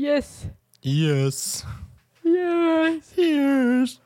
[0.00, 0.48] Yes.
[0.80, 1.66] Yes.
[2.24, 3.12] Yes.
[3.16, 4.00] Yes.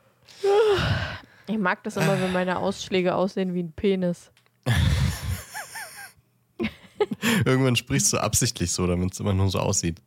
[1.47, 4.29] Ich mag das immer, wenn meine Ausschläge aussehen wie ein Penis.
[7.45, 10.01] Irgendwann sprichst du absichtlich so, damit es immer nur so aussieht.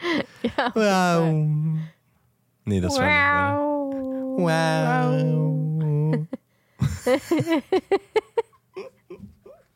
[0.42, 0.72] Ja.
[0.74, 1.76] Wow.
[2.64, 4.38] Nee, das war Wow.
[4.38, 4.40] nicht.
[4.40, 6.26] Wow.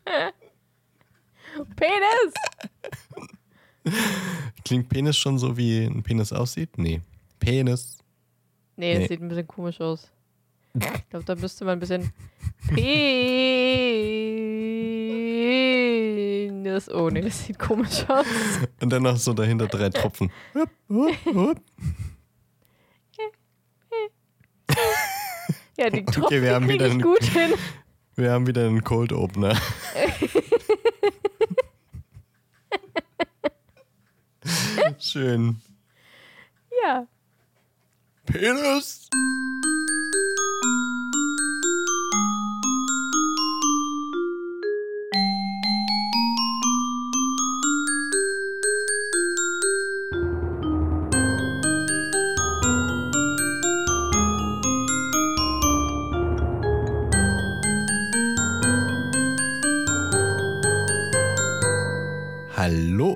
[1.75, 2.33] Penis!
[4.63, 6.77] Klingt Penis schon so, wie ein Penis aussieht?
[6.77, 7.01] Nee.
[7.39, 7.97] Penis.
[8.77, 9.07] Nee, Nee.
[9.07, 10.11] sieht ein bisschen komisch aus.
[10.77, 12.11] Ich glaube, da müsste man ein bisschen
[15.55, 16.89] Penis.
[16.89, 18.25] Oh, nee, das sieht komisch aus.
[18.81, 20.29] Und dann noch so dahinter drei Tropfen.
[20.53, 21.61] Hup, hup, hup.
[25.77, 27.53] Ja, die Tropfen Okay, wir haben wieder einen- gut hin.
[28.15, 29.55] Wir haben wieder einen Cold Opener.
[34.99, 35.61] Schön.
[36.83, 37.07] Ja.
[38.25, 39.07] Penis.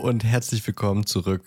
[0.09, 1.43] Und herzlich willkommen zurück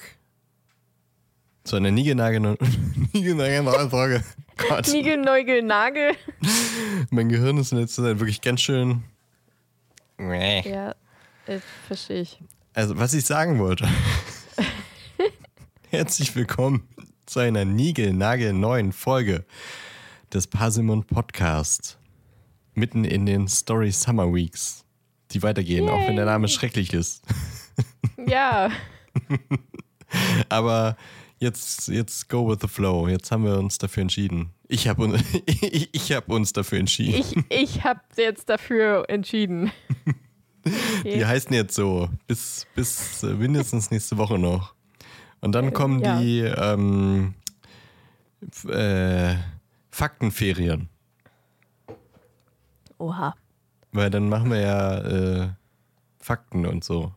[1.65, 2.57] zu einer niegelnagelneuen
[3.91, 4.23] Frage.
[4.57, 4.87] Gott.
[4.87, 6.13] Nigel, Neugel, Nagel.
[7.11, 9.03] Mein Gehirn ist in letzter Zeit wirklich ganz schön.
[10.21, 10.95] Ja,
[11.47, 12.39] äh, verstehe ich.
[12.73, 13.89] Also, was ich sagen wollte.
[15.91, 16.87] Herzlich willkommen
[17.27, 19.45] zu einer niegelnagelneuen Folge
[20.33, 21.99] des Parsimon Podcast.
[22.75, 24.85] Mitten in den Story Summer Weeks,
[25.33, 27.25] die weitergehen, auch wenn der Name schrecklich ist.
[28.27, 28.71] Ja,
[30.49, 30.97] Aber
[31.39, 33.09] jetzt, jetzt go with the flow.
[33.09, 34.51] Jetzt haben wir uns dafür entschieden.
[34.69, 37.15] Ich habe un ich, ich hab uns dafür entschieden.
[37.15, 39.71] ich, ich habe jetzt dafür entschieden.
[40.65, 41.25] Die Okay.
[41.27, 44.75] heißen jetzt so, bis, bis äh, mindestens nächste Woche noch.
[45.41, 46.21] Und dann Äh, kommen ja.
[46.21, 47.35] die ähm,
[48.69, 49.35] äh,
[49.91, 50.89] Faktenferien.
[52.99, 53.35] Oha.
[53.91, 55.49] Weil dann machen wir ja äh,
[56.21, 57.13] Fakten und so.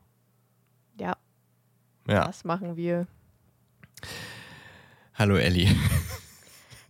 [2.08, 3.08] Ja, das machen wir.
[5.16, 5.68] Hallo Elli.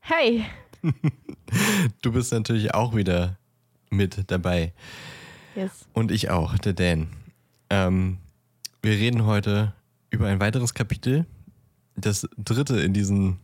[0.07, 0.45] Hey,
[2.03, 3.39] Du bist natürlich auch wieder
[3.89, 4.71] mit dabei.
[5.55, 5.87] yes.
[5.93, 7.07] Und ich auch, der Dan.
[7.71, 8.19] Ähm,
[8.83, 9.73] wir reden heute
[10.11, 11.25] über ein weiteres Kapitel.
[11.95, 13.39] Das dritte in diesen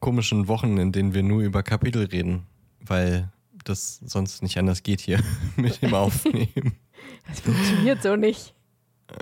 [0.00, 2.46] komischen Wochen, in denen wir nur über Kapitel reden,
[2.80, 3.30] weil
[3.62, 5.20] das sonst nicht anders geht hier
[5.56, 6.74] mit dem Aufnehmen.
[7.28, 8.55] Das funktioniert so nicht.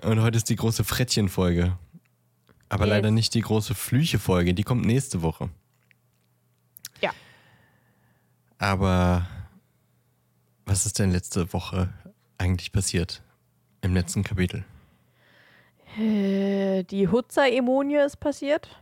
[0.02, 1.76] Und heute ist die große Frettchen-Folge.
[2.68, 2.90] Aber Yes.
[2.90, 5.50] leider nicht die große Flüche-Folge, die kommt nächste Woche.
[7.00, 7.10] Ja.
[8.58, 9.26] Aber
[10.66, 11.92] was ist denn letzte Woche
[12.38, 13.22] eigentlich passiert?
[13.82, 14.64] Im letzten Kapitel?
[15.98, 18.80] Äh, die Hutzer-Emonie ist passiert.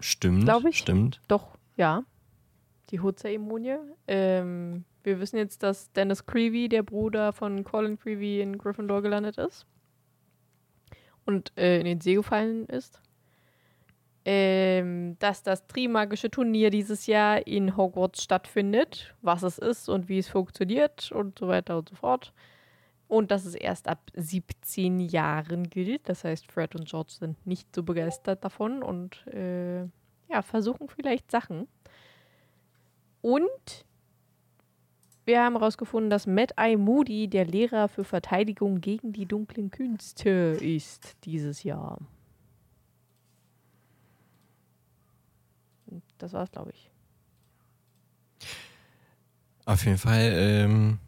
[0.00, 0.78] Stimmt, Glaub ich.
[0.78, 1.20] stimmt.
[1.28, 2.02] Doch, ja.
[2.90, 3.76] Die Hutzer-Emonie.
[4.08, 9.36] Ähm, wir wissen jetzt, dass Dennis Creevy, der Bruder von Colin Creevy, in Gryffindor gelandet
[9.38, 9.66] ist.
[11.26, 13.00] Und äh, in den See gefallen ist.
[14.26, 19.14] Ähm, dass das Trimagische Turnier dieses Jahr in Hogwarts stattfindet.
[19.22, 22.32] Was es ist und wie es funktioniert und so weiter und so fort.
[23.06, 26.08] Und dass es erst ab 17 Jahren gilt.
[26.08, 29.82] Das heißt, Fred und George sind nicht so begeistert davon und äh,
[30.28, 31.68] ja, versuchen vielleicht Sachen.
[33.20, 33.86] Und
[35.24, 40.58] wir haben herausgefunden, dass Mad Eye Moody der Lehrer für Verteidigung gegen die dunklen Künste
[40.60, 41.98] ist dieses Jahr.
[46.18, 46.90] Das war's, glaube ich.
[49.66, 50.98] Auf jeden Fall ähm,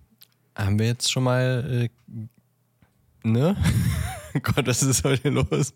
[0.54, 1.88] haben wir jetzt schon mal, äh,
[3.22, 3.56] ne?
[4.42, 5.74] Gott, was ist heute los?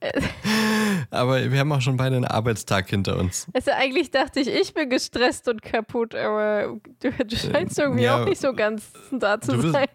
[1.10, 3.46] aber wir haben auch schon beide einen Arbeitstag hinter uns.
[3.52, 8.20] Also eigentlich dachte ich, ich bin gestresst und kaputt, aber du, du scheinst irgendwie ja,
[8.22, 9.86] auch nicht so ganz da zu Du bist, sein.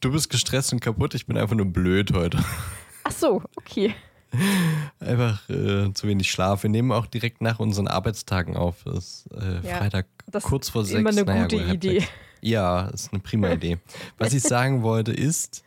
[0.00, 2.38] du bist gestresst und kaputt, ich bin einfach nur blöd heute.
[3.04, 3.94] Ach so, okay.
[4.98, 6.64] Einfach äh, zu wenig Schlaf.
[6.64, 8.84] Wir nehmen auch direkt nach unseren Arbeitstagen auf.
[8.86, 10.98] Es ist äh, Ja, Freitag das kurz vor ist sechs.
[11.00, 12.00] immer eine Naja, gute Idee.
[12.00, 12.12] sechs.
[12.40, 13.78] Ja, ist eine prima Idee.
[14.18, 15.63] Was ich sagen wollte ist,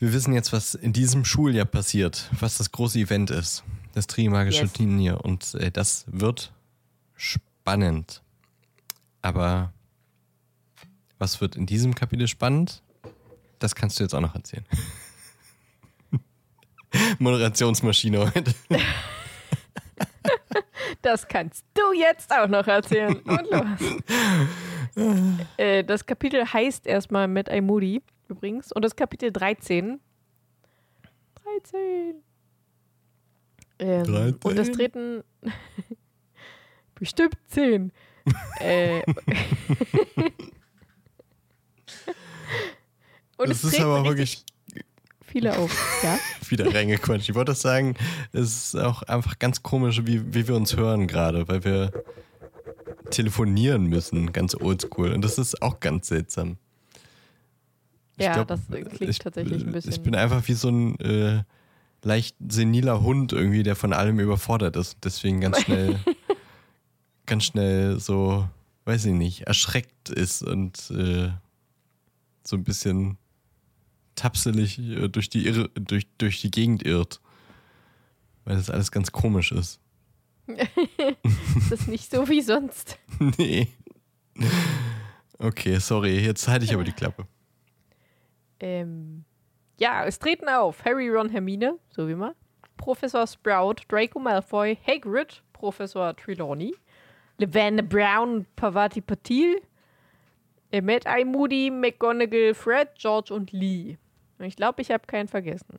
[0.00, 3.62] wir wissen jetzt, was in diesem Schuljahr passiert, was das große Event ist,
[3.92, 4.72] das Trimagische Yes.
[4.72, 5.22] Turnier.
[5.22, 6.52] Und äh, das wird
[7.16, 8.22] spannend.
[9.20, 9.72] Aber
[11.18, 12.82] was wird in diesem Kapitel spannend?
[13.58, 14.64] Das kannst du jetzt auch noch erzählen.
[17.18, 18.54] Moderationsmaschine heute.
[21.02, 23.16] Das kannst du jetzt auch noch erzählen.
[23.20, 23.64] Und los.
[25.56, 28.72] äh, das Kapitel heißt erstmal Eye Moody übrigens.
[28.72, 30.00] Und das Kapitel 13.
[31.62, 32.14] 13.
[33.78, 34.38] Ähm, 13?
[34.44, 35.22] Und das treten
[36.94, 37.92] bestimmt 10.
[38.60, 39.02] äh,
[43.36, 44.44] und Das es ist aber wirklich
[45.24, 46.02] viele auf.
[46.02, 46.18] Ja?
[46.50, 47.28] wieder reingequatscht.
[47.28, 47.94] Ich wollte das sagen,
[48.32, 51.92] es ist auch einfach ganz komisch, wie, wie wir uns hören gerade, weil wir
[53.10, 55.12] telefonieren müssen, ganz oldschool.
[55.12, 56.58] Und das ist auch ganz seltsam.
[58.20, 59.92] Ich Ja, glaub, das klingt ich, tatsächlich ein bisschen.
[59.92, 61.42] Ich bin einfach wie so ein äh,
[62.02, 64.98] leicht seniler Hund irgendwie, der von allem überfordert ist.
[65.02, 65.98] Deswegen ganz schnell,
[67.24, 68.46] ganz schnell so,
[68.84, 71.30] weiß ich nicht, erschreckt ist und äh,
[72.44, 73.16] so ein bisschen
[74.16, 77.22] tapselig äh, durch die, Irre, durch, durch die Gegend irrt.
[78.44, 79.80] Weil das alles ganz komisch ist.
[81.70, 82.98] das ist nicht so wie sonst.
[83.38, 83.68] nee.
[85.38, 87.26] Okay, sorry, jetzt halte ich aber die Klappe.
[88.60, 89.24] Ähm,
[89.78, 92.34] ja, es treten auf Harry, Ron, Hermine, so wie immer.
[92.76, 96.74] Professor Sprout, Draco Malfoy, Hagrid, Professor Trelawney,
[97.38, 99.60] Lavender Brown, Pavati Patil,
[100.72, 103.98] äh, Mad Eye Moody, McGonagall, Fred, George und Lee.
[104.38, 105.78] Und ich glaube, ich habe keinen vergessen.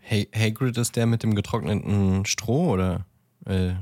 [0.00, 3.06] Hey, Hagrid ist der mit dem getrockneten Stroh oder?
[3.46, 3.72] Äh,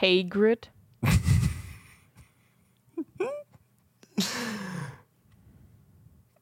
[0.00, 0.70] Hagrid.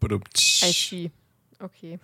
[0.03, 0.63] Badumtsch.
[0.63, 1.11] I see.
[1.59, 1.99] Okay.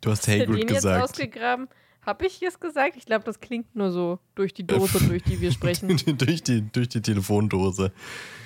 [0.00, 1.04] du hast Hagrid gesagt.
[1.04, 1.68] ausgegraben?
[2.04, 2.96] Habe ich es gesagt?
[2.96, 5.88] Ich glaube, das klingt nur so durch die Dose, durch die wir sprechen.
[6.18, 7.92] durch, die, durch die Telefondose.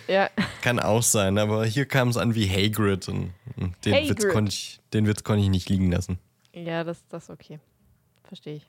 [0.09, 0.29] Ja.
[0.61, 4.33] Kann auch sein, aber hier kam es an wie Hagrid und den Witz Hagrid.
[4.33, 6.19] konnte ich, den Witz konnte ich nicht liegen lassen.
[6.53, 7.59] Ja, das ist okay.
[8.25, 8.67] Verstehe ich.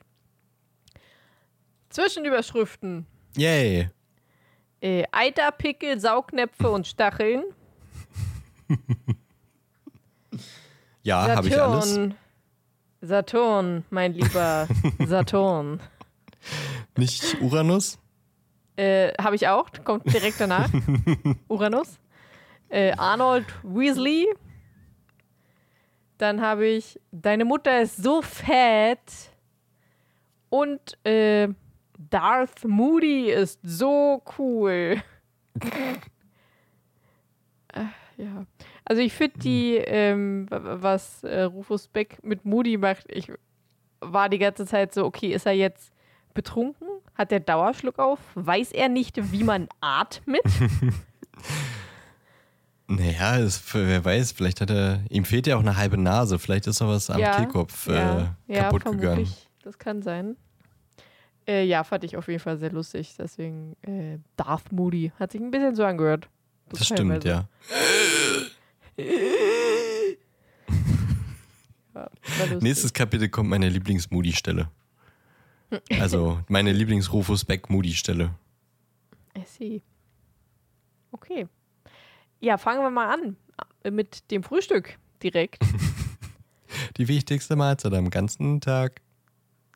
[1.90, 3.06] Zwischenüberschriften.
[3.36, 3.90] Yay.
[4.80, 7.44] Äh, Eiterpickel, Saugnäpfe und Stacheln.
[11.08, 11.94] Ja, habe ich alles.
[11.94, 12.14] Saturn.
[13.00, 14.68] Saturn, mein lieber
[15.06, 15.80] Saturn.
[16.98, 17.98] Nicht Uranus?
[18.76, 20.68] Äh, habe ich auch, kommt direkt danach.
[21.48, 21.98] Uranus.
[22.68, 24.26] Äh, Arnold Weasley.
[26.18, 29.30] Dann habe ich Deine Mutter ist so fett.
[30.50, 31.48] Und äh,
[32.10, 35.02] Darth Moody ist so cool.
[37.74, 37.84] Äh,
[38.16, 38.46] ja.
[38.88, 43.30] Also ich finde die, ähm, was äh, Rufus Beck mit Moody macht, ich
[44.00, 45.92] war die ganze Zeit so, okay, ist er jetzt
[46.32, 46.88] betrunken?
[47.14, 48.18] Hat er Dauerschluck auf?
[48.34, 50.40] Weiß er nicht, wie man atmet?
[52.90, 56.66] Naja, das, wer weiß, vielleicht hat er, ihm fehlt ja auch eine halbe Nase, vielleicht
[56.66, 59.10] ist noch was am Ja, Kehlkopf ja, äh, ja, kaputt vermutlich.
[59.10, 59.32] gegangen.
[59.62, 60.36] Das kann sein.
[61.46, 63.14] Äh, ja, fand ich auf jeden Fall sehr lustig.
[63.18, 65.12] Deswegen äh, Darth Moody.
[65.18, 66.30] Hat sich ein bisschen so angehört.
[66.70, 67.46] So Das stimmt, ja.
[68.98, 69.04] Ja.
[72.60, 74.70] Nächstes Kapitel kommt meine Lieblings-Moody-Stelle.
[76.00, 78.34] Also meine Lieblings-Rufus Beck-Moody-Stelle.
[79.36, 79.82] I see.
[81.12, 81.46] Okay.
[82.40, 83.36] Ja, fangen wir mal an
[83.92, 85.62] mit dem Frühstück direkt.
[86.96, 89.00] Die wichtigste Mahlzeit am ganzen Tag.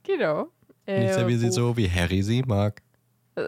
[0.02, 0.48] genau.
[0.86, 2.82] Äh, Ich serviere sie so, wie Harry sie mag.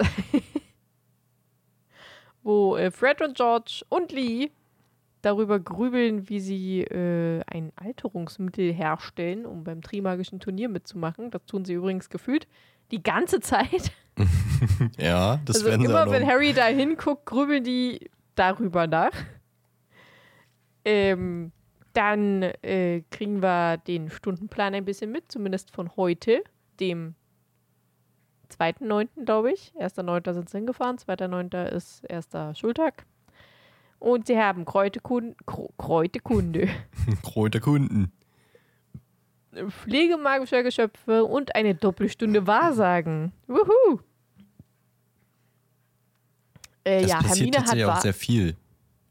[2.43, 4.51] Wo äh, Fred und George und Lee
[5.25, 11.31] darüber grübeln, wie sie äh, ein Alterungsmittel herstellen, um beim Trimagischen Turnier mitzumachen.
[11.31, 12.47] Das tun sie übrigens gefühlt
[12.91, 13.93] die ganze Zeit.
[14.97, 19.13] Ja, das also werden sie auch immer, wenn Harry da hinguckt, grübeln die darüber nach.
[20.85, 21.53] Ähm,
[21.93, 26.43] dann äh, kriegen wir den Stundenplan ein bisschen mit, zumindest von heute,
[26.79, 27.15] dem
[28.57, 29.73] 2.9., glaube ich.
[29.79, 30.33] 1.9.
[30.33, 31.67] sind sie hingefahren, 2.9.
[31.69, 33.05] ist erster Schultag.
[34.05, 36.69] Und sie haben Kräutekun Kr Kräutekunde,
[37.23, 38.13] Kräuter Kunden.
[39.71, 43.33] Pflege magischer Geschöpfe und eine Doppelstunde Wahrsagen.
[43.47, 44.01] Wuhu!
[46.85, 48.59] Äh, Das ja, passiert Hermine hat auch sehr viel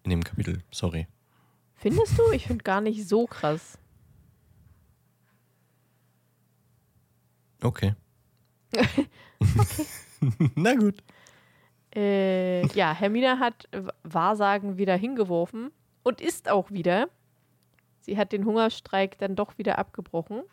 [0.03, 0.62] in dem Kapitel.
[0.69, 1.07] Sorry.
[1.73, 2.31] Findest du?
[2.31, 3.79] Ich finde gar nicht so krass.
[7.63, 7.95] Okay.
[10.55, 11.03] Na gut.
[11.95, 13.67] Äh, ja, Hermine hat
[14.03, 15.71] Wahrsagen wieder hingeworfen
[16.03, 17.07] und ist auch wieder.
[18.01, 20.43] Sie hat den Hungerstreik dann doch wieder abgebrochen.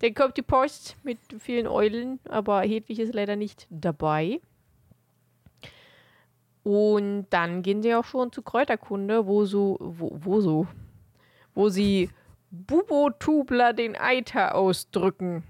[0.00, 4.40] Dann kommt die Post mit vielen Eulen, aber Hedwig ist leider nicht dabei.
[6.62, 10.66] Und dann gehen sie auch schon zu Kräuterkunde, wo so, wo, wo so,
[11.54, 12.10] wo sie
[12.50, 15.44] Bubotubler den Eiter ausdrücken.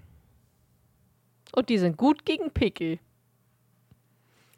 [1.54, 2.98] Und die sind gut gegen Pickel.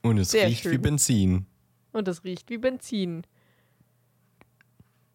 [0.03, 0.83] Und es Sehr riecht wie schön.
[0.83, 1.47] Benzin.
[1.93, 3.23] Und das riecht wie Benzin.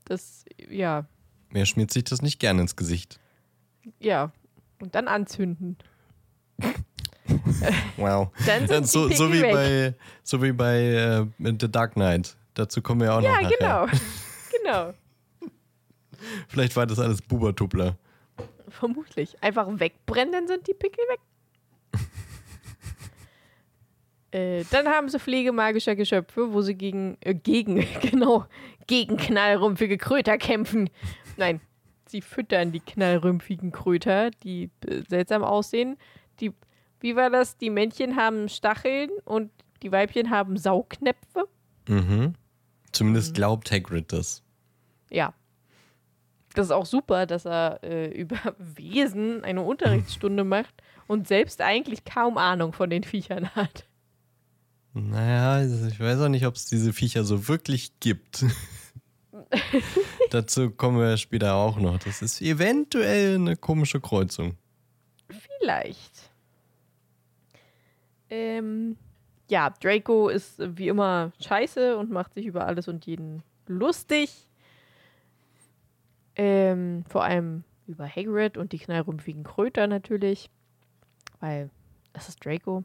[0.06, 1.06] Das, ja,
[1.52, 3.20] Wer schmiert sich das nicht gerne ins Gesicht?
[4.00, 4.32] ja.
[4.82, 5.78] Und dann anzünden.
[7.96, 8.32] Wow.
[8.46, 9.54] Dann sind so, die so wie weg.
[9.54, 12.36] bei, so wie bei äh, The Dark Knight.
[12.54, 13.88] Dazu kommen wir auch noch Ja, genau.
[14.62, 14.94] genau.
[16.50, 17.98] Vielleicht war das alles Bubertubler.
[18.68, 19.42] Vermutlich.
[19.42, 21.20] Einfach wegbrennen, dann sind die Pickel weg.
[24.34, 28.46] Äh, dann haben sie Pflege magischer Geschöpfe, wo sie gegen, äh, gegen, genau,
[28.88, 30.90] gegen knallrümpfige Kröter kämpfen.
[31.38, 31.62] Nein,
[32.08, 35.98] sie füttern die knallrümpfigen Kröter, die äh, seltsam aussehen.
[36.40, 36.52] Die,
[37.00, 37.58] wie war das?
[37.58, 39.52] Die Männchen haben Stacheln und
[39.84, 41.48] die Weibchen haben Saugnäpfe.
[41.88, 42.34] Mhm.
[42.92, 44.42] Zumindest glaubt Hagrid das.
[45.12, 45.34] Ja.
[46.56, 50.74] Das ist auch super, dass er äh, über Wesen eine Unterrichtsstunde macht
[51.08, 53.88] und selbst eigentlich kaum Ahnung von den Viechern hat.
[54.94, 58.46] Naja, also ich weiß auch nicht, ob es diese Viecher so wirklich gibt.
[60.30, 61.98] Dazu kommen wir später auch noch.
[62.00, 64.56] Das ist eventuell eine komische Kreuzung.
[65.30, 66.32] Vielleicht.
[68.30, 68.98] Ähm,
[69.50, 74.48] ja, Draco ist wie immer scheiße und macht sich über alles und jeden lustig.
[76.36, 80.50] Ähm, vor allem über Hagrid und die knallrümpfigen Kröter natürlich.
[81.40, 81.70] Weil
[82.14, 82.84] das ist Draco.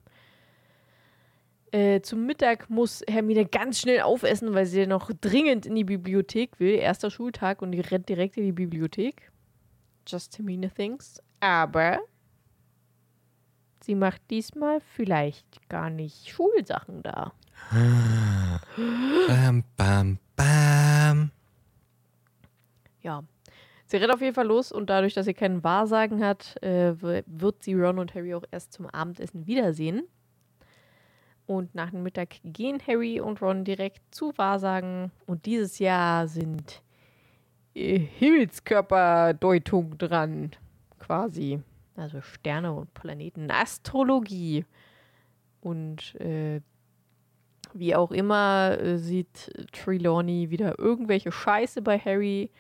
[1.73, 6.59] Äh, zum Mittag muss Hermine ganz schnell aufessen, weil sie noch dringend in die Bibliothek
[6.61, 6.75] will.
[6.75, 9.31] Erster Schultag und die rennt direkt in die Bibliothek.
[10.07, 11.23] Just Hermine thinks.
[11.41, 12.01] Aber
[13.83, 17.33] sie macht diesmal vielleicht gar nicht Schulsachen da.
[19.27, 21.31] Bam, bam, bam.
[23.03, 23.23] Ja.
[23.87, 27.63] Sie rennt auf jeden Fall los und dadurch, dass sie keinen Wahrsagen hat, äh, wird
[27.63, 30.03] sie Ron und Harry auch erst zum Abendessen wiedersehen.
[31.49, 35.11] Und nach dem Mittag gehen Harry und Ron direkt zu Wahrsagen.
[35.27, 36.83] Und dieses Jahr sind
[37.75, 40.51] äh, Himmelskörperdeutung dran,
[40.99, 41.63] quasi.
[41.97, 44.67] Also Sterne und Planeten, Astrologie.
[45.63, 46.61] Und äh,
[47.73, 52.51] wie auch immer äh, sieht Trelawney wieder irgendwelche Scheiße bei Harry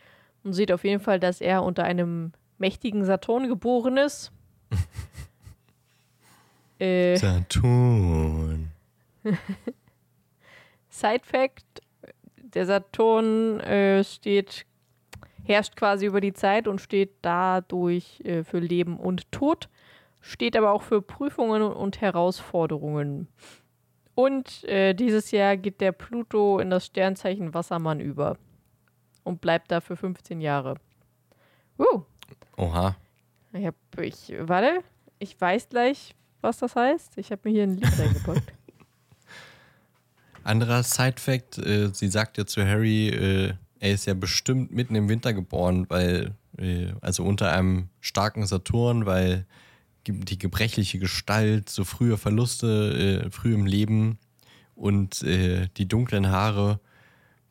[0.44, 4.32] und sieht auf jeden Fall, dass er unter einem mächtigen Saturn geboren ist.
[6.78, 8.72] äh, Saturn.
[10.88, 11.82] Side Fact:
[12.36, 14.66] Der Saturn äh, steht,
[15.44, 19.68] herrscht quasi über die Zeit und steht dadurch äh, für Leben und Tod,
[20.20, 23.28] steht aber auch für Prüfungen und Herausforderungen.
[24.14, 28.36] Und äh, dieses Jahr geht der Pluto in das Sternzeichen Wassermann über
[29.22, 30.74] und bleibt da für 15 Jahre.
[31.78, 32.02] Uh,
[32.56, 32.96] Oha.
[33.52, 34.82] ich hab, ich, warte,
[35.20, 37.16] ich weiß gleich, was das heißt.
[37.18, 38.52] Ich habe mir hier ein Lied reingepackt.
[40.48, 45.08] Anderer Side-Fact: äh, Sie sagt ja zu Harry, äh, er ist ja bestimmt mitten im
[45.08, 49.46] Winter geboren, weil, äh, also unter einem starken Saturn, weil
[50.06, 54.18] die gebrechliche Gestalt, so frühe Verluste, äh, früh im Leben
[54.74, 56.80] und äh, die dunklen Haare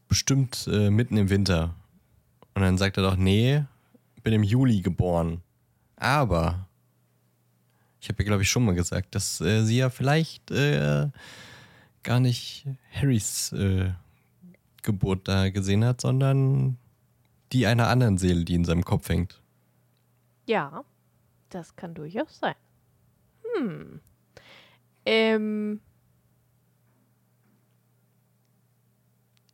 [0.07, 1.75] bestimmt äh, mitten im Winter.
[2.55, 3.63] Und dann sagt er doch, nee,
[4.23, 5.41] bin im Juli geboren.
[5.95, 6.67] Aber
[8.01, 11.09] ich habe ja, glaube ich, schon mal gesagt, dass äh, sie ja vielleicht äh,
[12.07, 13.91] gar nicht Harrys äh,
[14.81, 16.77] Geburt da gesehen hat, sondern
[17.51, 19.41] die einer anderen Seele, die in seinem Kopf hängt.
[20.45, 20.85] Ja,
[21.49, 22.55] das kann durchaus sein.
[23.57, 23.99] Hm.
[25.05, 25.81] Ähm.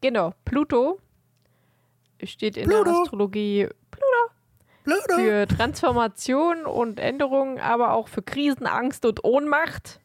[0.01, 0.99] Genau, Pluto
[2.23, 3.01] steht in der Pluto.
[3.01, 3.67] Astrologie
[5.15, 10.01] für Transformation und Änderung, aber auch für Krisen, Angst und Ohnmacht.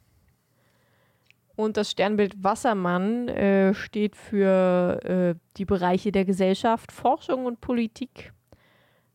[1.58, 8.32] Und das Sternbild Wassermann äh, steht für äh, die Bereiche der Gesellschaft, Forschung und Politik,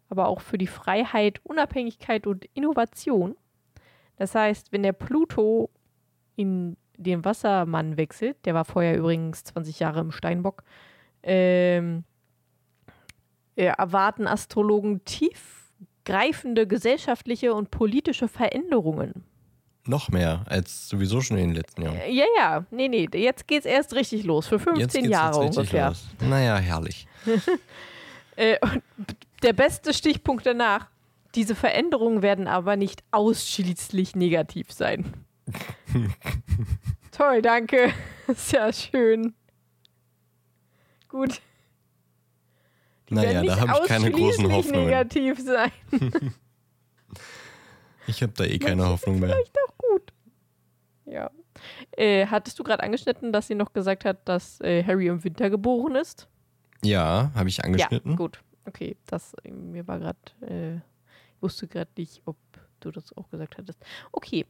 [0.09, 3.37] aber auch für die Freiheit, Unabhängigkeit und Innovation.
[4.17, 5.69] Das heißt, wenn der Pluto
[6.35, 10.63] in den Wassermann wechselt, der war vorher übrigens 20 Jahre im Steinbock,
[11.23, 12.03] ähm,
[13.55, 19.23] äh, erwarten Astrologen tiefgreifende gesellschaftliche und politische Veränderungen.
[19.85, 21.97] Noch mehr als sowieso schon in den letzten Jahren.
[21.97, 25.43] Äh, Ja, ja, nee, nee, jetzt geht's erst richtig los, für 15 Jetzt geht's Jahre
[25.45, 25.89] jetzt ungefähr.
[25.89, 26.05] los.
[26.21, 27.07] Naja, herrlich.
[28.35, 28.81] Äh, und
[29.43, 30.87] der beste Stichpunkt danach,
[31.35, 35.13] diese Veränderungen werden aber nicht ausschließlich negativ sein.
[37.11, 37.93] Toll, danke.
[38.35, 39.35] Sehr schön.
[41.09, 41.41] Gut.
[43.09, 44.85] Naja, werden da habe ich keine großen Hoffnungen.
[44.87, 45.71] negativ sein.
[48.07, 49.29] Ich habe da eh keine Hoffnung mehr.
[49.29, 49.55] Vielleicht.
[51.13, 51.29] Ja.
[51.91, 55.51] Äh, hattest du gerade angeschnitten, dass sie noch gesagt hat, dass äh, Harry im Winter
[55.51, 56.27] geboren ist?
[56.83, 58.11] Ja, habe ich angeschnitten.
[58.11, 58.41] Ja, gut.
[58.65, 62.37] Okay, das äh, mir war gerade, äh, ich wusste gerade nicht, ob
[62.79, 63.79] du das auch gesagt hattest.
[64.11, 64.47] Okay.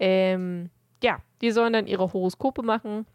[0.00, 0.70] Ähm,
[1.02, 3.06] ja, die sollen dann ihre Horoskope machen.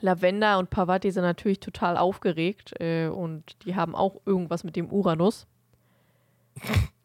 [0.00, 4.90] Lavender und Pavati sind natürlich total aufgeregt äh, und die haben auch irgendwas mit dem
[4.90, 5.46] Uranus.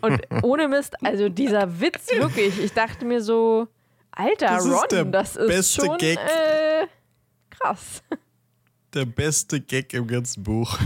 [0.00, 3.68] und ohne Mist, also dieser Witz wirklich, ich dachte mir so,
[4.16, 6.18] Alter, Das ist Ron, der das ist beste schon Gag.
[6.18, 6.86] Äh,
[7.50, 8.02] krass.
[8.92, 10.78] Der beste Gag im ganzen Buch.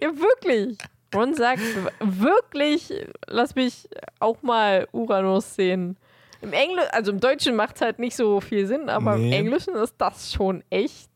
[0.00, 0.76] Ja, wirklich.
[1.14, 1.62] Ron sagt
[2.00, 2.92] wirklich,
[3.26, 3.88] lass mich
[4.20, 5.96] auch mal Uranus sehen.
[6.42, 9.36] Im Englischen, also im Deutschen macht es halt nicht so viel Sinn, aber im Nee.
[9.36, 11.10] Englischen ist das schon echt.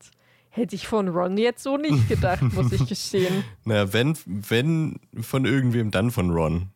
[0.49, 3.43] Hätte ich von Ron jetzt so nicht gedacht, muss ich gestehen.
[3.65, 6.69] Na, wenn, wenn von irgendwem, dann von Ron.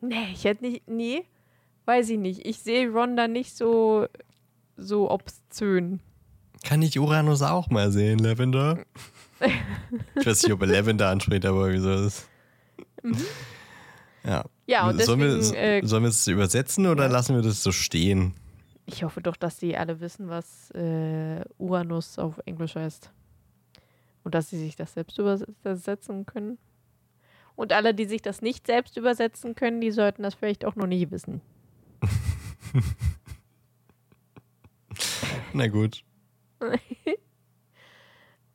[0.00, 1.24] Nee, ich hätte nicht, nee,
[1.84, 2.46] weiß ich nicht.
[2.46, 4.06] Ich sehe Ron da nicht so,
[4.76, 6.00] so obszön.
[6.64, 8.84] Kann ich Uranus auch mal sehen, Lavender?
[10.16, 12.28] ich weiß nicht, ob er Lavender anspricht, aber wieso ist.
[14.24, 14.44] Ja.
[14.66, 17.10] Ja, und sollen, wir, deswegen, äh, sollen wir es übersetzen oder ja.
[17.10, 18.34] lassen wir das so stehen?
[18.86, 23.10] Ich hoffe doch, dass die alle wissen, was äh, Uranus auf Englisch heißt.
[24.22, 26.58] Und dass sie sich das selbst übersetzen können.
[27.60, 30.86] Und alle, die sich das nicht selbst übersetzen können, die sollten das vielleicht auch noch
[30.86, 31.42] nie wissen.
[35.52, 36.02] Na gut.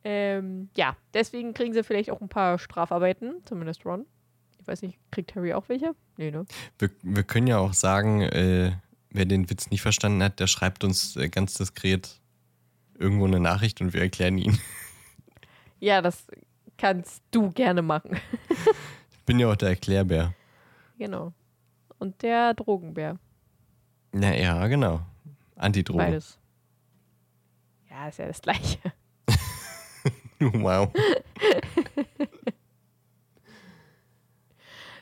[0.08, 4.06] Ähm, ja, deswegen kriegen sie vielleicht auch ein paar Strafarbeiten, zumindest Ron.
[4.60, 5.96] Ich weiß nicht, kriegt Harry auch welche?
[6.18, 6.46] Nee, ne?
[6.78, 8.74] Wir, wir können ja auch sagen, äh,
[9.10, 12.22] wer den Witz nicht verstanden hat, der schreibt uns äh, ganz diskret
[13.00, 14.60] irgendwo eine Nachricht und wir erklären ihn.
[15.80, 16.28] Ja, das
[16.78, 18.20] kannst du gerne machen.
[19.26, 20.36] Ich bin ja auch der Erklärbär.
[21.00, 21.34] genau.
[21.98, 23.18] Und der Drogenbär.
[24.14, 25.02] Ja, ja, genau.
[25.56, 26.04] Antidroge.
[26.04, 26.38] Beides.
[27.90, 28.78] Ja, ist ja das gleiche.
[30.40, 30.92] Wow.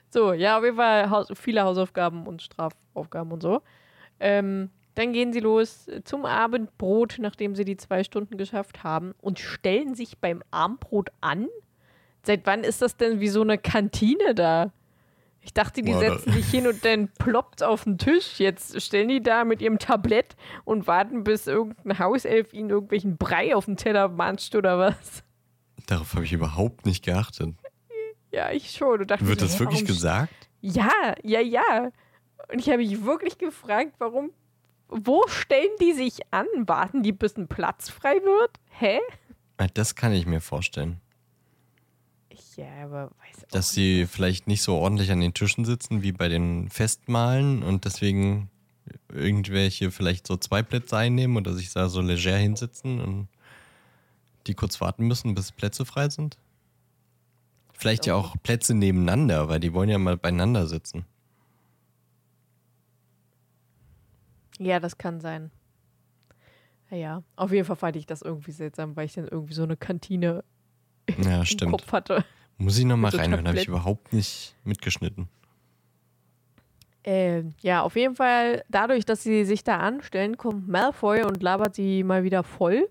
[0.09, 3.62] So, ja, auf jeden Fall Haus viele Hausaufgaben und Strafaufgaben und so.
[4.21, 9.39] Ähm, dann gehen sie los zum Abendbrot, nachdem sie die zwei Stunden geschafft haben und
[9.39, 11.49] stellen sich beim Abendbrot an.
[12.25, 14.71] Seit wann ist das denn wie so eine Kantine da?
[15.41, 18.39] Ich dachte, die Boah, setzen sich hin und dann ploppt auf den Tisch.
[18.39, 23.53] Jetzt stellen die da mit ihrem Tablett und warten, bis irgendein Hauself ihnen irgendwelchen Brei
[23.53, 25.23] auf den Teller manscht oder was.
[25.86, 27.55] Darauf habe ich überhaupt nicht geachtet.
[28.31, 28.99] Ja, ich schon.
[28.99, 30.33] Wird so, das wirklich warum gesagt?
[30.62, 30.89] Ja,
[31.23, 31.91] ja, ja.
[32.49, 34.31] Und ich habe mich wirklich gefragt, warum,
[34.88, 36.47] wo stellen die sich an?
[36.55, 38.51] Warten die, bis ein Platz frei wird?
[38.69, 38.99] Hä?
[39.57, 41.01] Ah, Das kann ich mir vorstellen.
[42.55, 46.11] Ja, aber weiß auch Dass sie vielleicht nicht so ordentlich an den Tischen sitzen wie
[46.11, 48.49] bei den Festmahlen und deswegen
[49.11, 53.27] irgendwelche vielleicht so zwei Plätze einnehmen oder sich da so leger hinsitzen und
[54.47, 56.37] die kurz warten müssen, bis Plätze frei sind.
[57.73, 61.05] Vielleicht ja auch Plätze nebeneinander, weil die wollen ja mal beieinander sitzen.
[64.59, 65.51] Ja, das kann sein.
[66.91, 67.23] Ja, ja.
[67.35, 70.43] Auf jeden Fall fand ich das irgendwie seltsam, weil ich dann irgendwie so eine Kantine
[71.21, 71.71] Ja, im stimmt.
[71.71, 72.23] Kopf hatte.
[72.57, 75.27] Muss ich nochmal so reinhören, habe ich überhaupt nicht mitgeschnitten.
[77.03, 81.75] Ähm, ja, auf jeden Fall, dadurch, dass sie sich da anstellen, kommt Malfoy und labert
[81.75, 82.89] sie mal wieder voll.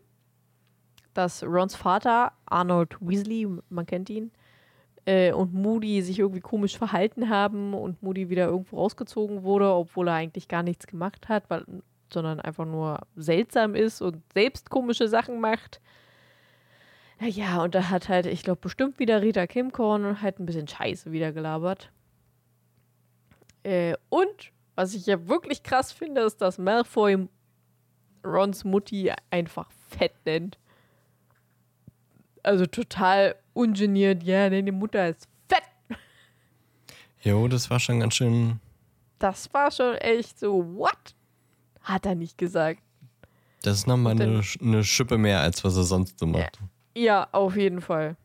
[1.14, 4.30] Dass Rons Vater, Arnold Weasley, man kennt ihn,
[5.06, 10.08] äh, und Moody sich irgendwie komisch verhalten haben und Moody wieder irgendwo rausgezogen wurde, obwohl
[10.08, 11.64] er eigentlich gar nichts gemacht hat, weil,
[12.12, 15.80] sondern einfach nur seltsam ist und selbst komische Sachen macht.
[17.22, 21.12] Naja, und da hat halt, ich glaube, bestimmt wieder Rita Kimcorn halt ein bisschen Scheiße
[21.12, 21.92] wieder gelabert.
[23.62, 27.28] Äh, und was ich ja wirklich krass finde, ist, dass Malfoy
[28.24, 30.58] Rons Mutti einfach fett nennt.
[32.42, 34.24] Also total ungeniert.
[34.24, 35.62] Ja, deine Mutter ist fett.
[37.20, 38.58] Jo, das war schon ganz schön.
[39.20, 41.14] Das war schon echt so, what?
[41.82, 42.82] Hat er nicht gesagt.
[43.62, 46.58] Das ist nochmal eine, eine Schippe mehr, als was er sonst so macht.
[46.60, 46.68] Ja,
[47.32, 48.16] auf jeden Fall.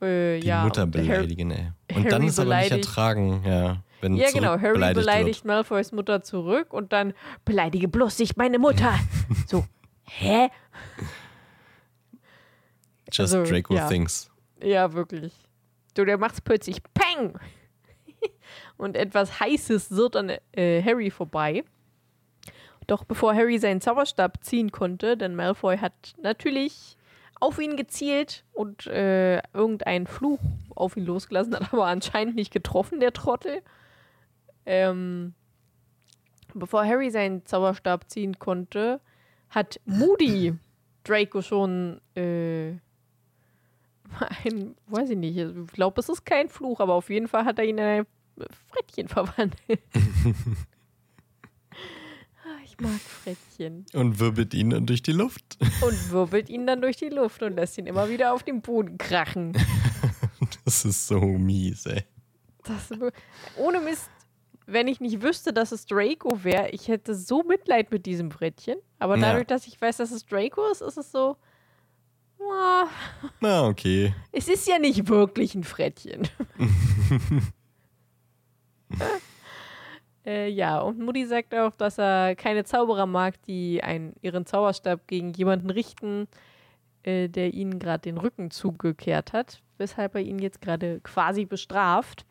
[0.00, 1.72] Äh, Die ja, Mutter und Harry- beleidigen, ey.
[1.90, 3.82] Und Harry dann ist aber nicht ertragen, ja.
[4.02, 4.50] Wenn Ja, genau.
[4.60, 7.14] Harry beleidigt, beleidigt Malfoys Mutter zurück und dann
[7.44, 8.92] beleidige bloß nicht meine Mutter.
[9.46, 9.64] so,
[10.04, 10.50] hä?
[13.10, 13.88] Just also, Draco ja.
[13.88, 14.30] thinks.
[14.62, 15.32] Ja, wirklich.
[15.94, 17.38] Du, der macht's plötzlich Peng!
[18.76, 21.64] Und etwas Heißes wird an äh, Harry vorbei.
[22.86, 26.95] Doch bevor Harry seinen Zauberstab ziehen konnte, denn Malfoy hat natürlich
[27.40, 30.40] auf ihn gezielt und äh, irgendeinen Fluch
[30.74, 33.62] auf ihn losgelassen, hat aber anscheinend nicht getroffen, der Trottel.
[34.64, 35.34] Ähm,
[36.54, 39.00] bevor Harry seinen Zauberstab ziehen konnte,
[39.50, 40.54] hat Moody
[41.04, 42.70] Draco schon äh,
[44.44, 47.58] ein, weiß ich nicht, ich glaube, es ist kein Fluch, aber auf jeden Fall hat
[47.58, 48.06] er ihn in ein
[48.70, 49.80] Frettchen verwandelt.
[52.78, 53.86] Ich mag Frettchen.
[53.94, 55.56] Und wirbelt ihn dann durch die Luft.
[55.80, 58.98] Und wirbelt ihn dann durch die Luft und lässt ihn immer wieder auf den Boden
[58.98, 59.52] krachen.
[60.64, 62.04] Das ist so mies, ey.
[62.64, 62.90] Das,
[63.56, 64.10] ohne Mist,
[64.66, 68.76] wenn ich nicht wüsste, dass es Draco wäre, ich hätte so Mitleid mit diesem Frettchen.
[68.98, 69.54] Aber dadurch, Ja.
[69.56, 71.36] dass ich weiß, dass es Draco ist, ist es so.
[72.52, 72.86] ah,
[73.40, 74.14] Na, okay.
[74.32, 76.28] Es ist ja nicht wirklich ein Frettchen.
[80.26, 85.06] äh, ja, und Mutti sagt auch, dass er keine Zauberer mag, die einen, ihren Zauberstab
[85.06, 86.26] gegen jemanden richten,
[87.04, 92.26] äh, der ihnen gerade den Rücken zugekehrt hat, weshalb er ihn jetzt gerade quasi bestraft.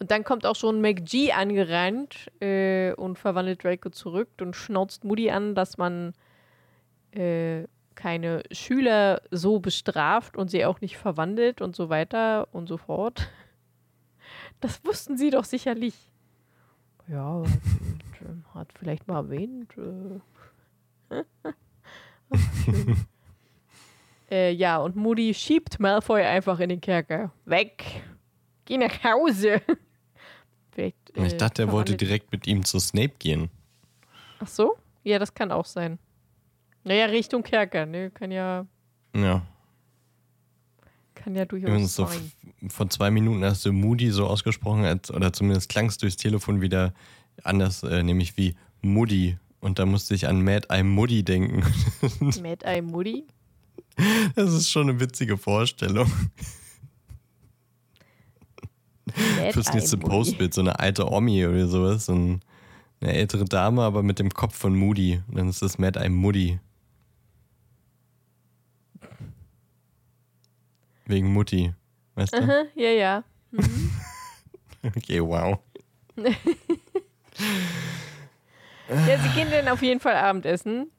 [0.00, 5.30] Und dann kommt auch schon McG angerannt äh, und verwandelt Draco zurück und schnauzt Moody
[5.30, 6.12] an, dass man
[7.12, 12.78] äh, keine Schüler so bestraft und sie auch nicht verwandelt und so weiter und so
[12.78, 13.28] fort.
[14.60, 16.11] Das wussten sie doch sicherlich.
[17.08, 17.60] Ja, und,
[18.20, 19.72] ähm, hat vielleicht mal erwähnt.
[21.10, 21.22] Äh.
[24.30, 27.30] Äh, ja, und Moody schiebt Malfoy einfach in den Kerker.
[27.44, 28.02] Weg!
[28.64, 29.60] Geh nach Hause!
[30.72, 33.50] vielleicht, Ich äh, dachte, er wollte direkt mit ihm zu Snape gehen.
[34.38, 34.78] Ach so?
[35.04, 35.98] Ja, das kann auch sein.
[36.82, 38.10] Naja, Richtung Kerker, ne?
[38.10, 38.64] Kann ja,
[39.14, 39.42] Ja.
[41.22, 42.32] Kann ja durchaus Übrigens so sein.
[42.68, 46.60] vor zwei Minuten hast du Moody so ausgesprochen, als, oder zumindest klang es durchs Telefon
[46.60, 46.92] wieder
[47.44, 49.38] anders, äh, nämlich wie Moody.
[49.60, 51.62] Und da musste ich an Mad Eye Moody denken.
[52.42, 53.24] Mad Eye Moody.
[54.34, 56.10] Das ist schon eine witzige Vorstellung.
[59.36, 59.98] Mad Fürs nächste.
[59.98, 62.06] Postbild, so eine alte Omi oder sowas.
[62.06, 62.40] So ein,
[63.00, 65.20] eine ältere Dame, aber mit dem Kopf von Moody.
[65.28, 66.58] Und dann ist das Mad Eye Moody.
[71.06, 71.72] Wegen Mutti.
[72.14, 72.38] Weißt du?
[72.42, 73.24] Aha, ja, ja.
[74.96, 75.58] Okay, wow.
[78.88, 80.90] Ja, sie gehen dann auf jeden Fall Abendessen.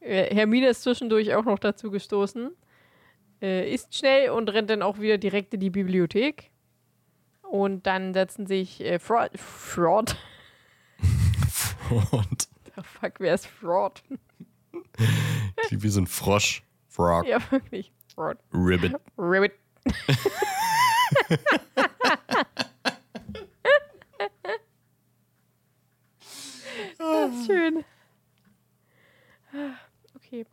[0.00, 2.50] Äh, Hermine ist zwischendurch auch noch dazu gestoßen.
[3.42, 6.50] Äh, isst schnell und rennt dann auch wieder direkt in die Bibliothek.
[7.42, 9.30] Und dann setzen sich äh, Fraud.
[9.36, 10.16] Fraud?
[12.12, 14.02] Und The fuck, wer ist Fraud?
[15.56, 16.62] klingt wie so ein Frosch.
[16.88, 17.26] Frog.
[17.26, 17.92] Ja, wirklich.
[18.16, 18.38] Fraud.
[18.52, 18.94] Ribbit.
[19.18, 19.52] Ribbit.
[26.98, 27.84] das ist schön.
[30.16, 30.46] Okay.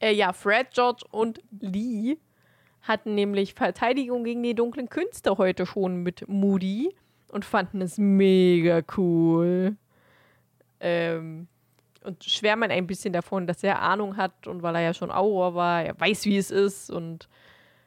[0.00, 2.18] Äh, ja, Fred, George und Lee
[2.82, 6.92] hatten nämlich Verteidigung gegen die dunklen Künste heute schon mit Moody
[7.28, 9.76] und fanden es mega cool.
[10.80, 11.46] Ähm,
[12.04, 15.54] und schwärmen ein bisschen davon, dass er Ahnung hat und weil er ja schon Auror
[15.54, 17.28] war, er weiß, wie es ist und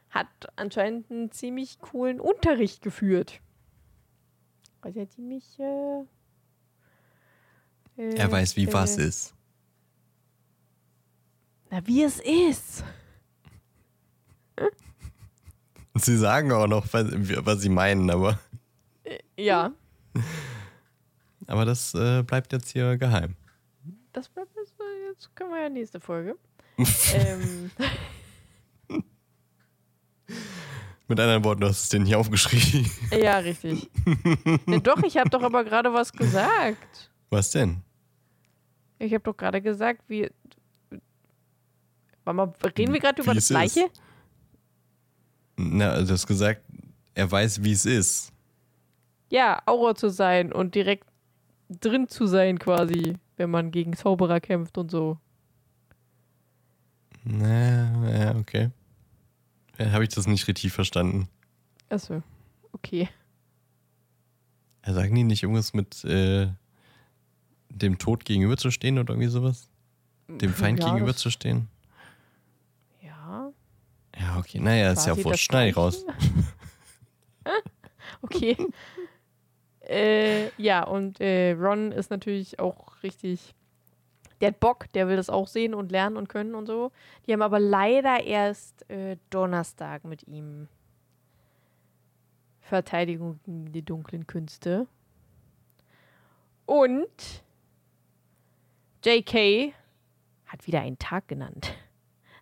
[0.10, 3.42] hat anscheinend einen ziemlich coolen Unterricht geführt.
[4.82, 5.60] Also er ziemlich.
[5.60, 6.02] Äh,
[7.98, 9.34] äh, Er weiß, wie äh, was ist.
[11.70, 12.84] Na, wie es ist.
[15.96, 17.08] Sie sagen auch noch, was,
[17.46, 18.38] was sie meinen, aber,
[19.38, 19.72] Ja,
[21.48, 23.36] aber das äh, bleibt jetzt hier geheim.
[24.16, 26.38] Das bleibt jetzt, können wir ja nächste Folge.
[27.14, 27.72] ähm,
[31.08, 32.90] Mit anderen Worten, du hast es dir nicht aufgeschrieben.
[33.12, 33.90] ja, richtig.
[34.66, 37.12] ja, doch, ich habe doch aber gerade was gesagt.
[37.30, 37.84] Was denn?
[38.98, 40.32] Ich habe doch gerade gesagt, wie.
[42.24, 43.50] Warte mal, reden wir gerade Wie über das ist.
[43.50, 43.90] Gleiche?
[45.58, 46.62] Na, also du hast gesagt,
[47.14, 48.32] er weiß, wie es ist.
[49.30, 51.08] Ja, Aura zu sein und direkt
[51.70, 55.18] drin zu sein, quasi, wenn man gegen Zauberer kämpft und so.
[57.24, 58.70] Na, ja, okay.
[59.78, 61.28] Ja, Habe ich das nicht richtig verstanden.
[61.90, 62.22] Achso,
[62.72, 63.10] okay.
[64.86, 66.48] Ja, sagen die nicht irgendwas mit äh,
[67.70, 69.70] dem Tod gegenüberzustehen oder irgendwie sowas?
[70.28, 71.68] Dem Feind ja, gegenüberzustehen?
[73.02, 73.52] Ja.
[74.20, 74.60] Ja, okay.
[74.60, 75.46] Naja, ist ja wurscht.
[75.46, 76.06] Schneid ich raus.
[78.22, 78.58] Okay.
[79.90, 83.56] äh, ja, und äh, Ron ist natürlich auch richtig.
[84.42, 86.92] Der hat Bock, der will das auch sehen und lernen und können und so.
[87.26, 90.68] Die haben aber leider erst äh, Donnerstag mit ihm
[92.60, 94.88] Verteidigung gegen die dunklen Künste.
[96.66, 97.44] Und
[99.04, 99.74] JK
[100.48, 101.76] hat wieder einen Tag genannt.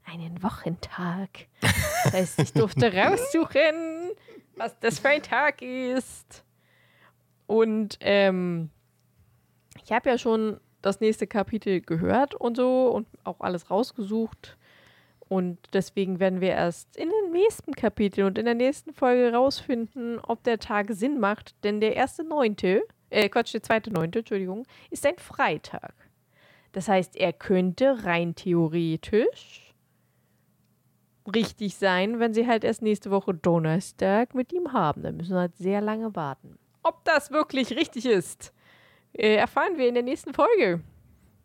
[0.06, 1.48] einen Wochentag.
[1.62, 4.12] Das heißt, ich durfte raussuchen,
[4.56, 6.44] was das für ein Tag ist.
[7.48, 8.70] Und ähm,
[9.84, 14.58] ich habe ja schon das nächste Kapitel gehört und so und auch alles rausgesucht.
[15.30, 20.20] Und deswegen werden wir erst in den nächsten Kapitel und in der nächsten Folge rausfinden,
[20.20, 21.56] ob der Tag Sinn macht.
[21.64, 25.94] Denn der erste Neunte, äh, Quatsch, der zweite Neunte, Entschuldigung, ist ein Freitag.
[26.74, 29.74] Das heißt, er könnte rein theoretisch
[31.34, 35.04] richtig sein, wenn sie halt erst nächste Woche Donnerstag mit ihm haben.
[35.04, 36.58] Dann müssen wir halt sehr lange warten.
[36.84, 38.54] Ob das wirklich richtig ist,
[39.14, 40.82] äh, erfahren wir in der nächsten Folge.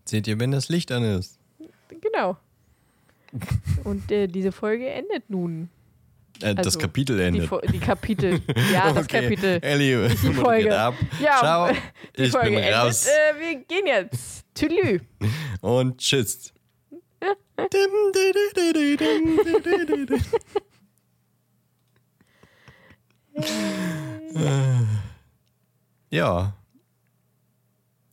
[0.05, 1.39] Seht ihr, wenn das Licht an ist?
[2.01, 2.37] Genau.
[3.85, 5.69] Und äh, diese Folge endet nun.
[6.41, 7.49] Äh, das Also, Kapitel Die, endet.
[7.49, 8.41] Fo- die Kapitel.
[8.73, 9.59] Ja, das Okay, Kapitel.
[9.63, 10.79] Ellie, die Folge.
[10.79, 10.95] ab.
[11.21, 11.69] Ja, Ciao,
[12.17, 12.75] Die ich Folge bin endet.
[12.75, 13.07] raus.
[13.07, 14.45] Äh, wir gehen jetzt.
[14.55, 15.01] Tschüss.
[15.61, 16.53] Und tschüss.
[26.11, 26.55] Ja.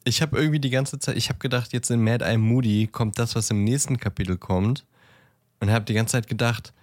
[0.03, 3.17] Ich habe irgendwie die ganze Zeit, ich habe gedacht, jetzt in Mad Eye Moody kommt
[3.17, 4.85] das, was im nächsten Kapitel kommt.
[5.59, 6.73] Und habe die ganze Zeit gedacht,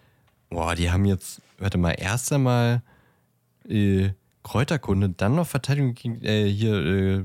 [0.50, 2.82] boah, die haben jetzt, warte mal, erst einmal
[3.68, 4.10] äh,
[4.42, 7.24] Kräuterkunde, dann noch Verteidigung gegen, äh, hier, äh,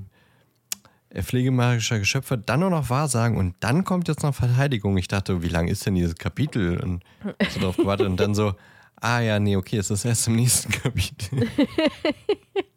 [1.22, 4.98] pflegemagischer Geschöpfe, dann nur noch Wahrsagen und dann kommt jetzt noch Verteidigung.
[4.98, 6.80] Ich dachte, wie lang ist denn dieses Kapitel?
[6.80, 7.04] Und
[7.50, 8.54] so drauf gewartet und dann so,
[8.98, 11.48] ah ja, nee, okay, es ist erst im nächsten Kapitel.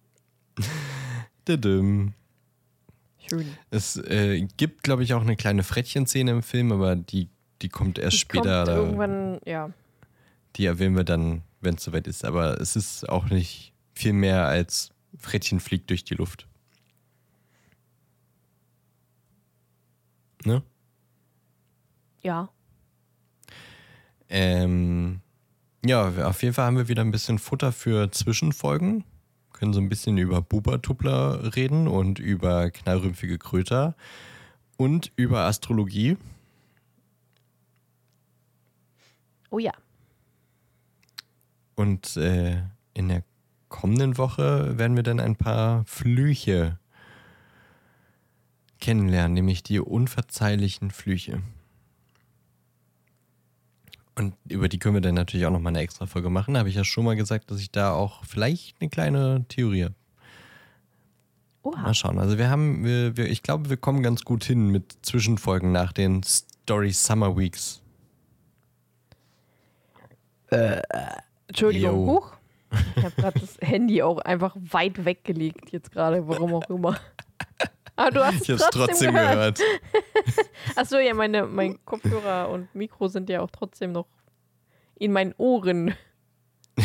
[1.45, 2.15] Dadum.
[3.29, 3.47] Schön.
[3.71, 7.29] Es äh, gibt, glaube ich, auch eine kleine Frettchenszene im Film, aber die,
[7.63, 8.65] die kommt erst Die später.
[8.65, 9.71] Kommt da- irgendwann, ja.
[10.57, 12.25] die erwähnen wir dann, wenn es soweit ist.
[12.25, 16.47] Aber es ist auch nicht viel mehr als Frettchen fliegt durch die Luft.
[20.45, 20.63] Ne?
[22.23, 22.49] Ja.
[24.29, 25.21] Ähm,
[25.85, 29.05] ja, auf jeden Fall haben wir wieder ein bisschen Futter für Zwischenfolgen.
[29.61, 33.95] Können so ein bisschen über Bubertuppler reden und über knallrümpfige Kröter
[34.79, 36.17] und über Astrologie.
[39.51, 39.73] Oh ja.
[41.75, 42.63] Und äh,
[42.95, 43.23] in der
[43.69, 46.79] kommenden Woche werden wir dann ein paar Flüche
[48.81, 51.43] kennenlernen, nämlich die unverzeihlichen Flüche.
[54.21, 56.53] Und über die können wir dann natürlich auch nochmal eine extra Folge machen.
[56.53, 59.85] Da habe ich ja schon mal gesagt, dass ich da auch vielleicht eine kleine Theorie
[59.85, 59.95] habe.
[61.63, 61.81] Oha.
[61.81, 62.19] Mal schauen.
[62.19, 65.95] Also wir haben, wir, wir, ich glaube, wir kommen ganz gut hin mit Zwischenfolgen nach
[65.95, 67.81] den Story Summer Weeks.
[71.47, 72.13] Entschuldigung, Jo.
[72.13, 72.33] hoch.
[72.97, 76.99] Ich habe gerade das Handy auch einfach weit weggelegt, jetzt gerade, warum auch immer.
[77.97, 79.59] Aber du hast Ich habe es trotzdem gehört.
[79.59, 79.81] gehört.
[80.77, 84.07] Achso, ja, meine, mein Kopfhörer und Mikro sind ja auch trotzdem noch
[84.97, 85.95] in meinen Ohren.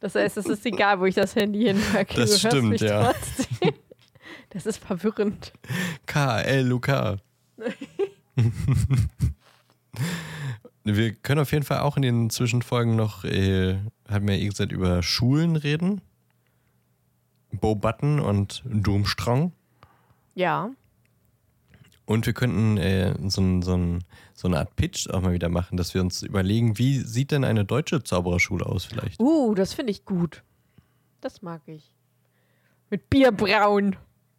[0.00, 2.14] Das heißt, es ist egal, wo ich das Handy hinpacke.
[2.14, 3.12] Das du hörst stimmt, mich ja.
[3.12, 3.74] trotzdem.
[4.50, 5.52] Das ist verwirrend.
[6.06, 7.16] K-L-U-K.
[10.84, 14.48] Wir können auf jeden Fall auch in den Zwischenfolgen noch, äh, haben wir ja eh
[14.48, 16.00] gesagt, über Schulen reden.
[17.52, 19.52] Bo Button und Doomstrong.
[20.34, 20.70] Ja.
[22.04, 23.98] Und wir könnten äh, so, so,
[24.34, 27.44] so eine Art Pitch auch mal wieder machen, dass wir uns überlegen, wie sieht denn
[27.44, 29.20] eine deutsche Zaubererschule aus vielleicht?
[29.20, 30.42] Uh, das finde ich gut.
[31.20, 31.92] Das mag ich.
[32.90, 33.96] Mit Bierbraun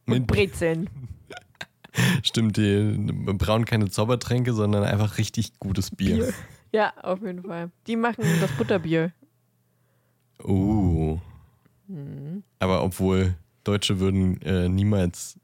[0.08, 0.90] und Mit- Brezeln.
[2.24, 2.94] Stimmt, die
[3.34, 6.16] brauen keine Zaubertränke, sondern einfach richtig gutes Bier.
[6.16, 6.34] Bier.
[6.72, 7.72] Ja, auf jeden Fall.
[7.88, 9.12] Die machen das Butterbier.
[10.44, 11.20] Uh.
[11.90, 12.44] Mhm.
[12.60, 15.38] Aber obwohl Deutsche würden äh, niemals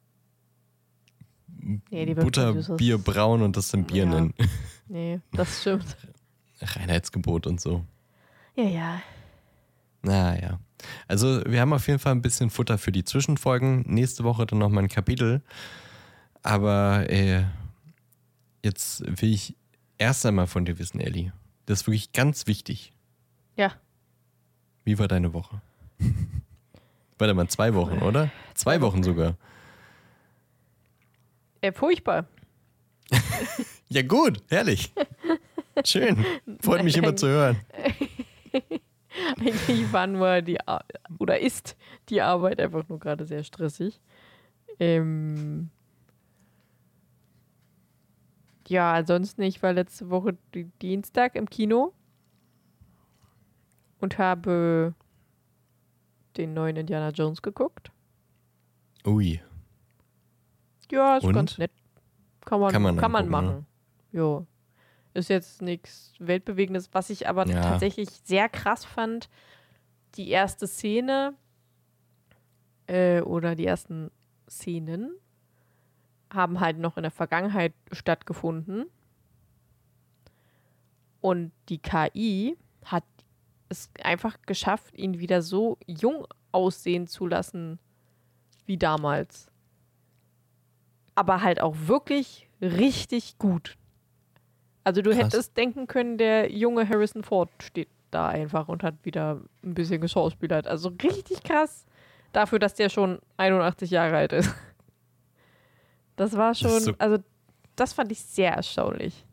[1.90, 4.10] Nee, Butterbier brauen und das dann Bier Ja.
[4.10, 4.34] nennen.
[4.88, 5.98] Nee, das stimmt.
[6.62, 7.84] Reinheitsgebot und so.
[8.56, 9.02] Ja, ja.
[10.04, 10.60] Naja.
[11.08, 13.82] Also wir haben auf jeden Fall ein bisschen Futter für die Zwischenfolgen.
[13.88, 15.42] Nächste Woche dann nochmal ein Kapitel.
[16.44, 17.46] Aber äh,
[18.64, 19.56] jetzt will ich
[19.98, 21.34] erst einmal von dir wissen, Ellie.
[21.66, 22.94] Das ist wirklich ganz wichtig.
[23.58, 23.72] Ja.
[24.84, 25.60] Wie war deine Woche?
[27.18, 28.30] Warte mal, zwei Wochen, oder?
[28.54, 29.36] Zwei Wochen sogar.
[31.62, 32.26] Äh, furchtbar.
[33.88, 34.92] Ja, gut, herrlich.
[35.86, 36.26] Schön.
[36.60, 37.58] Freut mich immer zu hören.
[39.40, 40.84] Eigentlich war nur die Ar
[41.20, 41.78] oder ist
[42.10, 44.02] die Arbeit einfach nur gerade sehr stressig.
[44.80, 45.70] Ähm
[48.68, 51.94] ja, ansonsten, ich war letzte Woche di- Dienstag im Kino
[54.00, 54.96] und habe
[56.38, 57.92] den neuen Indiana Jones geguckt.
[59.06, 59.42] Ui.
[60.92, 61.34] Ja, ist Und?
[61.34, 61.72] ganz nett.
[62.42, 63.52] Kann man, Kann kann man man, angucken, ne?
[63.54, 63.66] machen.
[64.12, 64.48] Jo.
[65.14, 66.90] Ist jetzt nichts Weltbewegendes.
[66.94, 67.62] Was ich aber Ja.
[67.62, 69.30] tatsächlich sehr krass fand,
[70.16, 71.34] die erste Szene
[72.88, 74.12] äh, oder die ersten
[74.50, 75.12] Szenen
[76.32, 78.86] haben halt noch in der Vergangenheit stattgefunden.
[81.22, 83.04] Und die KI hat
[83.70, 87.80] es einfach geschafft, ihn wieder so jung aussehen zu lassen
[88.66, 89.52] wie damals.
[91.16, 93.76] Aber halt auch wirklich richtig gut.
[94.84, 95.24] Also du Krass.
[95.24, 100.02] hättest denken können, der junge Harrison Ford steht da einfach und hat wieder ein bisschen
[100.02, 100.68] geschauspielert.
[100.68, 101.86] Also richtig krass
[102.34, 104.54] dafür, dass der schon 81 Jahre alt ist.
[106.16, 107.18] Das war schon, so- also
[107.76, 109.25] das fand ich sehr erstaunlich.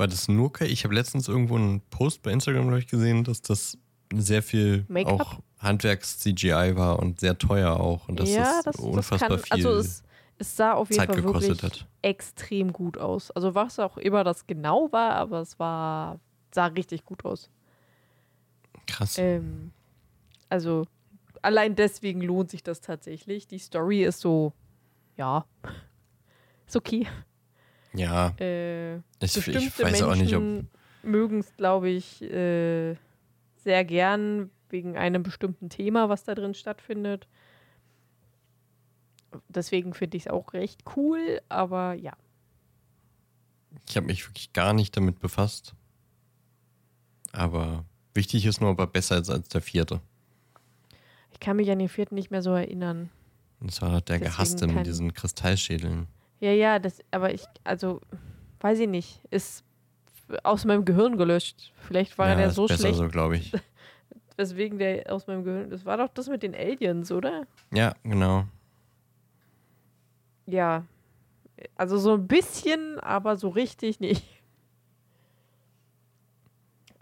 [0.00, 0.64] War das nur KI?
[0.64, 3.76] Ich habe letztens irgendwo einen Post bei Instagram, glaube ich, gesehen, dass das
[4.10, 8.08] sehr viel auch Handwerks-CGI war und sehr teuer auch.
[8.08, 10.02] Und dass ja, das, das, das unfassbar kann, viel also es,
[10.38, 11.86] es sah auf jeden Zeit Fall wirklich hat.
[12.00, 13.30] extrem gut aus.
[13.32, 16.18] Also was auch immer das genau war, aber es war,
[16.50, 17.50] sah richtig gut aus.
[18.86, 19.18] Krass.
[19.18, 19.70] Ähm,
[20.48, 20.86] also
[21.42, 23.48] allein deswegen lohnt sich das tatsächlich.
[23.48, 24.54] Die Story ist so,
[25.18, 25.44] ja,
[26.66, 27.06] ist okay.
[27.94, 30.64] Ja, Äh, ich, ich weiß auch nicht, ob.
[31.02, 32.94] Mögen es, glaube ich, äh,
[33.56, 37.26] sehr gern wegen einem bestimmten Thema, was da drin stattfindet.
[39.48, 42.12] Deswegen finde ich es auch recht cool, aber ja.
[43.88, 45.74] Ich habe mich wirklich gar nicht damit befasst.
[47.32, 50.00] Aber wichtig ist nur, ob er besser ist als der vierte.
[51.32, 53.08] Ich kann mich an den vierten nicht mehr so erinnern.
[53.60, 56.08] Und das war doch der Deswegen Gehasste kann- mit diesen Kristallschädeln.
[56.40, 58.00] Ja, ja, das, aber ich, also,
[58.60, 59.64] weiß ich nicht, ist
[60.42, 61.72] aus meinem Gehirn gelöscht.
[61.86, 63.52] Vielleicht war ja, der ist so besser schlecht, so, glaube ich.
[64.36, 65.70] weswegen der aus meinem Gehirn.
[65.70, 67.46] Das war doch das mit den Aliens, oder?
[67.72, 68.44] Ja, genau.
[70.46, 70.84] Ja.
[71.76, 74.24] Also so ein bisschen, aber so richtig nicht.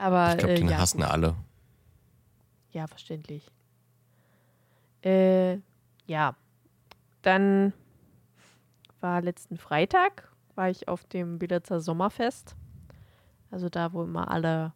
[0.00, 1.10] Aber Ich glaube, äh, den ja, hassen gut.
[1.10, 1.34] alle.
[2.70, 3.44] ja, verständlich.
[5.02, 5.58] Äh,
[6.06, 6.36] ja.
[7.22, 7.72] Dann
[9.00, 12.56] war letzten Freitag, war ich auf dem Bielitzer Sommerfest.
[13.50, 14.72] Also da, wo immer alle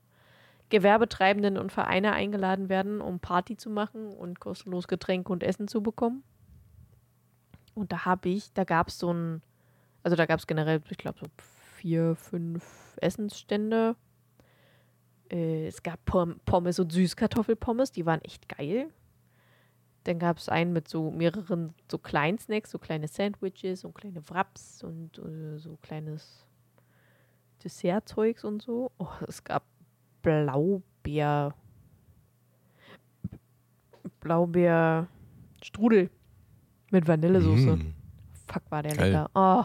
[0.71, 5.83] Gewerbetreibenden und Vereine eingeladen werden, um Party zu machen und kostenlos Getränke und Essen zu
[5.83, 6.23] bekommen.
[7.75, 9.43] Und da habe ich, da gab es so ein,
[10.03, 11.27] also da gab es generell, ich glaube, so
[11.77, 13.97] vier, fünf Essensstände.
[15.31, 18.89] Äh, es gab Pom Pommes und Süßkartoffelpommes, die waren echt geil.
[20.05, 24.29] Dann gab es einen mit so mehreren so kleinen Snacks, so kleine Sandwiches und kleine
[24.29, 26.45] Wraps und äh, so kleines
[27.63, 28.91] Dessertzeugs und so.
[28.99, 29.65] Oh, es gab
[30.23, 31.55] Blaubeer.
[34.21, 36.11] Blaubeer-Strudel
[36.91, 37.77] mit Vanillesoße.
[37.77, 37.95] Mm.
[38.47, 39.11] Fuck, war der Geil.
[39.11, 39.31] lecker.
[39.35, 39.65] Oh,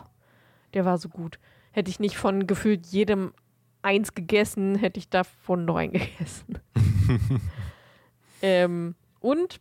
[0.74, 1.40] der war so gut.
[1.72, 3.34] Hätte ich nicht von gefühlt jedem
[3.82, 6.60] eins gegessen, hätte ich davon noch einen gegessen.
[8.42, 9.60] ähm, und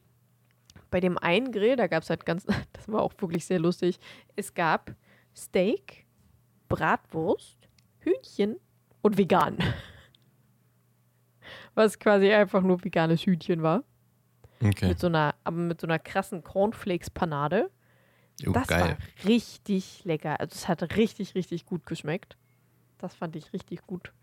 [0.97, 3.99] bei dem einen Grill, da gab es halt ganz, das war auch wirklich sehr lustig,
[4.35, 4.95] es gab
[5.37, 6.07] Steak,
[6.71, 8.57] Bratwurst, Hühnchen
[9.03, 9.59] und vegan.
[11.75, 13.85] Was quasi einfach nur veganes Hühnchen war.
[14.65, 14.89] Okay.
[14.89, 17.71] Mit so einer, aber mit so einer krassen Cornflakes-Panade.
[18.47, 18.81] Oh, Das geil.
[18.81, 18.97] war
[19.29, 20.41] richtig lecker.
[20.41, 22.39] Also es hat richtig, richtig gut geschmeckt.
[22.97, 24.15] Das fand ich richtig gut.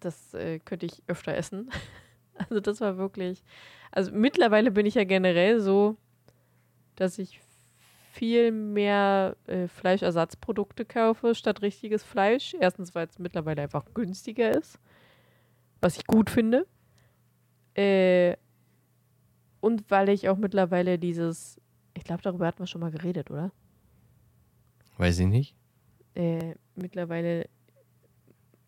[0.00, 1.70] Das äh, könnte ich öfter essen.
[2.50, 3.42] Also das war wirklich.
[3.92, 5.96] Also mittlerweile bin ich ja generell so,
[6.96, 7.40] dass ich
[8.12, 12.54] viel mehr äh, Fleischersatzprodukte kaufe statt richtiges Fleisch.
[12.58, 14.78] Erstens, weil es mittlerweile einfach günstiger ist,
[15.80, 16.66] was ich gut finde.
[17.74, 18.36] Äh,
[19.60, 21.60] und weil ich auch mittlerweile dieses,
[21.94, 23.52] ich glaube, darüber hatten wir schon mal geredet, oder?
[24.96, 25.54] Weiß ich nicht.
[26.14, 27.48] Äh, mittlerweile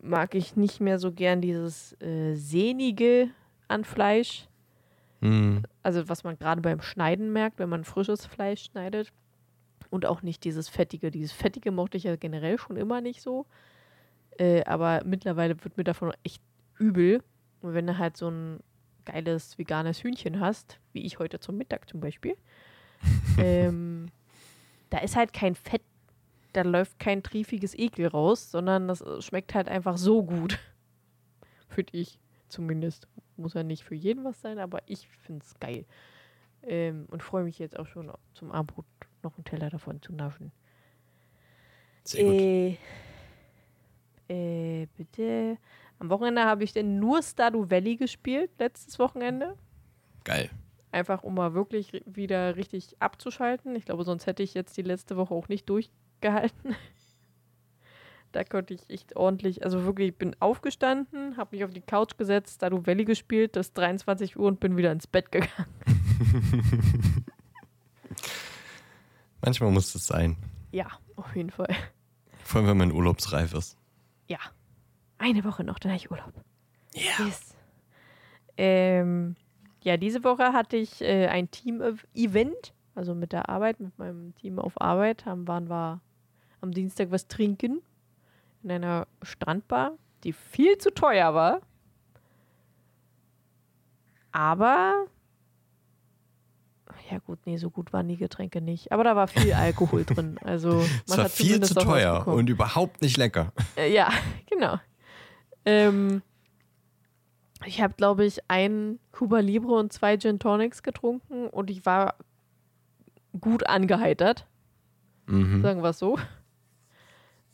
[0.01, 3.29] mag ich nicht mehr so gern dieses äh, sehnige
[3.69, 4.47] an Fleisch.
[5.21, 5.63] Hm.
[5.83, 9.11] Also was man gerade beim Schneiden merkt, wenn man frisches Fleisch schneidet.
[9.89, 11.09] Und auch nicht dieses Fettige.
[11.09, 13.45] Dieses Fettige mochte ich ja generell schon immer nicht so.
[14.37, 16.41] Äh, aber mittlerweile wird mir davon echt
[16.77, 17.23] übel.
[17.61, 18.59] Und wenn du halt so ein
[19.05, 22.35] geiles veganes Hühnchen hast, wie ich heute zum Mittag zum Beispiel,
[23.37, 24.07] ähm,
[24.89, 25.81] da ist halt kein Fett,
[26.53, 30.59] da läuft kein triefiges Ekel raus, sondern das äh, schmeckt halt einfach so gut.
[31.69, 32.19] Finde ich
[32.49, 33.07] zumindest.
[33.37, 35.85] Muss ja nicht für jeden was sein, aber ich finde es geil.
[36.63, 38.85] Ähm, und freue mich jetzt auch schon zum Abendbrot
[39.23, 40.51] noch einen Teller davon zu naschen.
[42.03, 42.33] Sehr gut.
[42.33, 42.77] Äh,
[44.83, 45.57] äh, bitte.
[45.99, 49.55] Am Wochenende habe ich denn nur Stardew Valley gespielt, letztes Wochenende.
[50.23, 50.49] Geil.
[50.91, 53.75] Einfach um mal wirklich wieder richtig abzuschalten.
[53.75, 56.75] Ich glaube, sonst hätte ich jetzt die letzte Woche auch nicht durchgehalten.
[58.31, 62.15] Da konnte ich echt ordentlich, also wirklich, ich bin aufgestanden, habe mich auf die Couch
[62.17, 65.65] gesetzt, Stardew Valley gespielt, das ist 23 Uhr und bin wieder ins Bett gegangen.
[69.41, 70.37] Manchmal muss es sein.
[70.71, 71.75] Ja, auf jeden Fall.
[72.43, 73.77] Vor allem, wenn man urlaubsreif ist.
[74.27, 74.39] Ja.
[75.17, 76.33] Eine Woche noch, dann habe ich Urlaub.
[76.93, 77.25] Ja.
[77.25, 77.55] Yes.
[78.57, 79.35] Ähm,
[79.81, 84.59] ja, diese Woche hatte ich äh, ein Team-Event, also mit der Arbeit, mit meinem Team
[84.59, 86.01] auf Arbeit, haben, waren wir
[86.61, 87.81] am Dienstag was trinken
[88.63, 89.93] in einer Strandbar,
[90.23, 91.61] die viel zu teuer war.
[94.31, 95.05] Aber
[97.09, 98.91] ja gut, nee, so gut waren die Getränke nicht.
[98.91, 100.37] Aber da war viel Alkohol drin.
[100.43, 103.51] Also Es war viel zu teuer und überhaupt nicht lecker.
[103.75, 104.09] Äh, ja,
[104.49, 104.79] genau.
[105.65, 106.21] Ähm,
[107.65, 112.15] ich habe, glaube ich, ein Cuba Libre und zwei Gin Tonics getrunken und ich war
[113.39, 114.45] gut angeheitert,
[115.27, 115.61] Mhm.
[115.61, 116.17] sagen wir es so.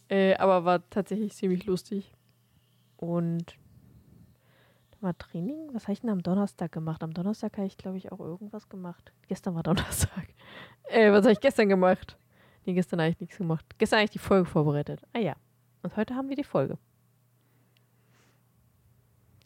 [0.09, 2.13] Äh, aber war tatsächlich ziemlich lustig.
[2.97, 3.57] Und
[4.91, 5.69] da war Training.
[5.73, 7.03] Was habe ich denn am Donnerstag gemacht?
[7.03, 9.11] Am Donnerstag habe ich, glaube ich, auch irgendwas gemacht.
[9.27, 10.27] Gestern war Donnerstag.
[10.83, 12.17] Äh, was habe ich gestern gemacht?
[12.65, 13.65] Nee, gestern habe ich nichts gemacht.
[13.77, 15.01] Gestern habe ich die Folge vorbereitet.
[15.13, 15.35] Ah ja.
[15.83, 16.77] Und heute haben wir die Folge.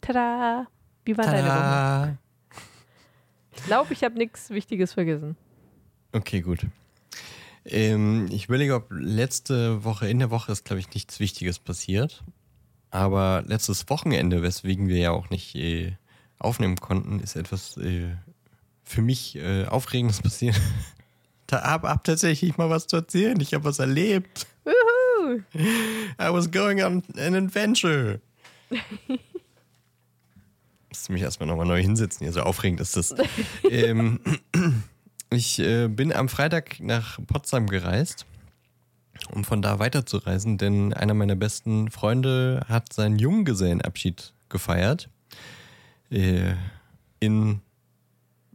[0.00, 0.66] Tada!
[1.04, 1.48] Wie war deine Woche?
[1.48, 2.18] Tada.
[3.52, 5.36] Ich glaube, ich habe nichts Wichtiges vergessen.
[6.12, 6.66] Okay, gut.
[7.64, 12.24] Ähm, ich überlege, ob letzte Woche, in der Woche ist, glaube ich, nichts Wichtiges passiert.
[12.90, 15.92] Aber letztes Wochenende, weswegen wir ja auch nicht äh,
[16.38, 18.16] aufnehmen konnten, ist etwas äh,
[18.82, 20.60] für mich äh, Aufregendes passiert.
[21.46, 23.38] da hab, hab tatsächlich mal was zu erzählen.
[23.40, 24.46] Ich habe was erlebt.
[24.64, 25.42] Wuhu!
[25.54, 28.20] I was going on an adventure.
[30.88, 33.14] Musst du mich erstmal nochmal neu hinsetzen hier, so aufregend ist das.
[33.70, 34.18] ähm,
[35.30, 38.26] ich äh, bin am Freitag nach Potsdam gereist,
[39.32, 45.08] um von da weiterzureisen, denn einer meiner besten Freunde hat seinen Junggesellenabschied gefeiert.
[46.10, 46.54] Äh,
[47.20, 47.60] in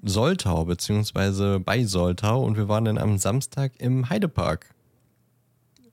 [0.03, 4.73] Soltau, beziehungsweise bei Soltau, und wir waren dann am Samstag im Heidepark.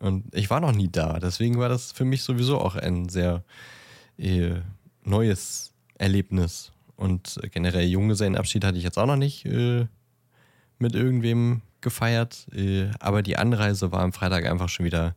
[0.01, 3.45] Und ich war noch nie da, deswegen war das für mich sowieso auch ein sehr
[4.18, 4.57] äh,
[5.05, 6.72] neues Erlebnis.
[6.97, 9.87] Und generell Junggesellenabschied hatte ich jetzt auch noch nicht äh,
[10.83, 12.47] mit irgendwem gefeiert.
[12.55, 15.14] Äh, aber die Anreise war am Freitag einfach schon wieder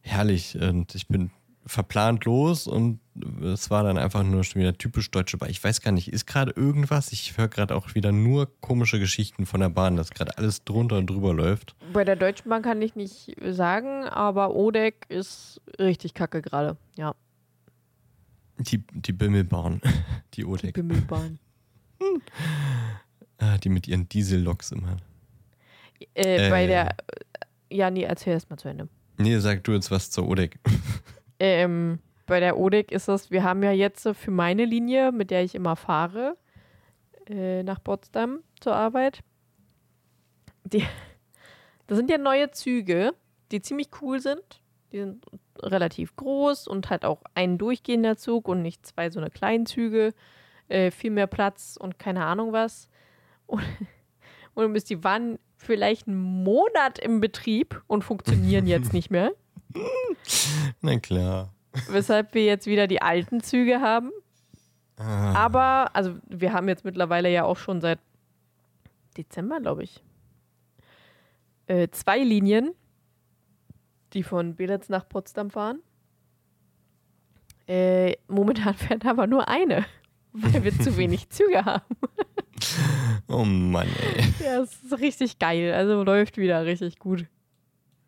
[0.00, 0.58] herrlich.
[0.60, 1.30] Und ich bin
[1.66, 2.98] verplant los und
[3.42, 5.50] es war dann einfach nur schon wieder typisch deutsche Bahn.
[5.50, 7.12] Ich weiß gar nicht, ist gerade irgendwas?
[7.12, 10.96] Ich höre gerade auch wieder nur komische Geschichten von der Bahn, dass gerade alles drunter
[10.96, 11.74] und drüber läuft.
[11.92, 16.78] Bei der Deutschen Bank kann ich nicht sagen, aber Odeck ist richtig kacke gerade.
[16.96, 17.14] Ja,
[18.58, 19.90] Die, die Bimmelbahn, die
[20.36, 21.38] die Odeck, Bimmelbahn.
[23.38, 24.96] ah, die mit ihren Dieselloks immer.
[26.14, 26.66] Äh, bei Äh.
[26.68, 26.96] der.
[27.70, 28.88] Ja, nee, erzähl erst mal zu Ende.
[29.18, 30.58] Nee, sag du jetzt was zur Odeck.
[31.40, 35.44] Ähm, bei der Odeck ist es, wir haben ja jetzt für meine Linie, mit der
[35.44, 36.36] ich immer fahre,
[37.28, 39.20] äh, nach Potsdam zur Arbeit.
[40.64, 40.82] Die,
[41.86, 43.12] das sind ja neue Züge,
[43.52, 44.42] die ziemlich cool sind.
[44.90, 45.24] Die sind
[45.62, 50.12] relativ groß und halt auch ein durchgehender Zug und nicht zwei so eine kleinen Züge.
[50.68, 52.88] Äh, viel mehr Platz und keine Ahnung was.
[53.48, 53.64] Und,
[54.54, 59.32] und bis die waren vielleicht einen Monat im Betrieb und funktionieren jetzt nicht mehr.
[60.80, 61.52] Na klar.
[61.88, 64.10] weshalb wir jetzt wieder die alten Züge haben.
[64.96, 68.00] Ah, Aber, also wir haben jetzt mittlerweile ja auch schon seit
[69.16, 70.02] Dezember, glaube ich,
[71.66, 72.72] äh, zwei Linien,
[74.12, 75.80] die von Belitz nach Potsdam fahren.
[77.66, 79.84] Äh, momentan fährt aber nur eine,
[80.32, 81.96] weil wir zu wenig Züge haben.
[83.28, 84.24] oh Mann, ey.
[84.44, 85.72] Ja, es ist richtig geil.
[85.74, 87.26] Also läuft wieder richtig gut.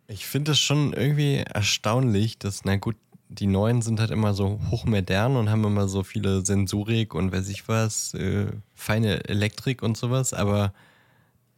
[0.09, 2.97] Ich finde es schon irgendwie erstaunlich, dass, na gut,
[3.29, 7.49] die neuen sind halt immer so hochmodern und haben immer so viele Sensorik und weiß
[7.49, 10.73] ich was, äh, feine Elektrik und sowas, aber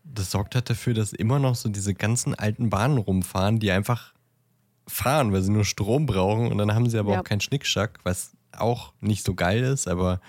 [0.05, 4.13] das sorgt halt dafür, dass immer noch so diese ganzen alten Bahnen rumfahren, die einfach
[4.87, 7.21] fahren, weil sie nur Strom brauchen und dann haben sie aber Ja.
[7.21, 10.21] auch keinen Schnickschack, was auch nicht so geil ist, aber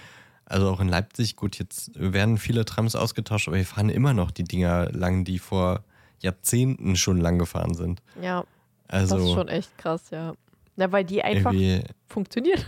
[0.53, 4.31] also auch in Leipzig, gut, jetzt werden viele Trams ausgetauscht, aber wir fahren immer noch
[4.31, 5.83] die Dinger lang, die vor
[6.21, 8.01] Jahrzehnten schon lang gefahren sind.
[8.21, 8.45] Ja,
[8.87, 10.35] Also das ist schon echt krass, ja.
[10.75, 11.53] Na, weil die einfach
[12.07, 12.65] funktioniert.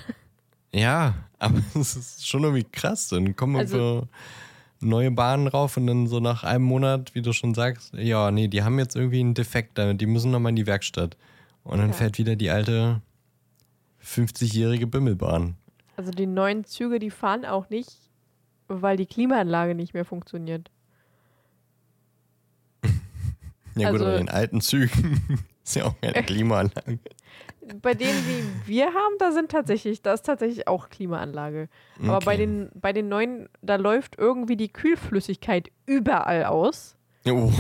[0.74, 3.08] ja, aber es ist schon irgendwie krass.
[3.10, 4.08] Dann kommen Also- so
[4.82, 8.48] neue Bahnen rauf und dann so nach einem Monat, wie du schon sagst, ja, nee,
[8.48, 11.18] die haben jetzt irgendwie einen Defekt, die müssen nochmal in die Werkstatt.
[11.64, 11.94] Und dann Ja.
[11.94, 13.02] fährt wieder die alte
[14.04, 15.56] 50-jährige Bimmelbahn.
[15.98, 17.90] Also die neuen Züge, die fahren auch nicht,
[18.68, 20.70] weil die Klimaanlage nicht mehr funktioniert.
[23.78, 25.44] Ja gut, Also- aber in den alten Zügen.
[25.64, 27.00] ist ja auch keine Klimaanlage.
[27.82, 31.68] Bei denen, wie wir haben, da sind tatsächlich, da ist tatsächlich auch Klimaanlage.
[32.04, 32.38] Aber bei Okay.
[32.46, 36.96] den, bei den neuen, da läuft irgendwie die Kühlflüssigkeit überall aus.
[37.28, 37.52] Oh.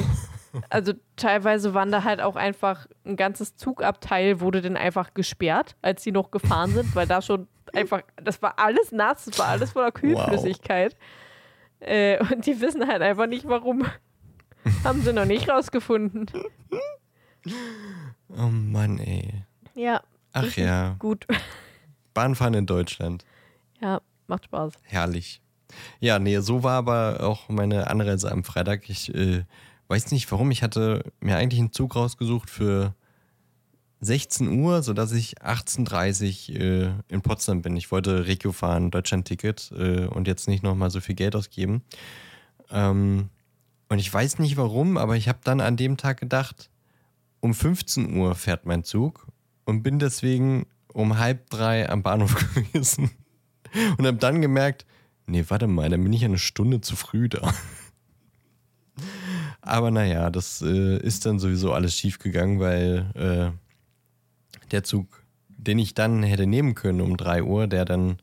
[0.69, 6.03] Also teilweise waren da halt auch einfach ein ganzes Zugabteil wurde dann einfach gesperrt, als
[6.03, 9.71] sie noch gefahren sind, weil da schon einfach, das war alles nass, das war alles
[9.71, 10.95] voller Kühlflüssigkeit.
[11.79, 13.85] Äh, und die wissen halt einfach nicht, warum.
[14.83, 16.27] Haben sie noch nicht rausgefunden.
[18.29, 19.43] oh Mann, ey.
[19.75, 20.01] Ja,
[20.35, 21.25] Ach ja, gut.
[22.13, 23.23] Bahnfahren in Deutschland.
[23.81, 24.73] Ja, macht Spaß.
[24.83, 25.41] Herrlich.
[25.99, 28.89] Ja, nee, so war aber auch meine Anreise am Freitag.
[28.89, 29.45] Ich äh,
[29.87, 30.51] weiß nicht warum.
[30.51, 32.95] Ich hatte mir eigentlich einen Zug rausgesucht für
[34.01, 37.75] 16 Uhr, sodass ich 18.30 Uhr äh, in Potsdam bin.
[37.77, 41.81] Ich wollte Regio fahren, Deutschland-Ticket äh, und jetzt nicht nochmal so viel Geld ausgeben.
[42.69, 43.29] Ähm,
[43.89, 46.69] und ich weiß nicht warum, aber ich habe dann an dem Tag gedacht,
[47.39, 49.27] um 15 Uhr fährt mein Zug
[49.65, 53.11] und bin deswegen um halb drei am Bahnhof gewesen.
[53.97, 54.85] Und habe dann gemerkt,
[55.27, 57.53] nee, warte mal, dann bin ich eine Stunde zu früh da.
[59.65, 65.79] Aber naja, das äh, ist dann sowieso alles schief gegangen, weil äh, der Zug, den
[65.79, 68.17] ich dann hätte nehmen können um 3 Uhr, der dann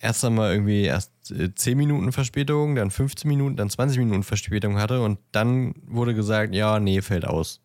[0.00, 4.76] erst einmal irgendwie erst äh, 10 Minuten Verspätung, dann 15 Minuten, dann 20 Minuten Verspätung
[4.76, 7.60] hatte und dann wurde gesagt, ja, nee, fällt aus.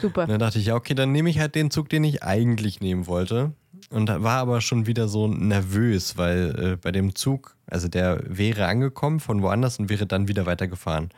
[0.00, 0.22] Super.
[0.22, 2.80] Und dann dachte ich, ja, okay, dann nehme ich halt den Zug, den ich eigentlich
[2.80, 3.52] nehmen wollte.
[3.92, 8.66] Und war aber schon wieder so nervös, weil äh, bei dem Zug, also der wäre
[8.66, 11.10] angekommen von woanders und wäre dann wieder weitergefahren.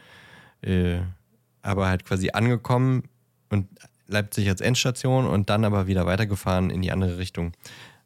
[0.62, 0.98] Äh,
[1.62, 3.04] aber halt quasi angekommen
[3.48, 3.68] und
[4.08, 7.52] Leipzig als Endstation und dann aber wieder weitergefahren in die andere Richtung.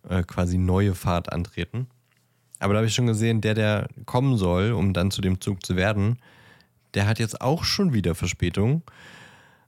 [0.09, 1.89] Äh, quasi neue Fahrt antreten.
[2.59, 5.65] Aber da habe ich schon gesehen, der, der kommen soll, um dann zu dem Zug
[5.65, 6.19] zu werden,
[6.95, 8.83] der hat jetzt auch schon wieder Verspätung.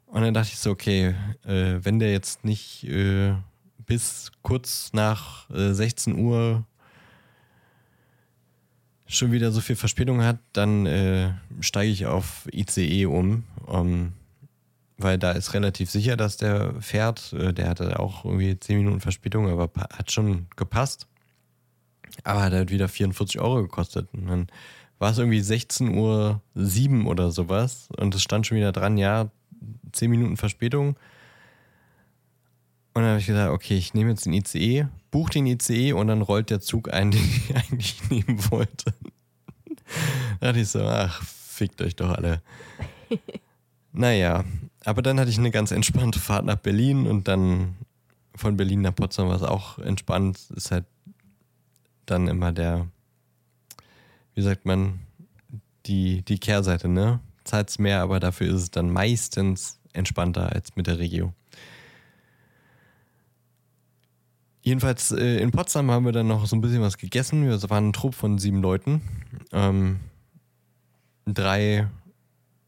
[0.06, 3.34] Und dann dachte ich so, okay, äh, wenn der jetzt nicht äh,
[3.90, 6.64] bis kurz nach äh, 16 Uhr
[9.08, 14.12] schon wieder so viel Verspätung hat, dann äh, steige ich auf ICE um, ähm,
[14.96, 17.32] weil da ist relativ sicher, dass der fährt.
[17.32, 21.08] Äh, der hatte auch irgendwie 10 Minuten Verspätung, aber hat schon gepasst.
[22.22, 24.06] Aber hat halt wieder 44 Euro gekostet.
[24.12, 24.46] Und dann
[25.00, 29.32] war es irgendwie 16 Uhr 7 oder sowas und es stand schon wieder dran, ja,
[29.90, 30.94] 10 Minuten Verspätung.
[32.92, 36.08] Und dann habe ich gesagt, okay, ich nehme jetzt den ICE, buche den ICE und
[36.08, 38.94] dann rollt der Zug ein, den ich eigentlich nehmen wollte.
[40.40, 42.42] da dachte ich so, ach, fickt euch doch alle.
[43.92, 44.44] naja,
[44.84, 47.76] aber dann hatte ich eine ganz entspannte Fahrt nach Berlin und dann
[48.34, 50.38] von Berlin nach Potsdam war es auch entspannt.
[50.54, 50.86] Ist halt
[52.06, 52.88] dann immer der,
[54.34, 55.00] wie sagt man,
[55.86, 57.20] die, die Kehrseite, ne?
[57.44, 61.32] Zahlt's mehr, aber dafür ist es dann meistens entspannter als mit der Regio.
[64.62, 67.44] Jedenfalls äh, in Potsdam haben wir dann noch so ein bisschen was gegessen.
[67.48, 69.00] Wir waren ein Trupp von sieben Leuten.
[69.52, 70.00] Ähm,
[71.26, 71.88] drei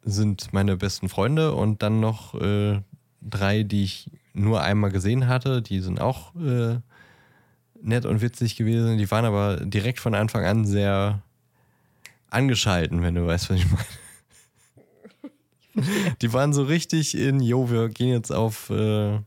[0.02, 2.80] sind meine besten Freunde und dann noch äh,
[3.20, 5.62] drei, die ich nur einmal gesehen hatte.
[5.62, 6.78] Die sind auch äh,
[7.82, 8.98] nett und witzig gewesen.
[8.98, 11.22] Die waren aber direkt von Anfang an sehr
[12.30, 13.84] angeschalten, wenn du weißt, was ich meine.
[16.20, 19.18] Die waren so richtig in, jo, wir gehen jetzt auf äh,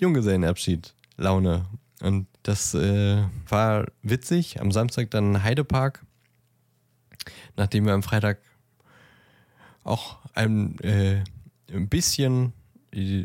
[0.00, 1.66] Junggesellenabschied, Laune.
[2.04, 4.60] Und das äh, war witzig.
[4.60, 6.04] Am Samstag dann Heidepark,
[7.56, 8.40] nachdem wir am Freitag
[9.84, 11.24] auch ein, äh,
[11.72, 12.52] ein bisschen
[12.92, 13.24] äh,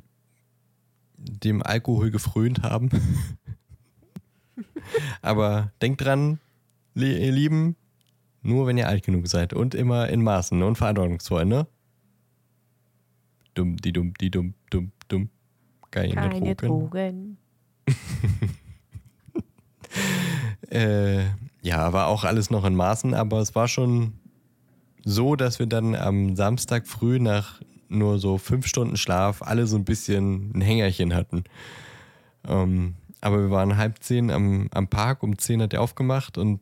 [1.17, 2.89] dem Alkohol gefrönt haben.
[5.21, 6.39] Aber denkt dran,
[6.95, 7.75] ihr Lieben,
[8.43, 11.67] nur wenn ihr alt genug seid und immer in Maßen und verantwortungsvoll, ne?
[13.55, 15.29] Dumm, die dumm, die dumm, dumm, dumm.
[15.91, 16.77] Keine, Keine Drogen.
[16.77, 17.37] Drogen.
[20.71, 21.23] Äh,
[21.61, 24.13] ja, war auch alles noch in Maßen, aber es war schon
[25.03, 29.77] so, dass wir dann am Samstag früh nach nur so fünf Stunden Schlaf alle so
[29.77, 31.45] ein bisschen ein Hängerchen hatten.
[32.47, 36.59] Ähm, aber wir waren halb zehn am, am Park, um zehn hat er aufgemacht und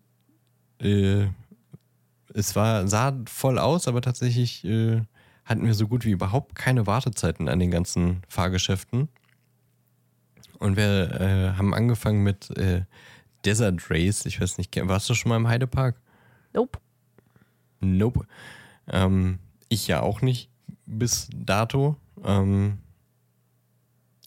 [0.82, 1.28] äh,
[2.34, 5.02] es war, sah voll aus, aber tatsächlich äh,
[5.46, 9.10] hatten wir so gut wie überhaupt keine Wartezeiten an den ganzen Fahrgeschäften.
[10.60, 12.82] Und wir äh, haben angefangen mit äh,
[13.46, 14.26] Desert Race.
[14.26, 15.96] Ich weiß nicht, warst du schon mal im Heidepark?
[16.54, 16.80] Nope.
[17.80, 18.26] Nope.
[18.88, 20.50] Ähm, ich ja auch nicht
[20.86, 21.98] bis dato.
[22.24, 22.80] Ähm,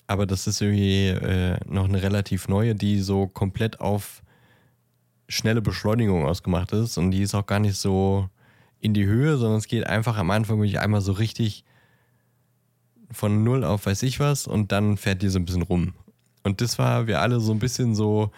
[0.06, 4.22] aber das ist irgendwie äh, noch eine relativ neue, die so komplett auf
[5.28, 6.98] schnelle Beschleunigung ausgemacht ist.
[6.98, 8.28] Und die ist auch gar nicht so
[8.80, 11.64] in die Höhe, sondern es geht einfach am Anfang wirklich einmal so richtig
[13.12, 15.94] von null auf weiß ich was und dann fährt die so ein bisschen rum.
[16.42, 18.30] Und das war, wir alle so ein bisschen so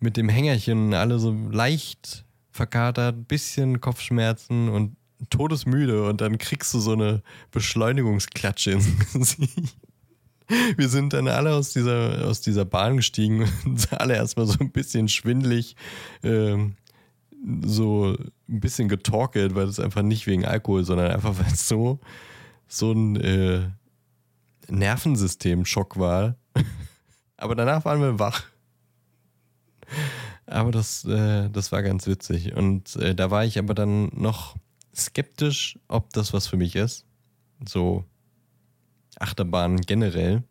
[0.00, 4.96] mit dem Hängerchen, alle so leicht verkatert, bisschen Kopfschmerzen und
[5.30, 9.76] todesmüde und dann kriegst du so eine Beschleunigungsklatsche ins Gesicht.
[10.76, 14.70] Wir sind dann alle aus dieser, aus dieser Bahn gestiegen und alle erstmal so ein
[14.70, 15.76] bisschen schwindlig,
[16.22, 16.76] ähm,
[17.62, 18.16] so
[18.48, 22.00] ein bisschen getorkelt, weil das einfach nicht wegen Alkohol, sondern einfach weil es so,
[22.66, 23.68] so ein äh,
[24.68, 26.36] Nervensystem-Schock war.
[27.36, 28.44] Aber danach waren wir wach.
[30.46, 32.54] Aber das, äh, das war ganz witzig.
[32.54, 34.56] Und äh, da war ich aber dann noch
[34.94, 37.04] skeptisch, ob das was für mich ist.
[37.66, 38.04] So
[39.18, 40.42] Achterbahn generell.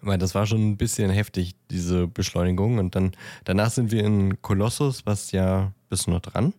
[0.00, 2.78] Weil das war schon ein bisschen heftig, diese Beschleunigung.
[2.78, 3.12] Und dann
[3.44, 5.72] danach sind wir in Kolossus, was ja.
[5.88, 6.54] Bist du noch dran?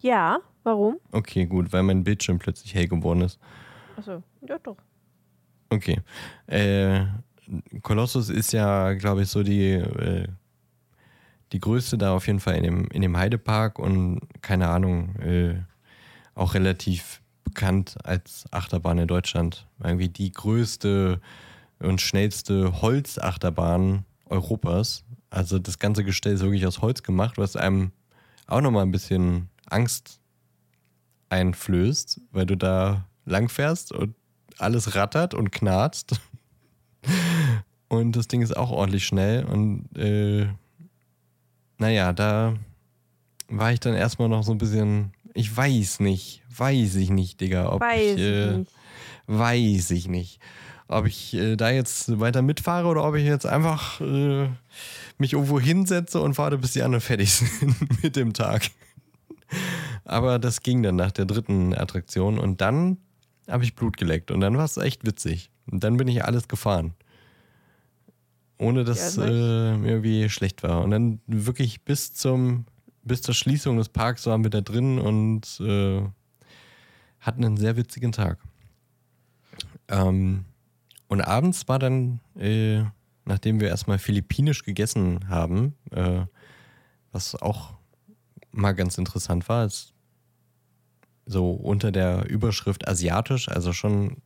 [0.00, 0.98] Ja, warum?
[1.10, 3.38] Okay, gut, weil mein Bildschirm plötzlich hell geworden ist.
[3.96, 4.76] Achso, ja doch.
[5.70, 6.00] Okay.
[6.46, 7.06] Äh,
[7.82, 10.28] Kolossus ist ja, glaube ich, so die, äh,
[11.52, 15.54] die größte da auf jeden Fall in dem, in dem Heidepark und keine Ahnung, äh,
[16.34, 19.66] auch relativ bekannt als Achterbahn in Deutschland.
[19.82, 21.20] Irgendwie die größte
[21.78, 25.04] und schnellste Holzachterbahn Europas.
[25.30, 27.92] Also das ganze Gestell ist wirklich aus Holz gemacht, was einem
[28.46, 30.20] auch nochmal ein bisschen Angst
[31.28, 34.14] einflößt, weil du da langfährst und
[34.58, 36.20] alles rattert und knarzt.
[37.88, 39.44] Und das Ding ist auch ordentlich schnell.
[39.44, 40.46] Und äh,
[41.78, 42.54] naja, da
[43.48, 46.42] war ich dann erstmal noch so ein bisschen ich weiß nicht.
[46.56, 47.72] Weiß ich nicht, Digga.
[47.72, 48.72] Ob weiß ich, äh, nicht.
[49.26, 50.40] Weiß ich nicht.
[50.88, 54.48] Ob ich äh, da jetzt weiter mitfahre oder ob ich jetzt einfach äh,
[55.18, 58.68] mich irgendwo hinsetze und warte, bis die anderen fertig sind mit dem Tag.
[60.04, 62.98] Aber das ging dann nach der dritten Attraktion und dann
[63.48, 65.50] habe ich Blut geleckt und dann war es echt witzig.
[65.70, 66.94] Und dann bin ich alles gefahren.
[68.62, 70.82] Ohne dass Ja, äh, mir irgendwie schlecht war.
[70.82, 72.66] Und dann wirklich bis zum
[73.04, 76.02] bis zur Schließung des Parks waren wir da drin und äh,
[77.20, 78.38] hatten einen sehr witzigen Tag.
[79.88, 80.44] Ähm,
[81.08, 82.84] und abends war dann, äh,
[83.24, 86.26] nachdem wir erstmal philippinisch gegessen haben, äh,
[87.10, 87.74] was auch
[88.50, 89.92] mal ganz interessant war, ist
[91.26, 94.18] so unter der Überschrift asiatisch, also schon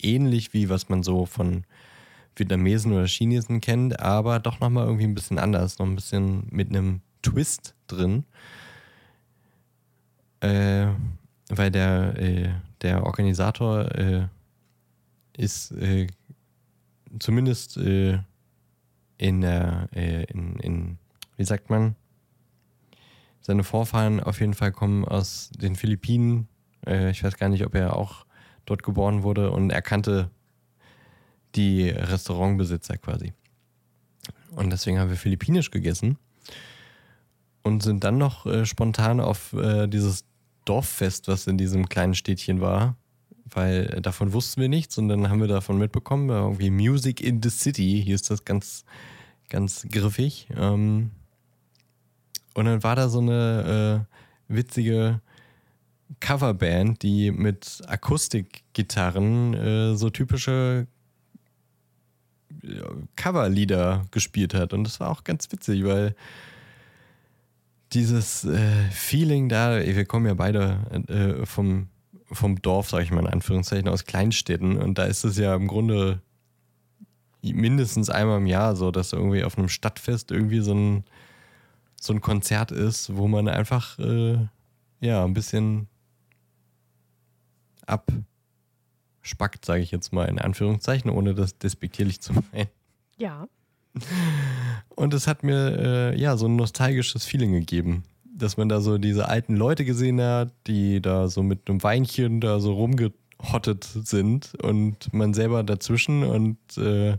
[0.00, 1.64] ähnlich wie was man so von
[2.38, 6.70] Vietnamesen oder Chinesen kennt, aber doch nochmal irgendwie ein bisschen anders, noch ein bisschen mit
[6.70, 8.24] einem Twist drin.
[10.40, 10.88] Äh,
[11.48, 12.50] weil der, äh,
[12.82, 14.26] der Organisator äh,
[15.36, 16.06] ist äh,
[17.18, 18.18] zumindest äh,
[19.16, 20.98] in der, äh, in, in,
[21.36, 21.96] wie sagt man,
[23.40, 26.48] seine Vorfahren auf jeden Fall kommen aus den Philippinen.
[27.10, 28.26] Ich weiß gar nicht, ob er auch
[28.66, 30.30] dort geboren wurde und er kannte
[31.54, 33.32] die Restaurantbesitzer quasi.
[34.54, 36.18] Und deswegen haben wir philippinisch gegessen
[37.62, 40.24] und sind dann noch äh, spontan auf äh, dieses
[40.64, 42.96] Dorffest, was in diesem kleinen Städtchen war,
[43.44, 47.20] weil äh, davon wussten wir nichts und dann haben wir davon mitbekommen, äh, irgendwie Music
[47.20, 48.84] in the City, hier ist das ganz,
[49.48, 50.48] ganz griffig.
[50.56, 51.10] Ähm,
[52.54, 54.06] und dann war da so eine
[54.48, 55.20] äh, witzige
[56.20, 60.86] Coverband, die mit Akustikgitarren äh, so typische
[63.16, 64.72] Coverlieder gespielt hat.
[64.72, 66.14] Und das war auch ganz witzig, weil
[67.92, 70.78] dieses äh, Feeling da, wir kommen ja beide
[71.08, 71.88] äh, vom,
[72.30, 75.68] vom Dorf, sag ich mal in Anführungszeichen, aus Kleinstädten und da ist es ja im
[75.68, 76.20] Grunde
[77.42, 81.04] mindestens einmal im Jahr so, dass irgendwie auf einem Stadtfest irgendwie so ein,
[82.00, 84.36] so ein Konzert ist, wo man einfach äh,
[85.00, 85.88] ja ein bisschen
[89.28, 92.68] abspackt, sage ich jetzt mal in Anführungszeichen, ohne das despektierlich zu meinen.
[93.18, 93.46] Ja.
[94.94, 98.96] Und es hat mir äh, ja so ein nostalgisches Feeling gegeben, dass man da so
[98.98, 104.54] diese alten Leute gesehen hat, die da so mit einem Weinchen da so rumgehottet sind
[104.62, 107.18] und man selber dazwischen und äh,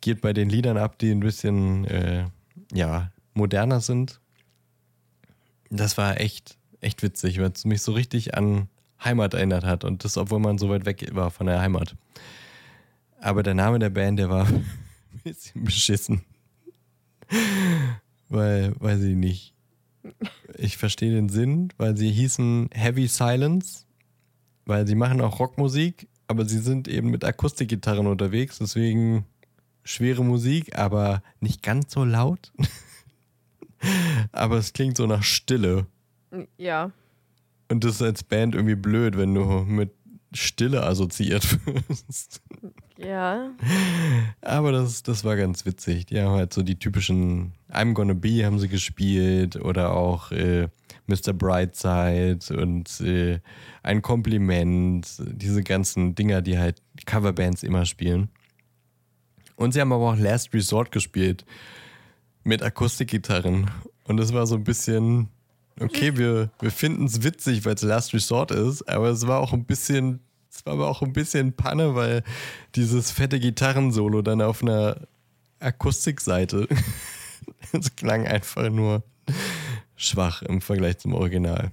[0.00, 2.26] geht bei den Liedern ab, die ein bisschen äh,
[2.72, 4.20] ja moderner sind.
[5.70, 8.68] Das war echt echt witzig, weil es mich so richtig an
[9.04, 11.96] Heimat erinnert hat und das, obwohl man so weit weg war von der Heimat.
[13.20, 14.64] Aber der Name der Band, der war ein
[15.24, 16.22] bisschen beschissen.
[18.28, 19.54] Weil, weiß ich nicht.
[20.56, 23.84] Ich verstehe den Sinn, weil sie hießen Heavy Silence,
[24.66, 29.26] weil sie machen auch Rockmusik, aber sie sind eben mit Akustikgitarren unterwegs, deswegen
[29.84, 32.52] schwere Musik, aber nicht ganz so laut.
[34.32, 35.86] aber es klingt so nach Stille.
[36.56, 36.90] Ja.
[37.68, 39.92] Und das ist als Band irgendwie blöd, wenn du mit
[40.34, 42.42] Stille assoziiert wirst.
[42.98, 43.50] Ja.
[44.40, 46.06] Aber das, das war ganz witzig.
[46.06, 50.68] Die haben halt so die typischen I'm Gonna Be haben sie gespielt oder auch äh,
[51.06, 51.32] Mr.
[51.32, 53.40] Brightside und äh,
[53.82, 58.28] ein Kompliment, diese ganzen Dinger, die halt Coverbands immer spielen.
[59.56, 61.44] Und sie haben aber auch Last Resort gespielt
[62.44, 63.70] mit Akustikgitarren.
[64.04, 65.28] Und das war so ein bisschen,
[65.80, 69.52] okay, wir, wir finden es witzig, weil es Last Resort ist, aber es war auch
[69.52, 70.20] ein bisschen,
[70.50, 72.22] es war aber auch ein bisschen Panne, weil
[72.74, 74.96] dieses fette Gitarrensolo dann auf einer
[75.60, 76.68] Akustikseite,
[77.72, 79.02] es klang einfach nur
[79.96, 81.72] schwach im Vergleich zum Original.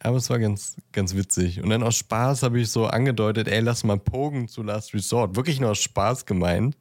[0.00, 1.62] Aber es war ganz, ganz witzig.
[1.62, 5.34] Und dann aus Spaß habe ich so angedeutet, ey, lass mal pogen zu Last Resort.
[5.34, 6.76] Wirklich nur aus Spaß gemeint.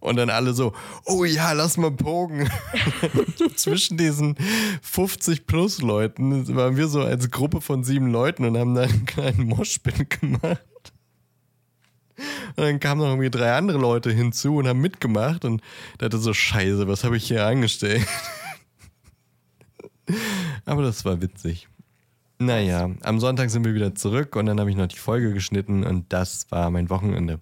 [0.00, 0.72] Und dann alle so,
[1.04, 2.48] oh ja, lass mal pogen.
[3.56, 4.36] Zwischen diesen
[4.82, 9.06] 50 plus Leuten waren wir so als Gruppe von sieben Leuten und haben dann einen
[9.06, 10.60] kleinen Moshpit gemacht.
[12.56, 15.62] Und dann kamen noch irgendwie drei andere Leute hinzu und haben mitgemacht und
[15.98, 18.06] dachte so, scheiße, was habe ich hier eingestellt?
[20.64, 21.68] Aber das war witzig.
[22.38, 25.84] Naja, am Sonntag sind wir wieder zurück und dann habe ich noch die Folge geschnitten
[25.84, 27.40] und das war mein Wochenende.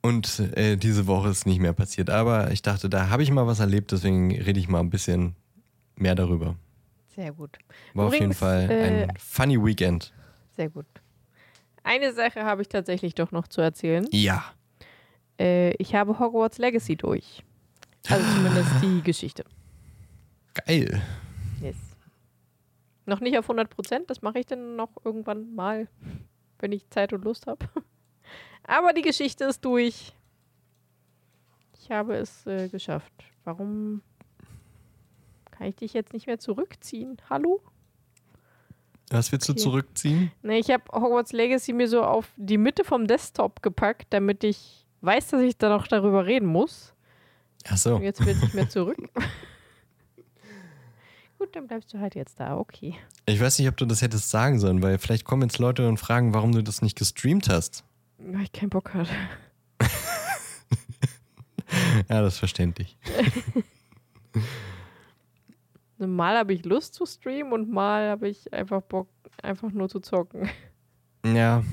[0.00, 2.10] Und äh, diese Woche ist nicht mehr passiert.
[2.10, 5.34] Aber ich dachte, da habe ich mal was erlebt, deswegen rede ich mal ein bisschen
[5.96, 6.56] mehr darüber.
[7.08, 7.58] Sehr gut.
[7.94, 10.12] War auf jeden Fall äh, ein funny Weekend.
[10.56, 10.86] Sehr gut.
[11.82, 14.06] Eine Sache habe ich tatsächlich doch noch zu erzählen.
[14.12, 14.44] Ja.
[15.40, 17.42] Äh, ich habe Hogwarts Legacy durch.
[18.08, 19.44] Also zumindest die Geschichte.
[20.66, 21.02] Geil.
[21.60, 21.76] Yes.
[23.06, 25.88] Noch nicht auf 100 Prozent, das mache ich dann noch irgendwann mal,
[26.58, 27.66] wenn ich Zeit und Lust habe.
[28.68, 30.12] Aber die Geschichte ist durch.
[31.80, 33.12] Ich habe es äh, geschafft.
[33.44, 34.02] Warum
[35.50, 37.16] kann ich dich jetzt nicht mehr zurückziehen?
[37.30, 37.62] Hallo?
[39.10, 39.62] Was willst du Okay.
[39.62, 40.30] zurückziehen?
[40.42, 44.84] Ne, ich habe Hogwarts Legacy mir so auf die Mitte vom Desktop gepackt, damit ich
[45.00, 46.92] weiß, dass ich da noch darüber reden muss.
[47.66, 47.96] Achso.
[47.96, 48.98] Und jetzt will es nicht mehr zurück.
[51.38, 52.58] Gut, dann bleibst du halt jetzt da.
[52.58, 52.96] Okay.
[53.24, 55.96] Ich weiß nicht, ob du das hättest sagen sollen, weil vielleicht kommen jetzt Leute und
[55.96, 57.84] fragen, warum du das nicht gestreamt hast.
[58.18, 59.10] Weil ich keinen Bock hatte.
[62.08, 62.96] Ja, das ist verständlich.
[65.98, 69.08] Mal habe ich Lust zu streamen und mal habe ich einfach Bock,
[69.42, 70.48] einfach nur zu zocken.
[71.26, 71.64] Ja,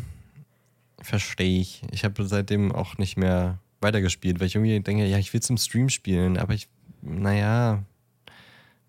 [0.99, 1.83] verstehe ich.
[1.91, 5.57] Ich habe seitdem auch nicht mehr weitergespielt, weil ich irgendwie denke, ja, ich will zum
[5.57, 6.67] Stream spielen, aber ich,
[7.01, 7.83] naja,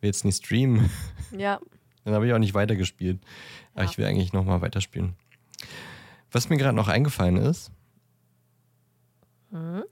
[0.01, 0.89] will jetzt nicht streamen.
[1.37, 1.61] Ja.
[2.05, 3.19] Dann habe ich auch nicht weitergespielt.
[3.75, 3.91] Aber Ja.
[3.91, 5.15] ich will eigentlich nochmal weiterspielen.
[6.37, 7.71] Was mir gerade noch eingefallen ist,
[9.51, 9.85] Mhm.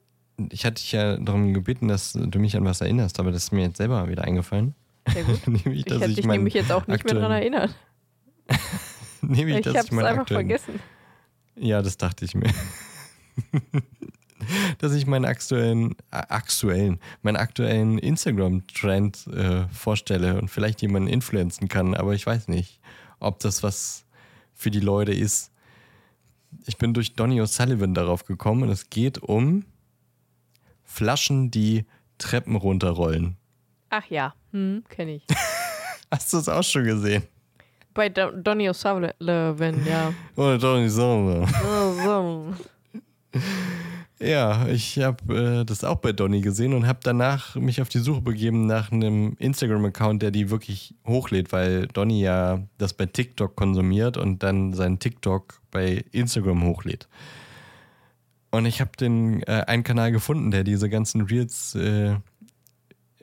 [0.51, 3.53] ich hatte dich ja darum gebeten, dass du mich an was erinnerst, aber das ist
[3.53, 4.74] mir jetzt selber wieder eingefallen.
[5.11, 5.47] Sehr gut.
[5.47, 7.74] nämlich, Ich hätte ich, dich nämlich jetzt auch nicht mehr daran erinnert.
[9.22, 10.80] nämlich, Ich habe es einfach aktuellen, vergessen.
[11.57, 12.51] Ja, das dachte ich mir.
[14.80, 21.95] dass ich meinen aktuellen, aktuellen, meinen aktuellen Instagram-Trend äh, vorstelle und vielleicht jemanden influenzen kann,
[21.95, 22.80] aber ich weiß nicht,
[23.18, 24.05] ob das was
[24.53, 25.53] für die Leute ist.
[26.66, 29.64] Ich bin durch Donny O'Sullivan darauf gekommen und es geht um
[30.84, 31.84] Flaschen, die
[32.18, 33.36] Treppen runterrollen.
[33.90, 35.26] Ach ja, hm, kenne ich.
[36.11, 37.24] Hast du es auch schon gesehen?
[37.92, 40.12] Bei Don Donny O'Sullivan, ja.
[40.36, 42.57] Oder Donny O'Sullivan.
[44.25, 47.99] Ja, ich habe äh, das auch bei Donny gesehen und habe danach mich auf die
[47.99, 53.55] Suche begeben nach einem Instagram-Account, der die wirklich hochlädt, weil Donny ja das bei TikTok
[53.55, 57.07] konsumiert und dann seinen TikTok bei Instagram hochlädt.
[58.51, 62.14] Und ich habe den äh, einen Kanal gefunden, der diese ganzen Reels äh,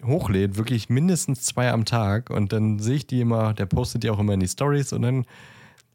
[0.04, 2.30] hochlädt, wirklich mindestens zwei am Tag.
[2.30, 5.02] Und dann sehe ich die immer, der postet die auch immer in die Stories und
[5.02, 5.26] dann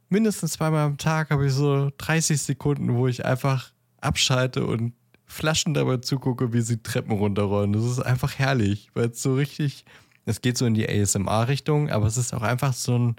[0.08, 3.70] mindestens zweimal am Tag habe ich so 30 Sekunden, wo ich einfach
[4.06, 4.94] abschalte und
[5.26, 7.72] Flaschen dabei zugucke, wie sie Treppen runterrollen.
[7.72, 9.84] Das ist einfach herrlich, weil es so richtig,
[10.24, 13.16] es geht so in die ASMR-Richtung, aber es ist auch einfach so ein,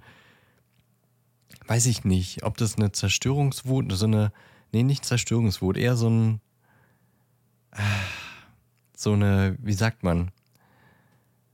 [1.68, 4.32] weiß ich nicht, ob das eine Zerstörungswut, so eine,
[4.72, 6.42] nee, nicht Zerstörungswut, eher so ein,
[8.96, 10.32] so eine, wie sagt man,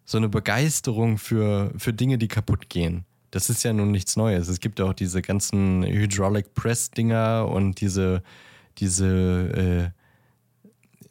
[0.05, 3.05] so eine Begeisterung für, für Dinge, die kaputt gehen.
[3.31, 4.47] Das ist ja nun nichts Neues.
[4.47, 8.21] Es gibt auch diese ganzen Hydraulic Press-Dinger und diese,
[8.77, 10.63] diese, äh,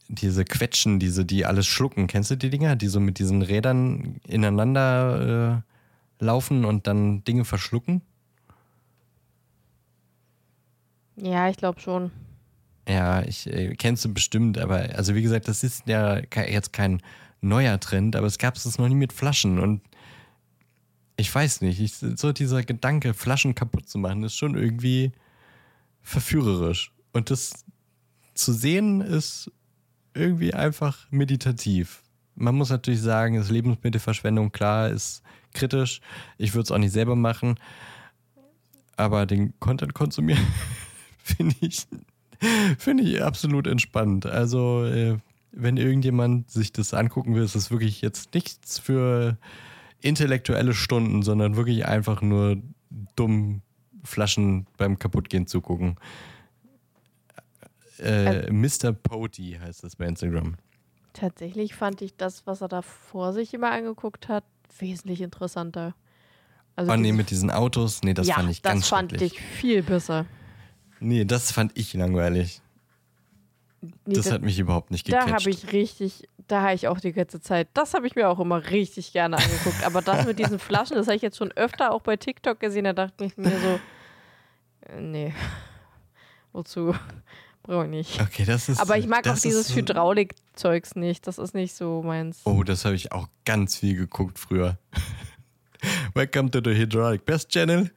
[0.09, 2.07] diese Quetschen, diese, die alles schlucken.
[2.07, 5.63] Kennst du die Dinger, die so mit diesen Rädern ineinander
[6.21, 8.03] äh, laufen und dann Dinge verschlucken?
[11.17, 12.11] Ja, ich glaube schon.
[12.89, 17.01] Ja, ich äh, kennst du bestimmt, aber also wie gesagt, das ist ja jetzt kein
[17.41, 19.83] neuer Trend, aber es gab es noch nie mit Flaschen und
[21.17, 25.13] ich weiß nicht, ich, so dieser Gedanke, Flaschen kaputt zu machen, ist schon irgendwie
[26.01, 26.93] verführerisch.
[27.13, 27.65] Und das
[28.35, 29.51] zu sehen ist
[30.15, 32.03] irgendwie einfach meditativ.
[32.35, 36.01] Man muss natürlich sagen, ist Lebensmittelverschwendung, klar, ist kritisch.
[36.39, 37.57] Ich würde es auch nicht selber machen.
[38.97, 40.47] Aber den Content konsumieren
[41.23, 41.87] finde ich,
[42.79, 44.27] find ich absolut entspannt.
[44.27, 45.19] Also, äh,
[45.53, 49.37] wenn irgendjemand sich das angucken will, ist das wirklich jetzt nichts für
[50.01, 52.57] intellektuelle Stunden, sondern wirklich einfach nur
[53.17, 53.61] dumm
[54.03, 55.97] Flaschen beim Kaputtgehen zugucken.
[57.99, 58.93] Äh, Mr.
[58.93, 60.57] Poti heißt das bei Instagram.
[61.13, 64.45] Tatsächlich fand ich das, was er da vor sich immer angeguckt hat,
[64.79, 65.95] wesentlich interessanter.
[66.75, 69.39] Also oh nee, mit diesen Autos, nee, das ja, fand ich ganz das fand ich
[69.39, 70.27] viel besser.
[71.01, 72.63] Nee, das fand ich langweilig.
[73.83, 75.29] Nee, das, das, hat mich überhaupt nicht gecatcht.
[75.29, 78.29] Da habe ich richtig, da habe ich auch die ganze Zeit, das habe ich mir
[78.29, 79.85] auch immer richtig gerne angeguckt.
[79.85, 82.85] Aber das mit diesen Flaschen, das habe ich jetzt schon öfter auch bei TikTok gesehen,
[82.85, 83.81] da dachte ich mir so,
[84.89, 85.35] äh, nee,
[86.53, 86.95] wozu?
[87.63, 88.21] Brauche ich nicht.
[88.21, 88.81] Okay, das ist.
[88.81, 91.27] Aber ich mag auch dieses Hydraulik-Zeugs nicht.
[91.27, 92.41] Das ist nicht so meins.
[92.45, 94.79] Oh, das habe ich auch ganz viel geguckt früher.
[96.15, 97.91] Welcome to the Hydraulic Best Channel.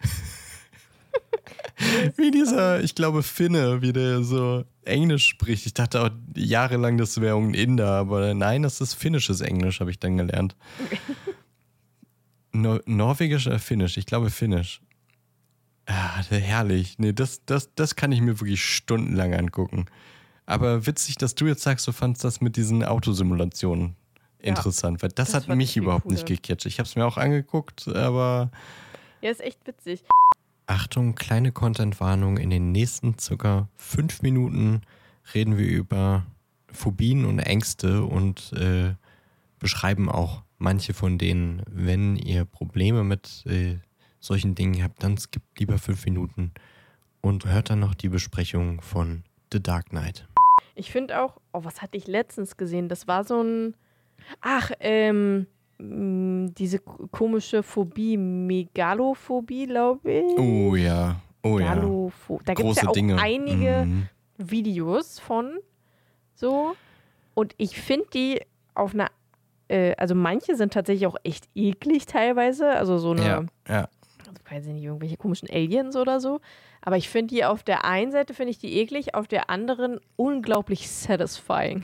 [2.16, 5.66] wie dieser, ich glaube, Finne, wie der so Englisch spricht.
[5.66, 9.92] Ich dachte auch jahrelang, das wäre ein Inder, aber nein, das ist finnisches Englisch, habe
[9.92, 10.56] ich dann gelernt.
[12.52, 13.98] No Norwegisch oder Finnisch?
[13.98, 14.82] Ich glaube Finnisch.
[15.88, 16.98] Ah, herrlich.
[16.98, 19.86] Nee, das, das, das kann ich mir wirklich stundenlang angucken.
[20.46, 23.96] Aber witzig, dass du jetzt sagst, du fandst das mit diesen Autosimulationen
[24.40, 26.16] interessant, weil das, das hat mich überhaupt cooler.
[26.16, 26.66] nicht gecatcht.
[26.66, 28.52] Ich habe es mir auch angeguckt, aber.
[29.22, 30.04] Ja, ist echt witzig.
[30.68, 32.38] Achtung, kleine Contentwarnung.
[32.38, 34.82] In den nächsten circa fünf Minuten
[35.34, 36.26] reden wir über
[36.72, 38.94] Phobien und Ängste und äh,
[39.60, 41.62] beschreiben auch manche von denen.
[41.70, 43.78] Wenn ihr Probleme mit äh,
[44.26, 46.52] solchen Dingen habt, dann skippt lieber fünf Minuten
[47.22, 50.28] und hört dann noch die Besprechung von The Dark Knight.
[50.76, 52.90] Ich finde auch, oh, was hatte ich letztens gesehen?
[52.90, 53.76] Das war so ein.
[54.42, 55.48] Ach, ähm,
[55.78, 60.38] Mm, diese komische Phobie, Megalophobie, glaube ich.
[60.38, 61.76] Oh ja, oh ja.
[62.46, 63.20] Da gibt es ja auch Dinge.
[63.20, 64.08] einige mhm.
[64.38, 65.58] Videos von
[66.34, 66.76] so.
[67.34, 68.42] Und ich finde die
[68.74, 69.10] auf einer,
[69.68, 72.70] äh, also manche sind tatsächlich auch echt eklig teilweise.
[72.70, 73.90] Also so eine, ja, ja.
[74.28, 76.42] Also weiß ich nicht, irgendwelche komischen Aliens oder so.
[76.82, 80.00] Aber ich finde die auf der einen Seite finde ich die eklig, auf der anderen
[80.16, 81.84] unglaublich satisfying.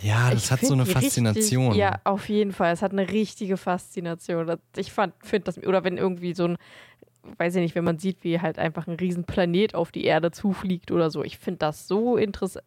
[0.00, 1.66] Ja, das ich hat so eine Faszination.
[1.66, 2.72] Richtig, ja, auf jeden Fall.
[2.72, 4.56] Es hat eine richtige Faszination.
[4.76, 6.56] Ich finde das, oder wenn irgendwie so ein,
[7.38, 10.90] weiß ich nicht, wenn man sieht, wie halt einfach ein Riesenplanet auf die Erde zufliegt
[10.90, 11.22] oder so.
[11.22, 12.64] Ich finde das so interessant.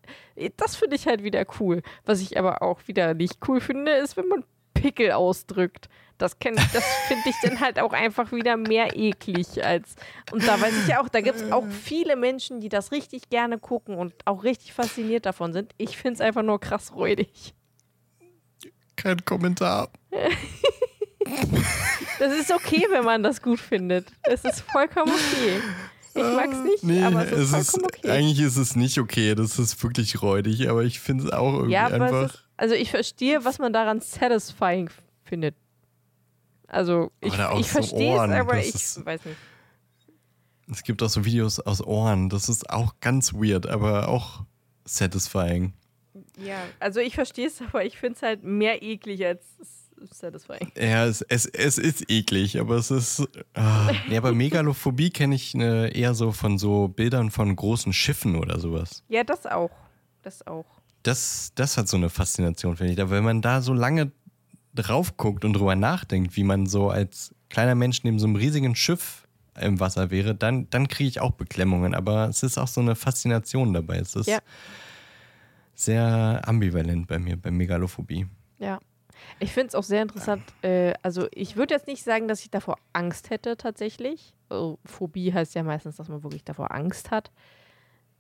[0.56, 1.82] Das finde ich halt wieder cool.
[2.06, 5.90] Was ich aber auch wieder nicht cool finde, ist, wenn man Pickel ausdrückt.
[6.18, 9.96] Das, das finde ich dann halt auch einfach wieder mehr eklig als.
[10.32, 13.30] Und da weiß ich ja auch, da gibt es auch viele Menschen, die das richtig
[13.30, 15.74] gerne gucken und auch richtig fasziniert davon sind.
[15.78, 17.54] Ich finde es einfach nur krass räudig.
[18.96, 19.90] Kein Kommentar.
[22.20, 24.08] das ist okay, wenn man das gut findet.
[24.24, 25.62] Es ist vollkommen okay.
[26.18, 28.10] Ich mag es nicht, nee, aber es ist es vollkommen okay.
[28.10, 31.74] eigentlich ist es nicht okay, das ist wirklich räudig, aber ich finde es auch irgendwie
[31.74, 32.34] ja, einfach.
[32.34, 34.90] Ist, also ich verstehe, was man daran satisfying
[35.26, 35.56] findet.
[36.68, 39.38] Also ich, ich verstehe es, aber ich ist, weiß nicht.
[40.72, 44.44] Es gibt auch so Videos aus Ohren, das ist auch ganz weird, aber auch
[44.84, 45.74] satisfying.
[46.38, 49.44] Ja, also ich verstehe es, aber ich finde es halt mehr eklig als
[50.12, 50.72] satisfying.
[50.78, 53.28] Ja, es, es, es ist eklig, aber es ist.
[53.54, 53.92] Ah.
[54.10, 58.60] Ja, aber Megalophobie kenne ich ne, eher so von so Bildern von großen Schiffen oder
[58.60, 59.04] sowas.
[59.08, 59.72] Ja, das auch.
[60.22, 60.66] Das auch.
[61.04, 63.02] Das, das hat so eine Faszination, finde ich.
[63.02, 64.12] Aber wenn man da so lange
[64.76, 68.76] drauf guckt und drüber nachdenkt, wie man so als kleiner Mensch neben so einem riesigen
[68.76, 69.28] Schiff
[69.60, 71.96] im Wasser wäre, dann, dann kriege ich auch Beklemmungen.
[71.96, 73.98] Aber es ist auch so eine Faszination dabei.
[73.98, 74.40] Es ist ja.
[75.74, 78.28] sehr ambivalent bei mir, bei Megalophobie.
[78.60, 78.80] Ja.
[79.40, 80.44] Ich finde es auch sehr interessant.
[80.62, 84.34] Äh, also, ich würde jetzt nicht sagen, dass ich davor Angst hätte, tatsächlich.
[84.50, 87.32] Also, Phobie heißt ja meistens, dass man wirklich davor Angst hat.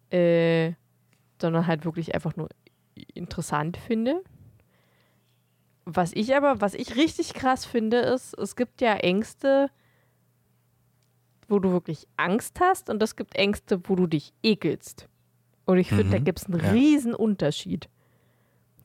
[0.09, 0.73] Äh,
[1.41, 2.49] sondern halt wirklich einfach nur
[3.13, 4.23] interessant finde.
[5.85, 9.69] Was ich aber, was ich richtig krass finde, ist, es gibt ja Ängste,
[11.47, 15.07] wo du wirklich Angst hast und es gibt Ängste, wo du dich ekelst.
[15.65, 16.71] Und ich finde, mhm, da gibt es einen ja.
[16.71, 17.89] riesen Unterschied.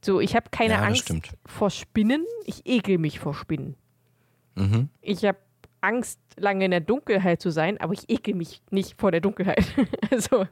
[0.03, 1.36] So, ich habe keine ja, Angst stimmt.
[1.46, 3.76] vor Spinnen, ich ekel mich vor Spinnen.
[4.55, 4.88] Mhm.
[5.03, 5.38] Ich habe
[5.82, 9.64] Angst, lange in der Dunkelheit zu sein, aber ich ekel mich nicht vor der Dunkelheit.
[10.11, 10.46] also,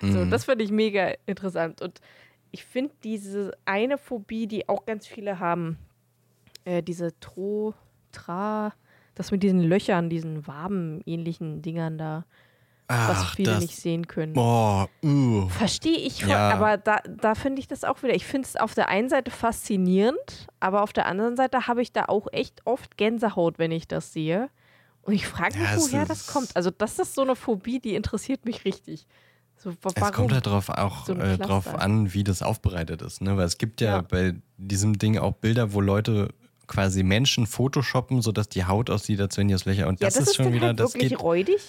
[0.00, 0.12] mhm.
[0.12, 1.80] so, das finde ich mega interessant.
[1.80, 2.00] Und
[2.50, 5.78] ich finde diese eine Phobie, die auch ganz viele haben,
[6.64, 7.74] äh, diese Tro,
[8.12, 8.72] Tra,
[9.14, 12.24] Das mit diesen Löchern, diesen Waben-ähnlichen Dingern da,
[12.88, 13.60] was Ach, viele das.
[13.60, 14.32] nicht sehen können.
[14.32, 15.48] Boah, uh.
[15.48, 16.50] Verstehe ich, Ja.
[16.50, 18.14] aber da, da finde ich das auch wieder.
[18.14, 21.92] Ich finde es auf der einen Seite faszinierend, aber auf der anderen Seite habe ich
[21.92, 24.48] da auch echt oft Gänsehaut, wenn ich das sehe.
[25.02, 26.56] Und ich frage mich, Ja, woher das kommt.
[26.56, 29.06] Also, das ist so eine Phobie, die interessiert mich richtig.
[29.62, 33.36] So, Es kommt halt drauf auch So äh, drauf an, wie das aufbereitet ist, ne?
[33.36, 34.00] Weil es gibt ja, Ja.
[34.00, 36.30] bei diesem Ding auch Bilder, wo Leute
[36.66, 39.86] quasi Menschen photoshoppen, sodass die Haut aussieht, als wenn die das Löcher.
[39.86, 41.22] Und ja, das, ist schon dann wieder, halt das wirklich geht.
[41.22, 41.60] räudig.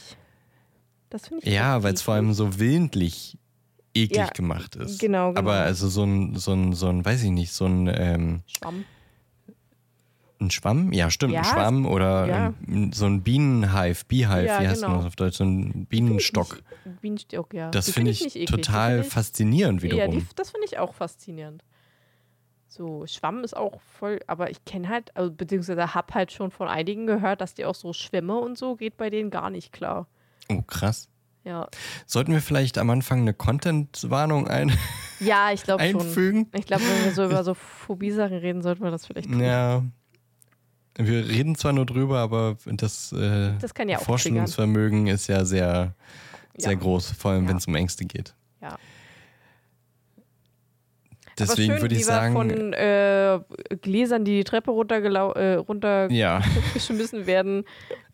[1.10, 3.38] Das finde ich Ja, weil es vor allem so willentlich
[3.94, 5.00] eklig Ja, gemacht ist.
[5.00, 5.40] genau, genau.
[5.40, 8.86] Aber also so ein, so ein, so ein, weiß ich nicht, so ein, ähm, Schwamm.
[10.42, 10.92] Ein Schwamm?
[10.92, 12.54] Ja, stimmt, Ja, ein Schwamm oder ja.
[12.68, 14.98] ein, so ein Bienenhive, Beehive, Ja, wie heißt genau.
[14.98, 15.38] das auf Deutsch?
[15.38, 16.62] So ein Bienenstock.
[16.86, 17.70] Nicht- Bienenstock, ja.
[17.70, 18.48] Das Die finde ich nicht eklig.
[18.50, 20.12] Die total find ich- faszinierend Ja, wiederum.
[20.20, 21.64] die, das finde ich auch faszinierend.
[22.68, 26.68] So, Schwamm ist auch voll, aber ich kenne halt, also, beziehungsweise habe halt schon von
[26.70, 30.08] einigen gehört, dass die auch so Schwämme und so geht bei denen gar nicht klar.
[30.50, 31.08] oh, krass.
[31.44, 31.68] Ja,
[32.06, 34.72] Sollten wir vielleicht am Anfang eine Content-Warnung ein
[35.20, 36.02] ja ich glaube schon.
[36.02, 36.48] einfügen?
[36.54, 39.40] Ich glaube, wenn wir so über so Phobie-Sachen reden, sollten wir das vielleicht tun.
[39.42, 39.84] Ja.
[40.96, 45.94] Wir reden zwar nur drüber, aber das, äh, Das ja auch Vorstellungsvermögen ist ja sehr,
[46.58, 46.78] sehr Ja.
[46.78, 47.50] groß, vor allem Ja.
[47.52, 48.36] wenn es um Ängste geht.
[48.62, 48.78] Ja.
[51.40, 53.40] Deswegen schön, würde ich sagen, von äh,
[53.82, 57.64] Gläsern, die die Treppe runtergelau äh, runtergeschmissen ja, werden,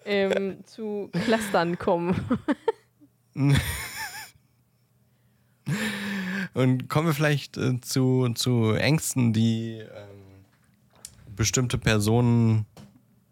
[0.05, 2.15] ähm, zu Clustern kommen.
[6.53, 10.16] und kommen wir vielleicht äh, zu, zu Ängsten, die ähm,
[11.37, 12.65] bestimmte Personen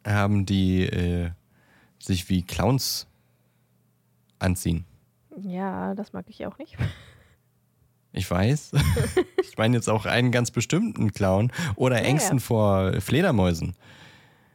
[0.07, 1.31] haben, die äh,
[1.99, 3.07] sich wie Clowns
[4.39, 4.85] anziehen.
[5.41, 6.77] Ja, das mag ich auch nicht.
[8.13, 8.71] Ich weiß.
[9.43, 12.43] ich meine jetzt auch einen ganz bestimmten Clown oder Ja, Ängsten ja.
[12.43, 13.75] vor Fledermäusen.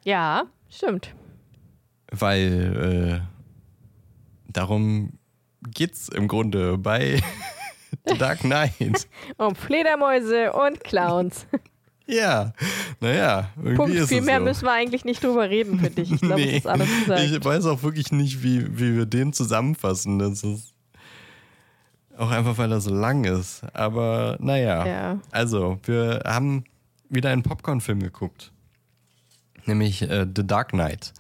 [0.05, 1.15] Ja, stimmt.
[2.11, 5.19] Weil äh, darum
[5.69, 7.21] geht's im Grunde bei
[8.07, 9.09] The Dark Knight.
[9.37, 11.47] Um Fledermäuse und Clowns.
[12.11, 12.53] Ja,
[13.01, 13.95] naja, irgendwie Punkt.
[13.95, 14.45] ist Viel mehr so.
[14.45, 16.13] müssen wir eigentlich nicht drüber reden, finde ich.
[16.13, 17.21] Ich glaube, nee, das ist alles gesagt.
[17.23, 20.19] ich weiß auch wirklich nicht, wie, wie wir den zusammenfassen.
[20.19, 20.75] Das ist
[22.17, 23.63] auch einfach, weil er so lang ist.
[23.73, 24.87] Aber naja.
[24.87, 25.21] Ja.
[25.31, 26.65] Also, wir haben
[27.09, 28.53] wieder einen Popcorn-Film geguckt.
[29.67, 31.13] Nämlich äh, The Dark Knight.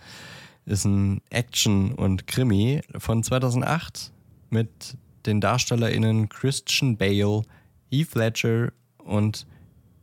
[0.66, 4.12] Ist ein Action- und Krimi von 2008
[4.51, 7.43] mit den DarstellerInnen Christian Bale,
[7.91, 9.47] Heath Ledger und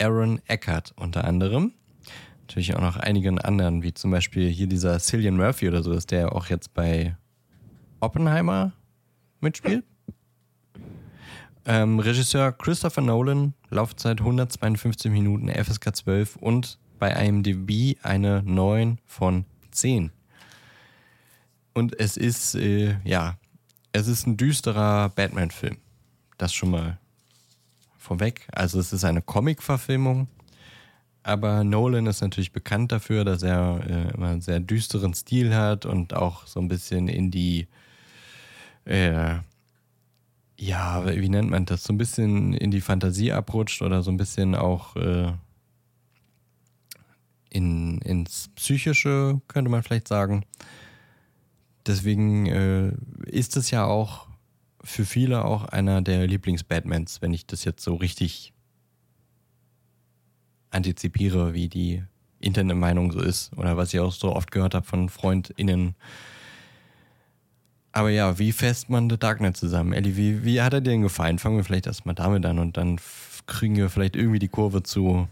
[0.01, 1.73] Aaron Eckhart unter anderem.
[2.41, 6.11] Natürlich auch noch einigen anderen, wie zum Beispiel hier dieser Cillian Murphy oder so, ist
[6.11, 7.17] der auch jetzt bei
[7.99, 8.71] Oppenheimer
[9.41, 9.83] mitspielt.
[11.65, 19.45] Ähm, Regisseur Christopher Nolan, Laufzeit 152 Minuten, FSK 12 und bei IMDb eine 9 von
[19.71, 20.11] 10.
[21.73, 23.37] Und es ist, äh, ja,
[23.91, 25.77] es ist ein düsterer Batman-Film.
[26.37, 26.99] Das schon mal
[28.07, 28.47] vorweg.
[28.51, 30.27] Also es ist eine Comic-Verfilmung,
[31.23, 35.85] aber Nolan ist natürlich bekannt dafür, dass er äh, immer einen sehr düsteren Stil hat
[35.85, 37.67] und auch so ein bisschen in die
[38.85, 39.35] äh,
[40.59, 41.83] ja, wie nennt man das?
[41.83, 45.31] So ein bisschen in die Fantasie abrutscht oder so ein bisschen auch äh,
[47.49, 50.45] in, ins Psychische, könnte man vielleicht sagen.
[51.85, 52.91] Deswegen äh,
[53.25, 54.26] ist es ja auch
[54.87, 58.53] für viele auch einer der Lieblings-Batmans, wenn ich das jetzt so richtig
[60.69, 62.03] antizipiere, wie die
[62.39, 65.95] Internetmeinung so ist oder was ich auch so oft gehört habe von FreundInnen.
[67.91, 69.93] Aber ja, wie fässt man The Dark Knight zusammen?
[69.93, 71.39] Ellie, wie, wie hat er dir denn gefallen?
[71.39, 72.99] Fangen wir vielleicht erstmal damit an und dann
[73.45, 75.27] kriegen wir vielleicht irgendwie die Kurve zu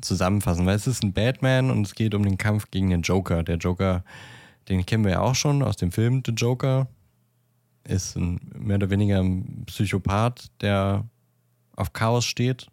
[0.00, 0.66] zusammenfassen.
[0.66, 3.42] Weil es ist ein Batman und es geht um den Kampf gegen den Joker.
[3.42, 4.04] Der Joker,
[4.68, 6.88] den kennen wir ja auch schon aus dem Film The Joker.
[7.84, 11.04] Ist ein mehr oder weniger ein Psychopath, der
[11.76, 12.66] auf Chaos steht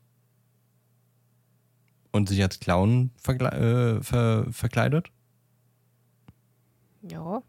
[2.11, 5.11] und sich als Clown äh, ver verkleidet.
[7.01, 7.41] Ja.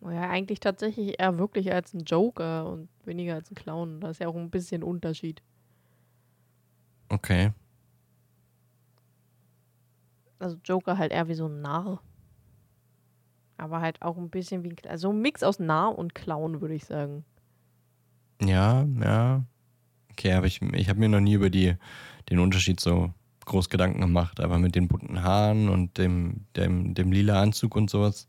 [0.00, 4.00] Ja, eigentlich tatsächlich eher wirklich als ein Joker und weniger als ein Clown.
[4.00, 5.42] Da ist ja auch ein bisschen Unterschied.
[7.08, 7.52] Okay.
[10.38, 12.00] Also Joker halt eher wie so ein Narr.
[13.58, 14.76] Aber halt auch ein bisschen wie ein.
[14.88, 17.24] Also ein Mix aus Narr und Clown, würde ich sagen.
[18.40, 19.44] Ja, ja.
[20.12, 21.74] Okay, aber ich, ich habe mir noch nie über die,
[22.30, 23.12] den Unterschied so
[23.44, 27.90] groß Gedanken gemacht, aber mit den bunten Haaren und dem, dem, dem lila Anzug und
[27.90, 28.28] sowas,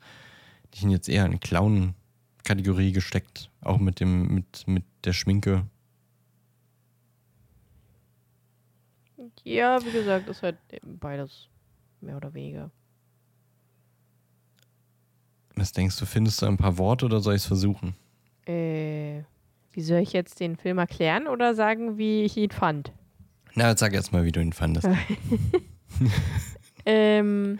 [0.73, 5.65] die sind jetzt eher in Clown-Kategorie gesteckt, auch mit dem, mit, mit der Schminke.
[9.43, 11.49] Ja, wie gesagt, ist halt beides
[12.01, 12.71] mehr oder weniger.
[15.59, 17.93] Was denkst du, findest du ein paar Worte oder soll ich es versuchen?
[18.45, 19.23] Äh,
[19.71, 22.93] wie soll ich jetzt den Film erklären oder sagen, wie ich ihn fand?
[23.55, 24.87] Na, sag erst mal, wie du ihn fandest.
[26.85, 27.59] ähm,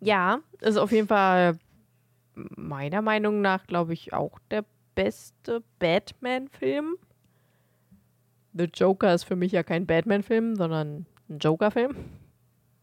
[0.00, 1.58] ja, ist auf jeden Fall
[2.34, 6.96] meiner Meinung nach, glaube ich, auch der beste Batman-Film.
[8.54, 11.94] The Joker ist für mich ja kein Batman-Film, sondern ein Joker-Film.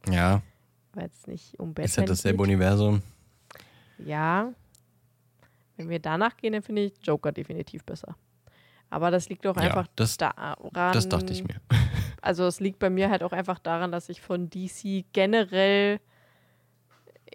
[0.08, 0.44] Ja.
[0.94, 2.48] Weil es nicht um Batman Ist ja dasselbe geht.
[2.48, 3.02] Universum.
[4.06, 4.54] Ja.
[5.78, 8.16] Wenn wir danach gehen, dann finde ich Joker definitiv besser.
[8.90, 10.56] Aber das liegt auch Ja, einfach das- daran.
[10.94, 11.56] Das dachte ich mir.
[12.22, 16.00] Also es liegt bei mir halt auch einfach daran, dass ich von DC generell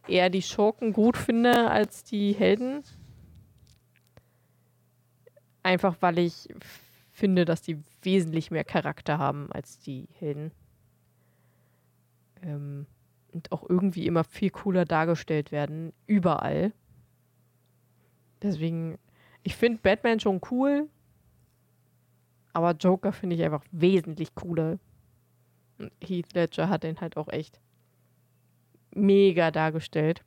[0.07, 2.83] eher die Schurken gut finde als die Helden.
[5.63, 6.49] Einfach weil ich
[7.13, 10.53] finde, dass die wesentlich mehr Charakter haben als die Helden.
[12.43, 12.87] Ähm,
[13.33, 15.93] und auch irgendwie immer viel cooler dargestellt werden.
[16.07, 16.73] Überall.
[18.43, 18.99] Deswegen,
[19.43, 20.89] ich finde Batman schon cool.
[22.53, 24.79] Aber Joker finde ich einfach wesentlich cooler.
[25.79, 27.61] Und Heath Ledger hat den halt auch echt
[28.95, 30.25] mega dargestellt.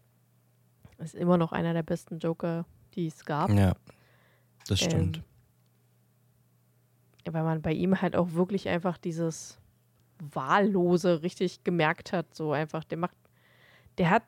[0.97, 3.49] Ist immer noch einer der besten Joker, die es gab.
[3.49, 3.74] Ja,
[4.68, 5.18] das stimmt.
[7.26, 9.61] Ähm, weil man bei ihm halt auch wirklich einfach dieses
[10.22, 12.34] Wahllose richtig gemerkt hat.
[12.36, 13.15] So einfach, der macht,
[13.97, 14.24] der hat,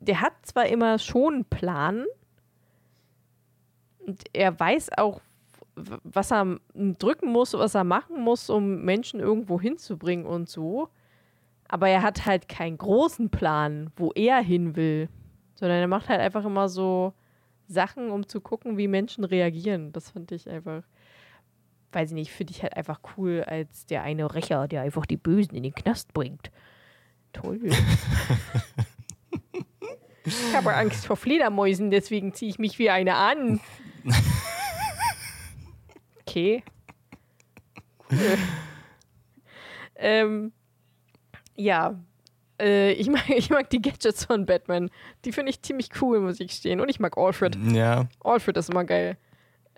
[0.00, 2.04] der hat zwar immer schon einen Plan
[4.06, 5.20] und er weiß auch,
[5.76, 10.88] was er drücken muss, was er machen muss, um Menschen irgendwo hinzubringen und so.
[11.68, 15.08] Aber er hat halt keinen großen Plan, wo er hin will,
[15.54, 17.12] sondern er macht halt einfach immer so
[17.68, 19.92] Sachen, um zu gucken, wie Menschen reagieren.
[19.92, 20.82] Das fand ich einfach,
[21.98, 25.16] weiß ich nicht, finde ich halt einfach cool als der eine Rächer, der einfach die
[25.16, 26.52] Bösen in den Knast bringt.
[27.32, 27.58] Toll.
[30.24, 33.60] ich habe Angst vor Fledermäusen, deswegen ziehe ich mich wie eine an.
[36.22, 36.62] Okay.
[38.10, 38.38] Cool.
[39.96, 40.52] ähm,
[41.56, 41.98] ja.
[42.60, 44.90] Äh, ich, mag, ich mag die Gadgets von Batman.
[45.24, 46.80] Die finde ich ziemlich cool, muss ich stehen.
[46.80, 47.56] Und ich mag Alfred.
[47.72, 49.16] Ja, Alfred ist immer geil.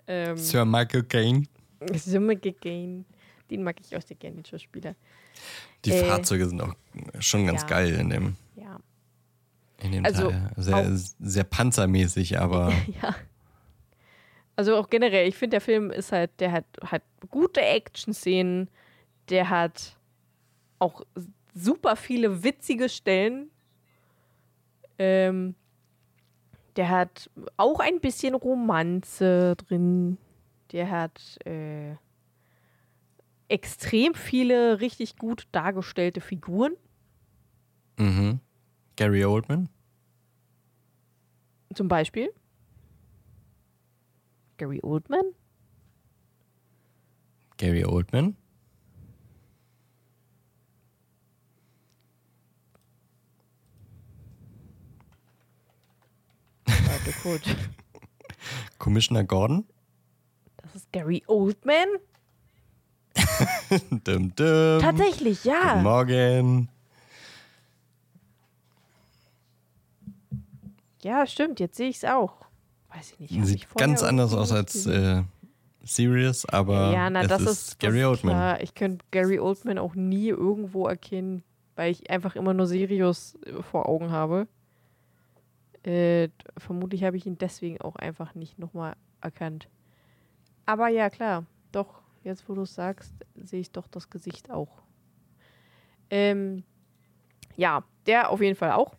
[0.07, 1.45] Ähm, Sir Michael Caine.
[1.95, 3.05] Summe gegeben.
[3.49, 4.95] Den mag ich auch sehr gerne, den Schauspieler.
[5.85, 6.73] Die Äh, Fahrzeuge sind auch
[7.19, 7.67] schon ganz ja.
[7.67, 8.79] geil in dem, Ja.
[9.79, 10.51] in dem Also, Teil.
[10.57, 12.71] Sehr, sehr panzermäßig, aber
[13.01, 13.15] ja.
[14.55, 18.69] Also auch generell, ich finde, der Film ist halt, der hat, hat gute Action-Szenen,
[19.29, 19.95] der hat
[20.77, 21.01] auch
[21.53, 23.49] super viele witzige Stellen.
[24.99, 25.55] Ähm,
[26.75, 30.17] der hat auch ein bisschen Romanze drin.
[30.71, 31.95] Der hat äh,
[33.47, 36.73] extrem viele richtig gut dargestellte Figuren.
[37.97, 38.39] mhm.
[38.95, 39.69] Gary Oldman.
[41.73, 42.31] Zum Beispiel
[44.57, 45.23] Gary Oldman.
[47.57, 48.35] Gary Oldman.
[56.65, 57.43] Warte kurz.
[58.77, 59.65] Commissioner Gordon.
[60.71, 61.87] Das ist Gary Oldman?
[64.05, 64.79] dum, dum.
[64.79, 65.75] Tatsächlich, Guten ja.
[65.75, 66.69] Morgen.
[71.01, 72.45] Ja, stimmt, jetzt sehe ich es auch.
[72.93, 73.45] Weiß ich nicht.
[73.45, 75.23] Sieht ganz anders aus als äh,
[75.83, 78.35] Serious, aber ja, na, es das ist, Gary Oldman.
[78.35, 78.61] Klar.
[78.61, 81.43] Ich könnte Gary Oldman auch nie irgendwo erkennen,
[81.75, 84.47] weil ich einfach immer nur Sirius äh, vor Augen habe.
[85.83, 89.67] Äh, vermutlich habe ich ihn deswegen auch einfach nicht nochmal erkannt.
[90.65, 94.81] Aber ja, klar, doch, jetzt wo du es sagst, sehe ich doch das Gesicht auch.
[96.09, 96.63] Ähm,
[97.55, 98.95] ja, der auf jeden Fall auch.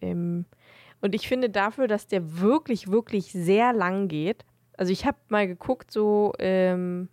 [0.00, 0.44] Ähm,
[1.00, 4.44] und ich finde dafür, dass der wirklich, wirklich sehr lang geht.
[4.76, 7.08] Also ich habe mal geguckt, so, ähm,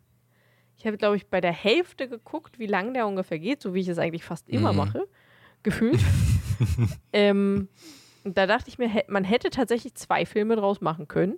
[0.77, 3.79] ich habe, glaube ich, bei der Hälfte geguckt, wie lang der ungefähr geht, so wie
[3.81, 4.77] ich es eigentlich fast immer Mhm.
[4.77, 5.07] mache,
[5.63, 5.99] gefühlt.
[7.13, 7.69] ähm,
[8.23, 11.37] und da dachte ich mir, man hätte tatsächlich zwei Filme draus machen können.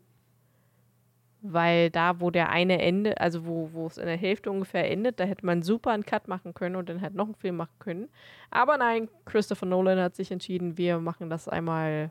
[1.47, 5.19] Weil da, wo der eine Ende, also wo, wo es in der Hälfte ungefähr endet,
[5.19, 7.75] da hätte man super einen Cut machen können und dann halt noch einen Film machen
[7.77, 8.09] können.
[8.49, 12.09] Aber nein, Christopher Nolan hat sich entschieden, wir machen das einmal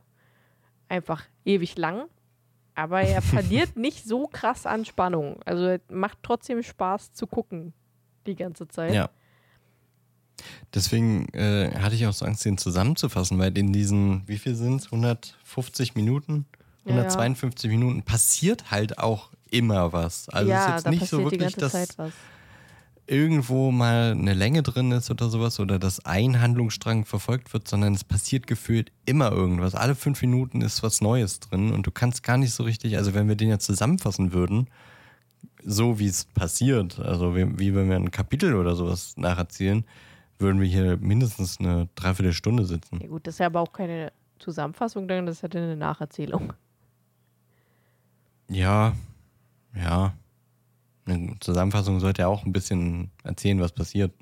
[0.89, 2.05] einfach ewig lang.
[2.74, 5.40] Aber er verliert nicht so krass an Spannung.
[5.44, 7.73] Also macht trotzdem Spaß zu gucken
[8.27, 8.94] die ganze Zeit.
[8.94, 9.11] Ja.
[10.74, 14.81] Deswegen äh, hatte ich auch so Angst, den zusammenzufassen, weil in diesen, wie viel sind
[14.81, 14.86] es?
[14.86, 16.47] 150 Minuten?
[16.85, 17.01] Ja, ja.
[17.01, 20.28] 152 Minuten passiert halt auch immer was.
[20.28, 21.97] Also es ja ist jetzt nicht so wirklich, dass
[23.06, 27.94] irgendwo mal eine Länge drin ist oder sowas oder dass ein Handlungsstrang verfolgt wird, sondern
[27.94, 29.74] es passiert gefühlt immer irgendwas.
[29.74, 33.15] Alle fünf Minuten ist was Neues drin und du kannst gar nicht so richtig, also
[33.15, 34.69] wenn wir den ja zusammenfassen würden,
[35.62, 39.85] so wie es passiert, also wie, wie wenn wir ein Kapitel oder sowas nacherzählen,
[40.39, 43.01] würden wir hier mindestens eine Dreiviertelstunde sitzen.
[43.02, 46.55] Ja gut, das ist ja aber auch keine Zusammenfassung, denn das ist ja eine Nacherzählung.
[48.49, 48.95] Ja,
[49.75, 50.15] ja.
[51.07, 54.12] Eine Zusammenfassung sollte ja auch ein bisschen erzählen, was passiert.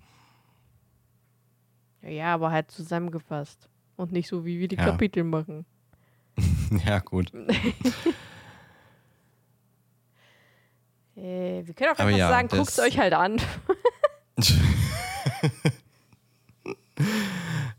[2.03, 3.69] Ja, aber halt zusammengefasst.
[3.97, 4.87] Und nicht so, wie wir die Ja.
[4.87, 5.65] Kapitel machen.
[6.87, 7.33] ja, gut.
[11.15, 13.37] Äh, wir können auch einfach ja, sagen, guckt es euch halt an.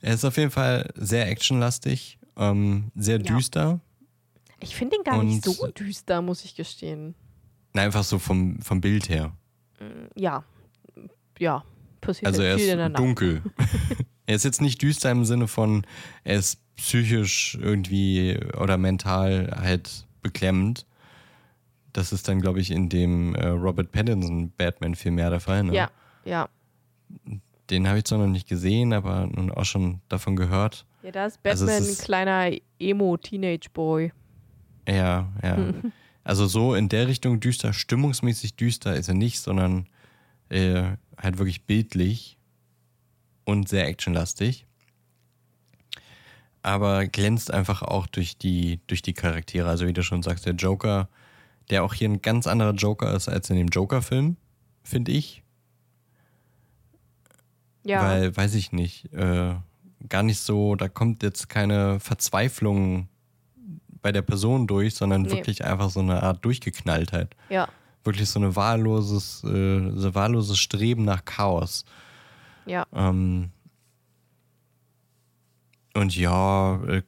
[0.01, 3.79] er ist auf jeden Fall sehr actionlastig, ähm, sehr Ja.
[4.63, 7.15] Ich finde ihn gar nicht Und- so düster, muss ich gestehen.
[7.73, 9.35] Nein, einfach so vom, vom Bild her.
[10.15, 10.43] Ja.
[11.39, 11.63] Ja.
[12.01, 13.41] Passiert Also halt er ist dunkel.
[14.25, 15.85] er ist jetzt nicht düster im Sinne von,
[16.23, 20.85] er ist psychisch irgendwie oder mental halt beklemmend.
[21.93, 25.63] Das ist dann, glaube ich, in dem äh, Robert Pattinson Batman viel mehr der Fall.
[25.63, 25.73] Ne?
[25.75, 25.91] Ja,
[26.25, 26.49] ja.
[27.69, 30.85] Den habe ich zwar noch nicht gesehen, aber nun auch schon davon gehört.
[31.03, 34.11] Ja, da ist Also Batman ist- ein kleiner Emo-Teenage-Boy.
[34.87, 35.57] Ja, ja.
[36.23, 39.87] also so in der Richtung düster, stimmungsmäßig düster ist er nicht, sondern
[40.49, 40.83] äh,
[41.17, 42.37] halt wirklich bildlich
[43.45, 44.65] und sehr actionlastig.
[46.61, 49.67] Aber glänzt einfach auch durch die, durch die Charaktere.
[49.67, 51.09] Also wie du schon sagst, der Joker,
[51.69, 54.37] der auch hier ein ganz anderer Joker ist als in dem Joker-Film,
[54.83, 55.43] finde ich.
[57.83, 58.01] Ja.
[58.01, 59.55] Weil, weiß ich nicht, äh,
[60.07, 63.09] gar nicht so, da kommt jetzt keine Verzweiflung
[64.03, 65.31] bei der Person durch, sondern Nee.
[65.31, 67.35] wirklich einfach so eine Art Durchgeknalltheit.
[67.49, 67.67] ja.
[68.05, 71.85] Wirklich so eine wahlloses, äh, so wahlloses Streben nach Chaos.
[72.65, 72.85] Ja.
[72.93, 73.51] Ähm,
[75.93, 77.01] und ja, äh,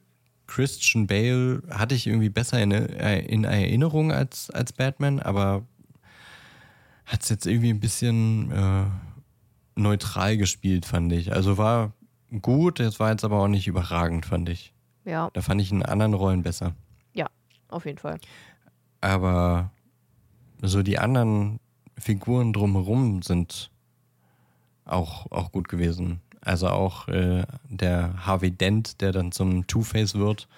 [0.46, 5.66] Christian Bale hatte ich irgendwie besser in, in Erinnerung als, als Batman, aber
[7.04, 8.84] hat es jetzt irgendwie ein bisschen äh,
[9.74, 11.32] neutral gespielt, fand ich.
[11.32, 11.92] Also war
[12.40, 14.72] gut, es war jetzt aber auch nicht überragend, fand ich.
[15.04, 15.28] Ja.
[15.34, 16.74] Da fand ich in anderen Rollen besser.
[17.68, 18.18] Auf jeden Fall.
[19.00, 19.70] Aber
[20.62, 21.60] so die anderen
[21.98, 23.70] Figuren drumherum sind
[24.84, 26.20] auch, auch gut gewesen.
[26.40, 30.48] Also auch äh, der Harvey Dent, der dann zum Two-Face wird.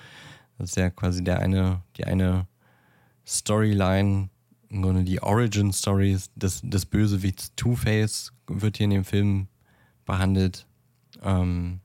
[0.59, 2.47] Das ist ja quasi der eine, die eine
[3.27, 4.29] Storyline,
[4.71, 9.49] im Grunde die Origin-Story des, des Bösewichts Two-Face wird hier in dem Film
[10.05, 10.67] behandelt.
[11.23, 11.81] Ähm,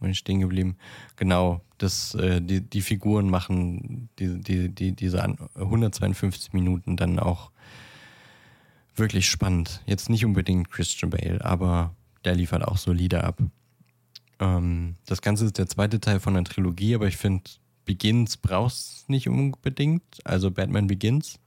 [0.00, 0.76] bin ich stehen geblieben?
[1.16, 7.18] Genau, das, äh, die, die Figuren machen die, die, die, diese an- 152 Minuten dann
[7.18, 7.50] auch
[8.96, 9.82] wirklich spannend.
[9.86, 11.94] Jetzt nicht unbedingt Christian Bale, aber
[12.24, 13.38] der liefert auch solide ab.
[14.40, 17.44] Ähm, das Ganze ist der zweite Teil von einer Trilogie, aber ich finde,
[17.84, 20.02] Begins brauchst nicht unbedingt.
[20.24, 21.38] Also Batman Begins,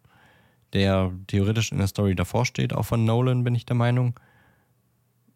[0.74, 4.20] der theoretisch in der Story davor steht, auch von Nolan, bin ich der Meinung.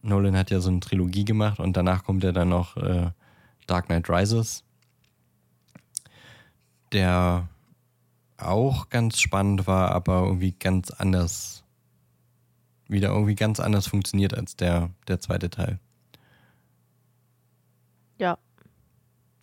[0.02, 3.12] Nolan hat ja so eine Trilogie gemacht und danach kommt ja dann noch äh,
[3.68, 4.64] Dark Knight Rises,
[6.96, 7.50] der
[8.38, 11.64] auch ganz spannend war, aber irgendwie ganz anders,
[12.88, 15.80] wieder irgendwie ganz anders funktioniert als der, der zweite Teil.
[18.18, 18.38] Ja.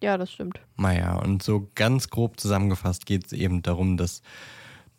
[0.03, 0.61] Ja, das stimmt.
[0.77, 4.23] Naja, und so ganz grob zusammengefasst geht es eben darum, dass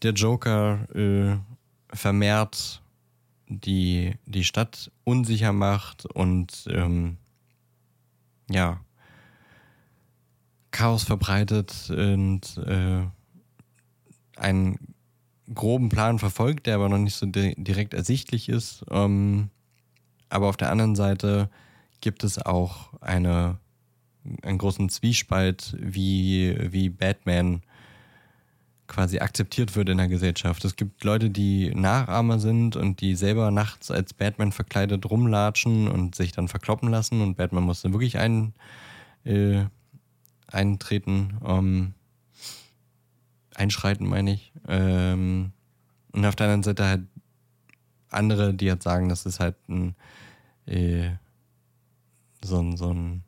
[0.04, 1.38] der Joker äh,
[1.94, 2.82] vermehrt
[3.48, 7.18] die, die Stadt unsicher macht und ähm,
[8.50, 8.80] ja,
[10.74, 13.04] Chaos verbreitet und äh,
[14.36, 14.96] einen
[15.54, 18.84] groben Plan verfolgt, der aber noch nicht so di direkt ersichtlich ist.
[18.90, 19.50] Ähm,
[20.30, 21.50] aber auf der anderen Seite
[22.02, 23.60] gibt es auch eine,
[24.42, 27.62] einen großen Zwiespalt, wie, wie Batman
[28.88, 30.66] quasi akzeptiert wird in der Gesellschaft.
[30.66, 36.16] Es gibt Leute, die Nachahmer sind und die selber nachts als Batman verkleidet rumlatschen und
[36.16, 38.54] sich dann verkloppen lassen und Batman muss dann wirklich ein,
[39.24, 39.66] äh,
[40.54, 41.94] eintreten, ähm,
[43.56, 44.52] einschreiten, meine ich.
[44.68, 45.52] Ähm,
[46.12, 47.02] und auf der anderen Seite halt
[48.10, 49.96] andere, die halt sagen, das ist halt ein
[50.66, 51.12] äh,
[52.44, 53.24] so ein, so ein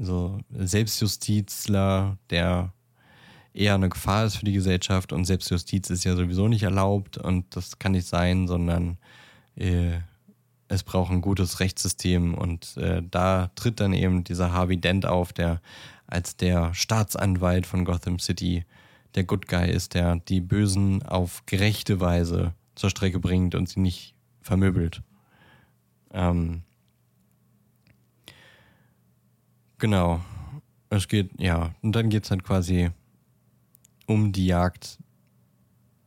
[0.00, 2.72] so Selbstjustizler, der
[3.54, 7.54] eher eine Gefahr ist für die Gesellschaft und Selbstjustiz ist ja sowieso nicht erlaubt und
[7.54, 8.96] das kann nicht sein, sondern
[9.56, 9.98] äh,
[10.72, 15.32] es braucht ein gutes Rechtssystem und äh, da tritt dann eben dieser Harvey Dent auf,
[15.32, 15.60] der
[16.06, 18.64] als der Staatsanwalt von Gotham City
[19.14, 23.80] der Good Guy ist, der die Bösen auf gerechte Weise zur Strecke bringt und sie
[23.80, 25.02] nicht vermöbelt.
[26.12, 26.62] Ähm,
[29.78, 30.20] genau.
[30.88, 32.90] Es geht, ja, und dann geht es halt quasi
[34.06, 34.98] um die Jagd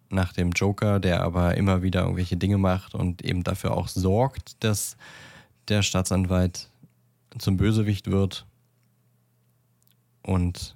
[0.10, 4.64] nach dem Joker, der aber immer wieder irgendwelche Dinge macht und eben dafür auch sorgt,
[4.64, 4.98] dass
[5.68, 6.70] der Staatsanwalt
[7.38, 8.46] zum Bösewicht wird
[10.24, 10.76] und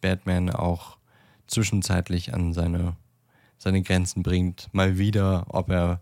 [0.00, 0.98] Batman auch
[1.46, 2.96] zwischenzeitlich an seine,
[3.58, 4.68] seine Grenzen bringt.
[4.72, 6.00] Mal wieder, ob er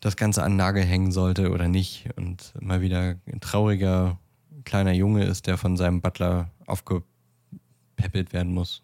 [0.00, 2.10] das Ganze an Nagel hängen sollte oder nicht.
[2.16, 4.18] Und mal wieder ein trauriger
[4.64, 8.82] kleiner Junge ist, der von seinem Butler aufgepäppelt werden muss.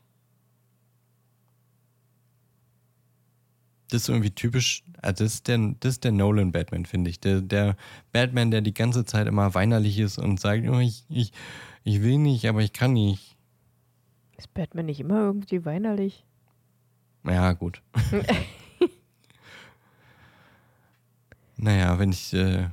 [3.91, 7.21] Das ist irgendwie typisch, also das ist der, das ist der Nolan-Batman, finde ich.
[7.21, 7.77] Der, der
[8.13, 11.33] Batman, der die ganze Zeit immer weinerlich ist und sagt, oh, ich, ich,
[11.85, 13.37] ich will nicht, aber ich kann nicht.
[14.37, 16.25] Ist Batman nicht immer irgendwie weinerlich?
[17.25, 17.83] Ja, gut.
[21.57, 22.69] naja, wenn ich äh,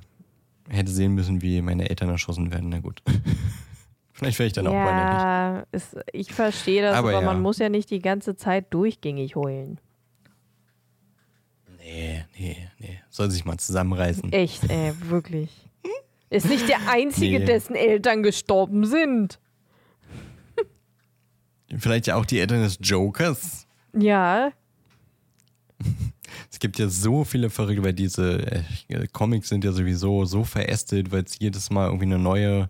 [0.69, 3.01] hätte sehen müssen, wie meine Eltern erschossen werden, na gut.
[4.13, 5.83] Vielleicht wäre ich dann ja, auch weinerlich.
[5.93, 7.25] Ja, ich verstehe das, Aber aber, ja.
[7.25, 9.79] man muss ja nicht die ganze Zeit durchgängig heulen.
[11.89, 12.99] Nee, nee, nee.
[13.09, 14.33] Soll sich mal zusammenreißen.
[14.33, 15.49] Echt, ey, wirklich.
[16.29, 17.45] Ist nicht der Einzige, Nee.
[17.45, 19.39] dessen Eltern gestorben sind.
[21.77, 23.65] Vielleicht ja auch die Eltern des Jokers.
[23.97, 24.51] Ja,
[26.51, 28.39] Es gibt ja so viele Verrückte, weil diese
[28.89, 32.69] äh, Comics sind ja sowieso so verästelt, weil es jedes Mal irgendwie eine neue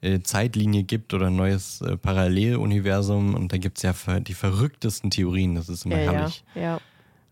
[0.00, 4.34] äh, Zeitlinie gibt oder ein neues äh, Paralleluniversum und da gibt es ja ver die
[4.34, 5.54] verrücktesten Theorien.
[5.54, 6.44] Das ist immer ja, ja, herrlich.
[6.54, 6.80] ja.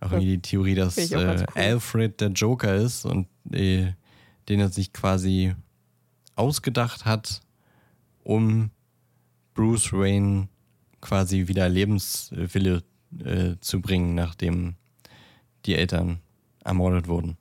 [0.03, 1.47] Auch irgendwie die Theorie, dass äh, cool.
[1.55, 3.93] Alfred der Joker ist und äh,
[4.49, 5.55] den er sich quasi
[6.35, 7.41] ausgedacht hat,
[8.25, 8.71] um
[9.55, 10.49] Bruce Wayne
[11.01, 12.83] quasi wieder Lebenswille
[13.25, 14.75] äh, zu bringen, nachdem
[15.67, 16.19] die Eltern
[16.65, 17.37] ermordet wurden.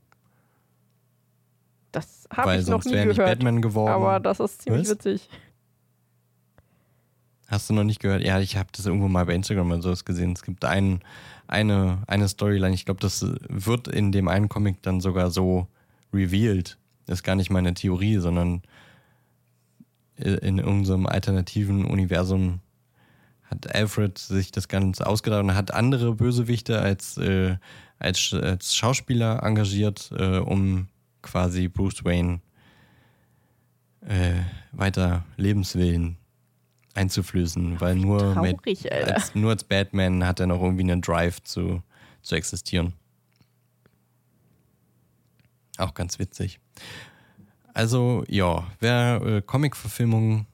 [1.91, 3.39] Das habe ich noch nie wäre nicht gehört.
[3.39, 3.91] Batman geworden.
[3.91, 4.91] Aber das ist ziemlich Was?
[4.91, 5.29] witzig.
[7.47, 8.21] Hast du noch nicht gehört?
[8.21, 10.31] Ja, ich habe das irgendwo mal bei Instagram oder sowas gesehen.
[10.31, 11.01] Es gibt ein,
[11.51, 12.73] eine, eine Storyline.
[12.73, 15.67] Ich glaube, das wird in dem einen Comic dann sogar so
[16.13, 16.77] revealed.
[17.05, 18.61] Das ist gar nicht meine Theorie, sondern
[20.15, 22.59] in unserem alternativen Universum
[23.43, 27.57] hat Alfred sich das Ganze ausgedacht und hat andere Bösewichte als, äh,
[27.99, 30.87] als, als Schauspieler engagiert, äh, um
[31.21, 32.39] quasi Bruce Wayne
[34.01, 34.35] äh,
[34.71, 36.17] weiter Lebenswillen
[36.93, 39.15] einzuflößen, weil nur, mit, Traurig, Alter.
[39.15, 41.81] als, nur als Batman hat er noch irgendwie einen Drive zu,
[42.21, 42.93] zu existieren.
[45.77, 46.59] Auch ganz witzig.
[47.73, 50.45] Also, ja, wer äh, Comic-Verfilmungen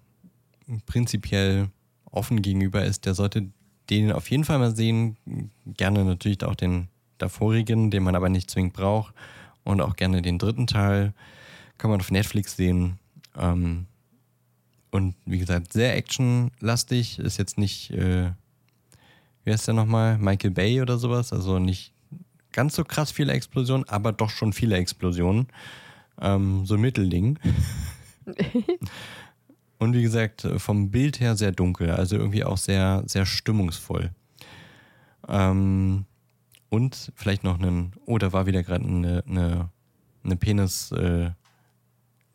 [0.85, 1.69] prinzipiell
[2.11, 3.49] offen gegenüber ist, der sollte
[3.89, 5.17] den auf jeden Fall mal sehen.
[5.65, 9.13] Gerne natürlich auch den davorigen, den man aber nicht zwingend braucht.
[9.63, 11.13] Und auch gerne den dritten Teil.
[11.77, 12.99] Kann man auf Netflix sehen.
[13.37, 13.85] Ähm,
[14.91, 17.19] und wie gesagt, sehr actionlastig.
[17.19, 18.31] Ist jetzt nicht, äh,
[19.43, 20.17] wie heißt der nochmal?
[20.17, 21.33] Michael Bay oder sowas.
[21.33, 21.93] Also nicht
[22.51, 25.47] ganz so krass viele Explosionen, aber doch schon viele Explosionen.
[26.19, 27.39] Ähm, so ein Mittelding.
[29.79, 34.11] Und wie gesagt, vom Bild her sehr dunkel, also irgendwie auch sehr, sehr stimmungsvoll.
[35.27, 36.05] Ähm,
[36.69, 39.69] und vielleicht noch einen, oh, da war wieder gerade eine, eine,
[40.23, 40.35] eine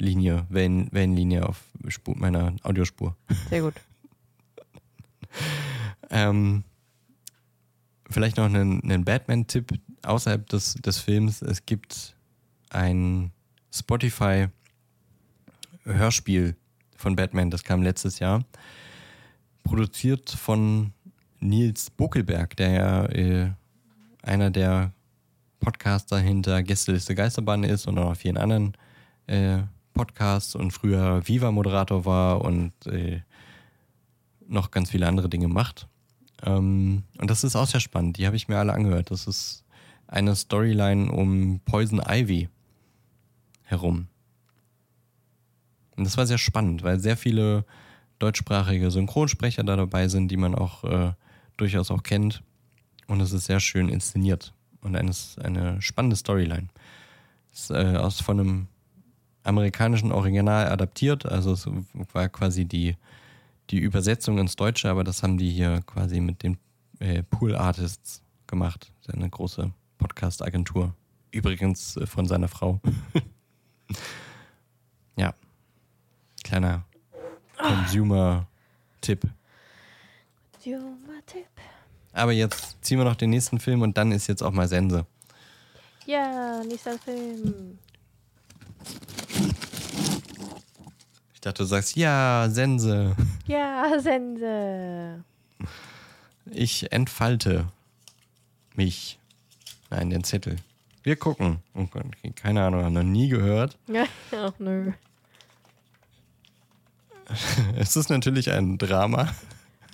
[0.03, 3.17] Penis-Linie, Wellen, Wellenlinie auf Spur, meiner Audiospur.
[3.49, 3.75] Sehr gut.
[6.15, 6.63] Ähm,
[8.11, 11.41] vielleicht noch einen, einen Batman-Tipp außerhalb des, des Films.
[11.41, 12.15] Es gibt
[12.69, 13.33] ein
[13.73, 16.55] Spotify-Hörspiel
[16.97, 18.45] von Batman, das kam letztes Jahr.
[19.65, 20.93] Produziert von
[21.41, 23.51] Nils Buckelberg, der ja äh,
[24.21, 24.93] einer der
[25.61, 28.75] Podcaster hinter Gästeliste Geisterbahn ist und auch noch vielen anderen
[29.29, 29.63] äh,
[29.93, 33.23] Podcasts und früher Viva-Moderator war und äh,
[34.49, 35.89] noch ganz viele andere Dinge macht.
[36.45, 38.19] Ähm, und das ist auch sehr spannend.
[38.19, 39.11] Die habe ich mir alle angehört.
[39.11, 39.65] Das ist
[40.07, 42.49] eine Storyline um Poison Ivy
[43.63, 44.09] herum.
[45.97, 47.65] Und das war sehr spannend, weil sehr viele
[48.19, 51.13] deutschsprachige Synchronsprecher da dabei sind, die man auch äh,
[51.57, 52.43] durchaus auch kennt.
[53.07, 56.69] Und es ist sehr schön inszeniert und eines, eine spannende Storyline.
[57.53, 58.69] Es ist äh, aus von einem
[59.45, 61.69] amerikanischen Original adaptiert, also es
[62.13, 62.97] war quasi die,
[63.71, 66.59] die Übersetzung ins Deutsche, aber das haben die hier quasi mit den
[67.01, 68.93] äh, Pool Artists gemacht.
[69.13, 70.95] Eine große Podcast-Agentur.
[71.31, 72.81] Übrigens äh, von seiner Frau.
[75.17, 75.35] ja.
[76.45, 76.85] Kleiner
[77.57, 79.23] Consumer-Tipp.
[80.53, 81.47] Consumer-Tipp.
[82.13, 85.07] Aber jetzt ziehen wir noch den nächsten Film und dann ist jetzt auch mal Sense.
[86.07, 87.79] Ja, nächster Film.
[91.43, 93.17] Ich dachte, du sagst, ja, Sense.
[93.49, 95.25] Ja, Sense.
[96.53, 97.67] Ich entfalte
[98.77, 99.19] mich.
[99.91, 100.55] Nein, den Zettel.
[101.03, 101.59] Wir gucken.
[101.75, 102.05] Oh Gott,
[102.37, 103.77] keine Ahnung, haben noch nie gehört.
[103.89, 104.93] Ja, ach nö.
[107.77, 109.29] Es ist natürlich ein Drama.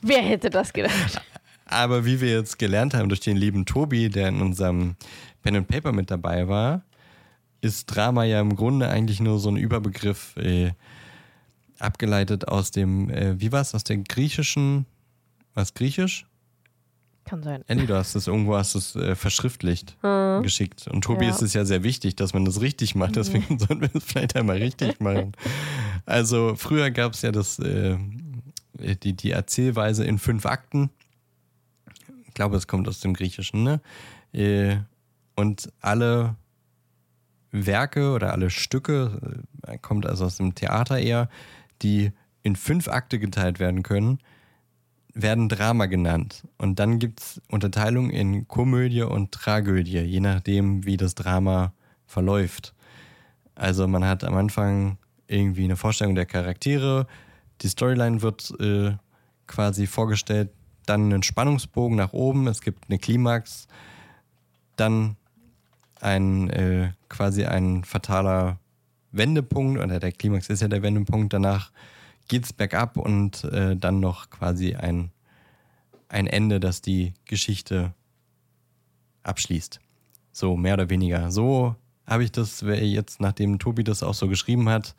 [0.02, 1.22] Wer hätte das gedacht?
[1.64, 4.96] Aber wie wir jetzt gelernt haben durch den lieben Tobi, der in unserem
[5.42, 6.82] Pen and Paper mit dabei war,
[7.62, 10.72] ist Drama ja im Grunde eigentlich nur so ein Überbegriff, äh,
[11.78, 14.86] abgeleitet aus dem, äh, wie war es, aus der griechischen,
[15.54, 16.26] was griechisch?
[17.24, 17.62] Kann sein.
[17.66, 19.96] Ellie, du hast es irgendwo hast es äh, verschriftlicht
[20.42, 20.88] geschickt.
[20.88, 21.30] Und Tobi Ja.
[21.30, 23.16] ist es ja sehr wichtig, dass man das richtig macht.
[23.16, 25.32] Deswegen sollten wir es vielleicht einmal richtig machen.
[26.06, 27.98] Also früher gab es ja das, äh,
[29.02, 30.88] die, die Erzählweise in fünf Akten.
[32.26, 33.80] Ich glaube, es kommt aus dem Griechischen, ne?
[34.32, 34.78] Äh,
[35.34, 36.34] und alle
[37.50, 41.28] Werke oder alle Stücke, äh, kommt also aus dem Theater eher,
[41.82, 44.18] die in fünf Akte geteilt werden können,
[45.14, 46.46] werden Drama genannt.
[46.58, 51.72] Und dann gibt es Unterteilung in Komödie und Tragödie, je nachdem, wie das Drama
[52.06, 52.74] verläuft.
[53.54, 57.06] Also man hat am Anfang irgendwie eine Vorstellung der Charaktere,
[57.60, 58.92] die Storyline wird äh,
[59.46, 60.50] quasi vorgestellt,
[60.86, 63.66] dann einen Spannungsbogen nach oben, es gibt eine Klimax,
[64.76, 65.16] dann
[66.00, 68.58] ein äh, quasi ein fataler
[69.12, 71.72] Wendepunkt, oder der Klimax ist ja der Wendepunkt, danach
[72.28, 75.10] geht's bergab und äh, dann noch quasi ein,
[76.08, 77.94] ein Ende, das die Geschichte
[79.22, 79.80] abschließt.
[80.32, 81.30] So, mehr oder weniger.
[81.30, 81.74] So
[82.06, 84.94] habe ich das jetzt, nachdem Tobi das auch so geschrieben hat,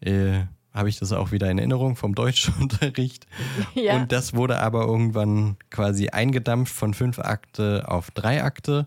[0.00, 0.40] äh,
[0.72, 3.26] habe ich das auch wieder in Erinnerung vom Deutschunterricht.
[3.74, 3.96] Ja.
[3.96, 8.86] Und das wurde aber irgendwann quasi eingedampft von fünf Akte auf drei Akte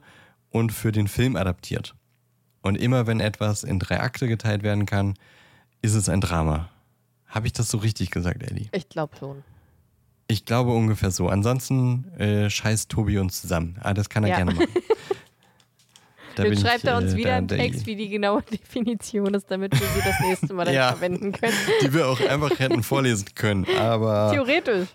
[0.49, 1.95] und für den Film adaptiert.
[2.63, 5.13] Und immer wenn etwas in drei Akte geteilt werden kann,
[5.83, 6.69] ist es ein Drama.
[7.27, 8.69] Habe ich das so richtig gesagt, Ellie?
[8.71, 9.43] Ich glaube schon.
[10.27, 11.27] Ich glaube ungefähr so.
[11.27, 13.77] Ansonsten äh, scheißt Tobi uns zusammen.
[13.83, 14.35] Ah, das kann er Ja.
[14.37, 14.67] gerne machen.
[16.35, 19.51] Da Dann schreibt ich, er uns äh, wieder einen Text, wie die genaue Definition ist,
[19.51, 20.91] damit wir sie das nächste Mal dann Ja.
[20.93, 21.53] verwenden können.
[21.83, 23.67] Die wir auch einfach hätten vorlesen können.
[23.77, 24.87] Aber Theoretisch.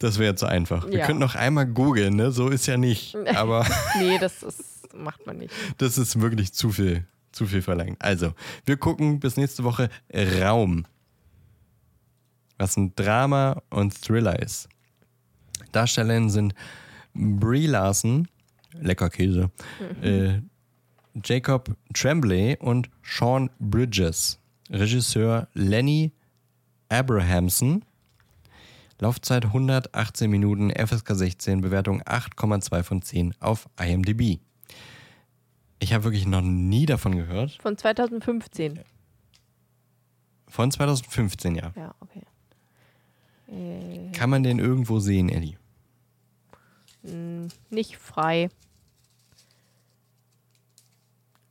[0.00, 0.88] das wäre zu einfach.
[0.88, 1.06] Wir Ja.
[1.06, 2.32] könnten noch einmal googeln, ne?
[2.32, 3.14] So ist ja nicht.
[3.36, 3.64] Aber
[4.00, 4.60] Nee, das ist,
[4.94, 5.54] macht man nicht.
[5.78, 7.96] das ist wirklich zu viel, zu viel verlangt.
[8.00, 8.34] Also,
[8.64, 10.86] wir gucken bis nächste Woche Raum.
[12.58, 14.68] Was ein Drama und Thriller ist.
[15.72, 16.54] Darstellerinnen sind
[17.14, 18.28] Brie Larson,
[18.72, 19.50] lecker Käse,
[20.02, 20.40] äh,
[21.24, 24.38] Jacob Tremblay und Sean Bridges.
[24.70, 26.12] Regisseur Lenny
[26.88, 27.84] Abrahamson.
[29.00, 34.38] Laufzeit 118 Minuten, FSK 16, Bewertung 8,2 von 10 auf IMDb.
[35.80, 37.58] Ich habe wirklich noch nie davon gehört.
[37.60, 38.80] Von 2015.
[40.46, 41.72] Von 2015, ja.
[41.74, 42.22] Ja, okay.
[43.48, 45.56] Äh, Kann man den irgendwo sehen, Ellie?
[47.02, 48.50] mh, nicht frei.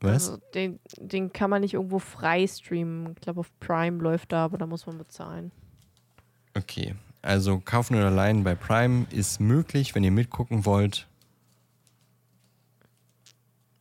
[0.00, 0.30] Was?
[0.30, 3.12] Also, den, den kann man nicht irgendwo frei streamen.
[3.14, 5.50] Ich glaube, auf Prime läuft da, aber da muss man bezahlen.
[6.56, 6.94] Okay.
[7.22, 11.06] Also kaufen oder leihen bei Prime ist möglich, wenn ihr mitgucken wollt.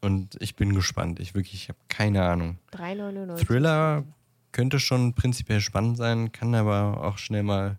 [0.01, 1.19] Und ich bin gespannt.
[1.19, 2.57] Ich wirklich, ich habe keine Ahnung.
[2.71, 3.45] 3,99.
[3.45, 4.05] Thriller
[4.51, 7.77] könnte schon prinzipiell spannend sein, kann aber auch schnell mal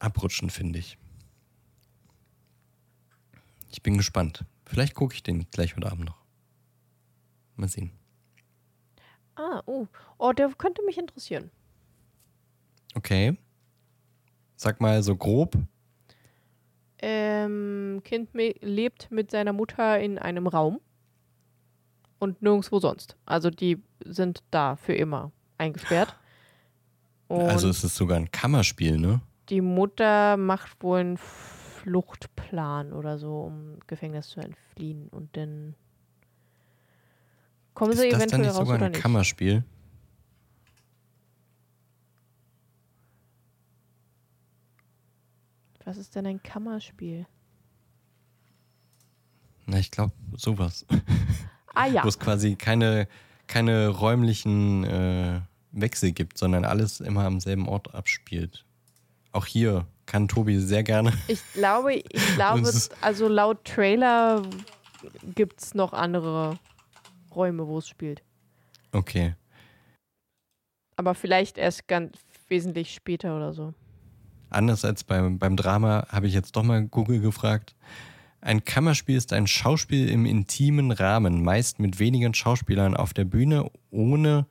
[0.00, 0.98] abrutschen, finde ich.
[3.70, 4.44] Ich bin gespannt.
[4.66, 6.18] Vielleicht gucke ich den gleich heute Abend noch.
[7.56, 7.90] Mal sehen.
[9.36, 9.86] Ah, oh.
[10.18, 11.50] Oh, der könnte mich interessieren.
[12.94, 13.36] Okay.
[14.56, 15.56] Sag mal so grob.
[17.00, 20.80] Ähm, Kind lebt mit seiner Mutter in einem Raum
[22.18, 23.16] und nirgendwo sonst.
[23.24, 26.16] Also die sind da für immer eingesperrt.
[27.28, 29.20] Und also es ist sogar ein Kammerspiel, ne?
[29.48, 35.08] die Mutter macht wohl einen Fluchtplan oder so, um Gefängnis zu entfliehen.
[35.08, 35.74] Und dann
[37.74, 39.00] kommen sie ist das dann eventuell nicht raus sogar oder ein nicht.
[39.02, 39.64] Kammerspiel?
[45.88, 47.24] Was ist denn ein Kammerspiel?
[49.64, 50.84] Na, ich glaube sowas.
[51.72, 53.08] Ah ja, Wo es quasi keine,
[53.46, 55.40] keine räumlichen äh,
[55.72, 58.66] Wechsel gibt, sondern alles immer am selben Ort abspielt.
[59.32, 61.14] Auch hier kann Tobi sehr gerne.
[61.26, 62.70] ich glaube, ich glaube,
[63.00, 64.42] also laut Trailer
[65.34, 66.58] gibt es noch andere
[67.34, 68.22] Räume, wo es spielt.
[68.92, 69.36] Okay.
[70.96, 73.72] Aber vielleicht erst ganz wesentlich später oder so.
[74.50, 77.74] Anders als beim, beim Drama habe ich jetzt doch mal Google gefragt.
[78.40, 83.70] Ein Kammerspiel ist ein Schauspiel im intimen Rahmen, meist mit wenigen Schauspielern auf der Bühne,
[83.90, 84.46] ohne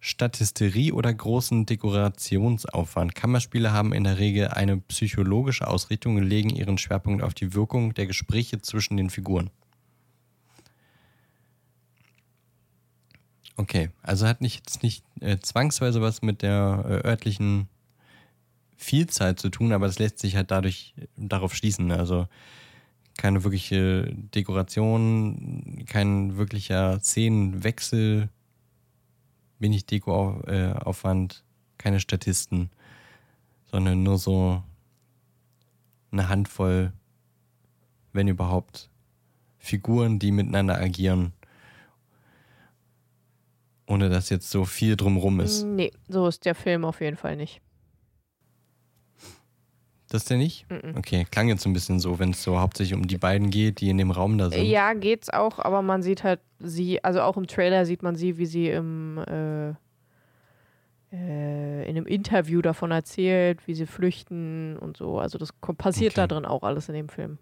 [0.00, 3.14] Statisterie oder großen Dekorationsaufwand.
[3.14, 7.94] Kammerspiele haben in der Regel eine psychologische Ausrichtung und legen ihren Schwerpunkt auf die Wirkung
[7.94, 9.50] der Gespräche zwischen den Figuren.
[13.56, 17.68] Okay, also hat nicht, jetzt nicht äh, zwangsweise was mit der äh, örtlichen
[18.82, 21.92] Vielzahl zu tun, aber das lässt sich halt dadurch darauf schließen.
[21.92, 22.26] Also
[23.16, 28.28] keine wirkliche Dekoration, kein wirklicher Szenenwechsel,
[29.58, 32.70] wenig Dekoaufwand, äh, keine Statisten,
[33.70, 34.62] sondern nur so
[36.10, 36.92] eine Handvoll,
[38.12, 38.88] wenn überhaupt,
[39.58, 41.32] Figuren, die miteinander agieren
[43.92, 45.64] ohne dass jetzt so viel drumrum ist.
[45.64, 47.60] Nee, so ist der Film auf jeden Fall nicht.
[50.12, 50.66] Das der nicht?
[50.94, 53.88] Okay, klang jetzt ein bisschen so, wenn es so hauptsächlich um die beiden geht, die
[53.88, 54.64] in dem Raum da sind.
[54.66, 58.36] Ja, geht's auch, aber man sieht halt sie, also auch im Trailer sieht man sie,
[58.36, 59.70] wie sie im äh,
[61.12, 65.18] äh, in einem Interview davon erzählt, wie sie flüchten und so.
[65.18, 66.20] Also das passiert okay.
[66.20, 67.38] da drin auch alles in dem Film.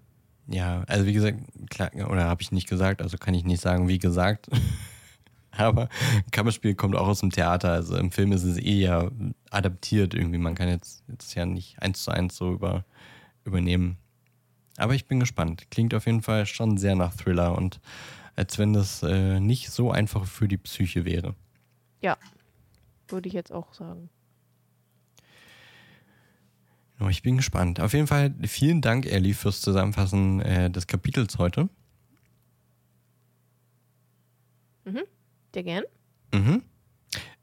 [0.47, 1.38] Ja, also wie gesagt,
[1.70, 4.48] klar, oder habe ich nicht gesagt, also kann ich nicht sagen, wie gesagt.
[5.56, 5.89] Aber
[6.31, 7.72] Kammerspiel kommt auch aus dem Theater.
[7.72, 9.10] Also im Film ist es eh ja
[9.51, 10.39] adaptiert irgendwie.
[10.39, 12.85] Man kann jetzt, jetzt ja nicht eins zu eins so über,
[13.44, 13.97] übernehmen.
[14.77, 15.70] Aber ich bin gespannt.
[15.70, 17.81] Klingt auf jeden Fall schon sehr nach Thriller und
[18.36, 21.35] als wenn das äh, nicht so einfach für die Psyche wäre.
[22.01, 22.16] Ja,
[23.09, 24.09] würde ich jetzt auch sagen.
[27.09, 27.81] Ich bin gespannt.
[27.81, 31.68] Auf jeden Fall vielen Dank, Ellie, fürs Zusammenfassen äh, des Kapitels heute.
[34.85, 35.02] Mhm.
[35.55, 35.85] Dir gern?
[36.32, 36.62] Mhm.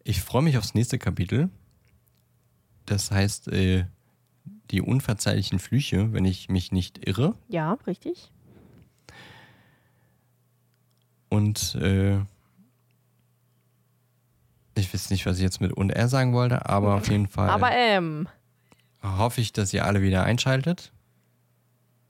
[0.04, 1.50] Ich freue mich aufs nächste Kapitel.
[2.86, 3.86] Das heißt, äh,
[4.72, 7.36] die unverzeihlichen Flüche, wenn ich mich nicht irre.
[7.50, 8.32] Ja, richtig.
[11.30, 12.20] Und äh,
[14.76, 17.50] ich weiß nicht, was ich jetzt mit und er sagen wollte, aber auf jeden Fall.
[17.50, 18.28] Aber ähm.
[19.04, 20.92] Hoffe ich, dass ihr alle wieder einschaltet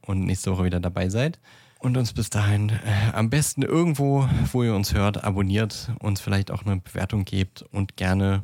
[0.02, 1.40] und nächste Woche wieder dabei seid
[1.80, 6.52] und uns bis dahin äh, am besten irgendwo, wo ihr uns hört, abonniert, uns vielleicht
[6.52, 8.44] auch eine Bewertung gebt und gerne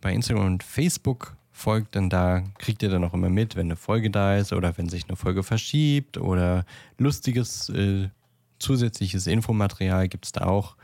[0.00, 3.76] bei Instagram und Facebook folgt, denn da kriegt ihr dann auch immer mit, wenn eine
[3.76, 6.64] Folge da ist oder wenn sich eine Folge verschiebt oder
[6.98, 8.08] lustiges äh,
[8.58, 10.76] zusätzliches Infomaterial gibt es da auch.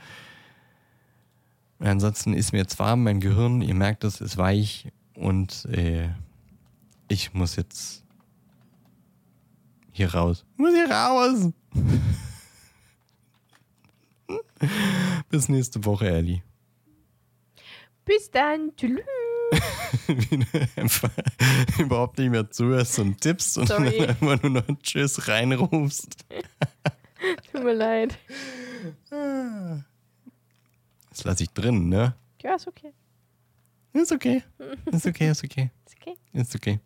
[1.81, 6.09] Ansonsten ist mir jetzt warm, mein Gehirn, ihr merkt es, ist weich und äh,
[7.09, 8.05] ich muss jetzt
[9.93, 10.45] hier raus.
[10.55, 11.53] Ich muss hier raus.
[15.31, 16.43] Bis nächste Woche, Ellie.
[18.05, 18.73] Bis dann.
[18.77, 19.01] Tschüss.
[20.07, 20.47] Wie du
[20.77, 21.11] einfach
[21.79, 26.25] überhaupt nicht mehr zuhörst und tippst und dann einfach nur noch Tschüss reinrufst.
[27.53, 28.19] Tut mir leid.
[31.11, 32.15] Das lasse ich drin, ne?
[32.43, 32.93] Ja, ist okay.
[33.93, 34.43] Ist okay.
[34.87, 35.71] Ist okay, ist okay.
[35.85, 36.17] Ist okay.
[36.33, 36.81] Ist okay.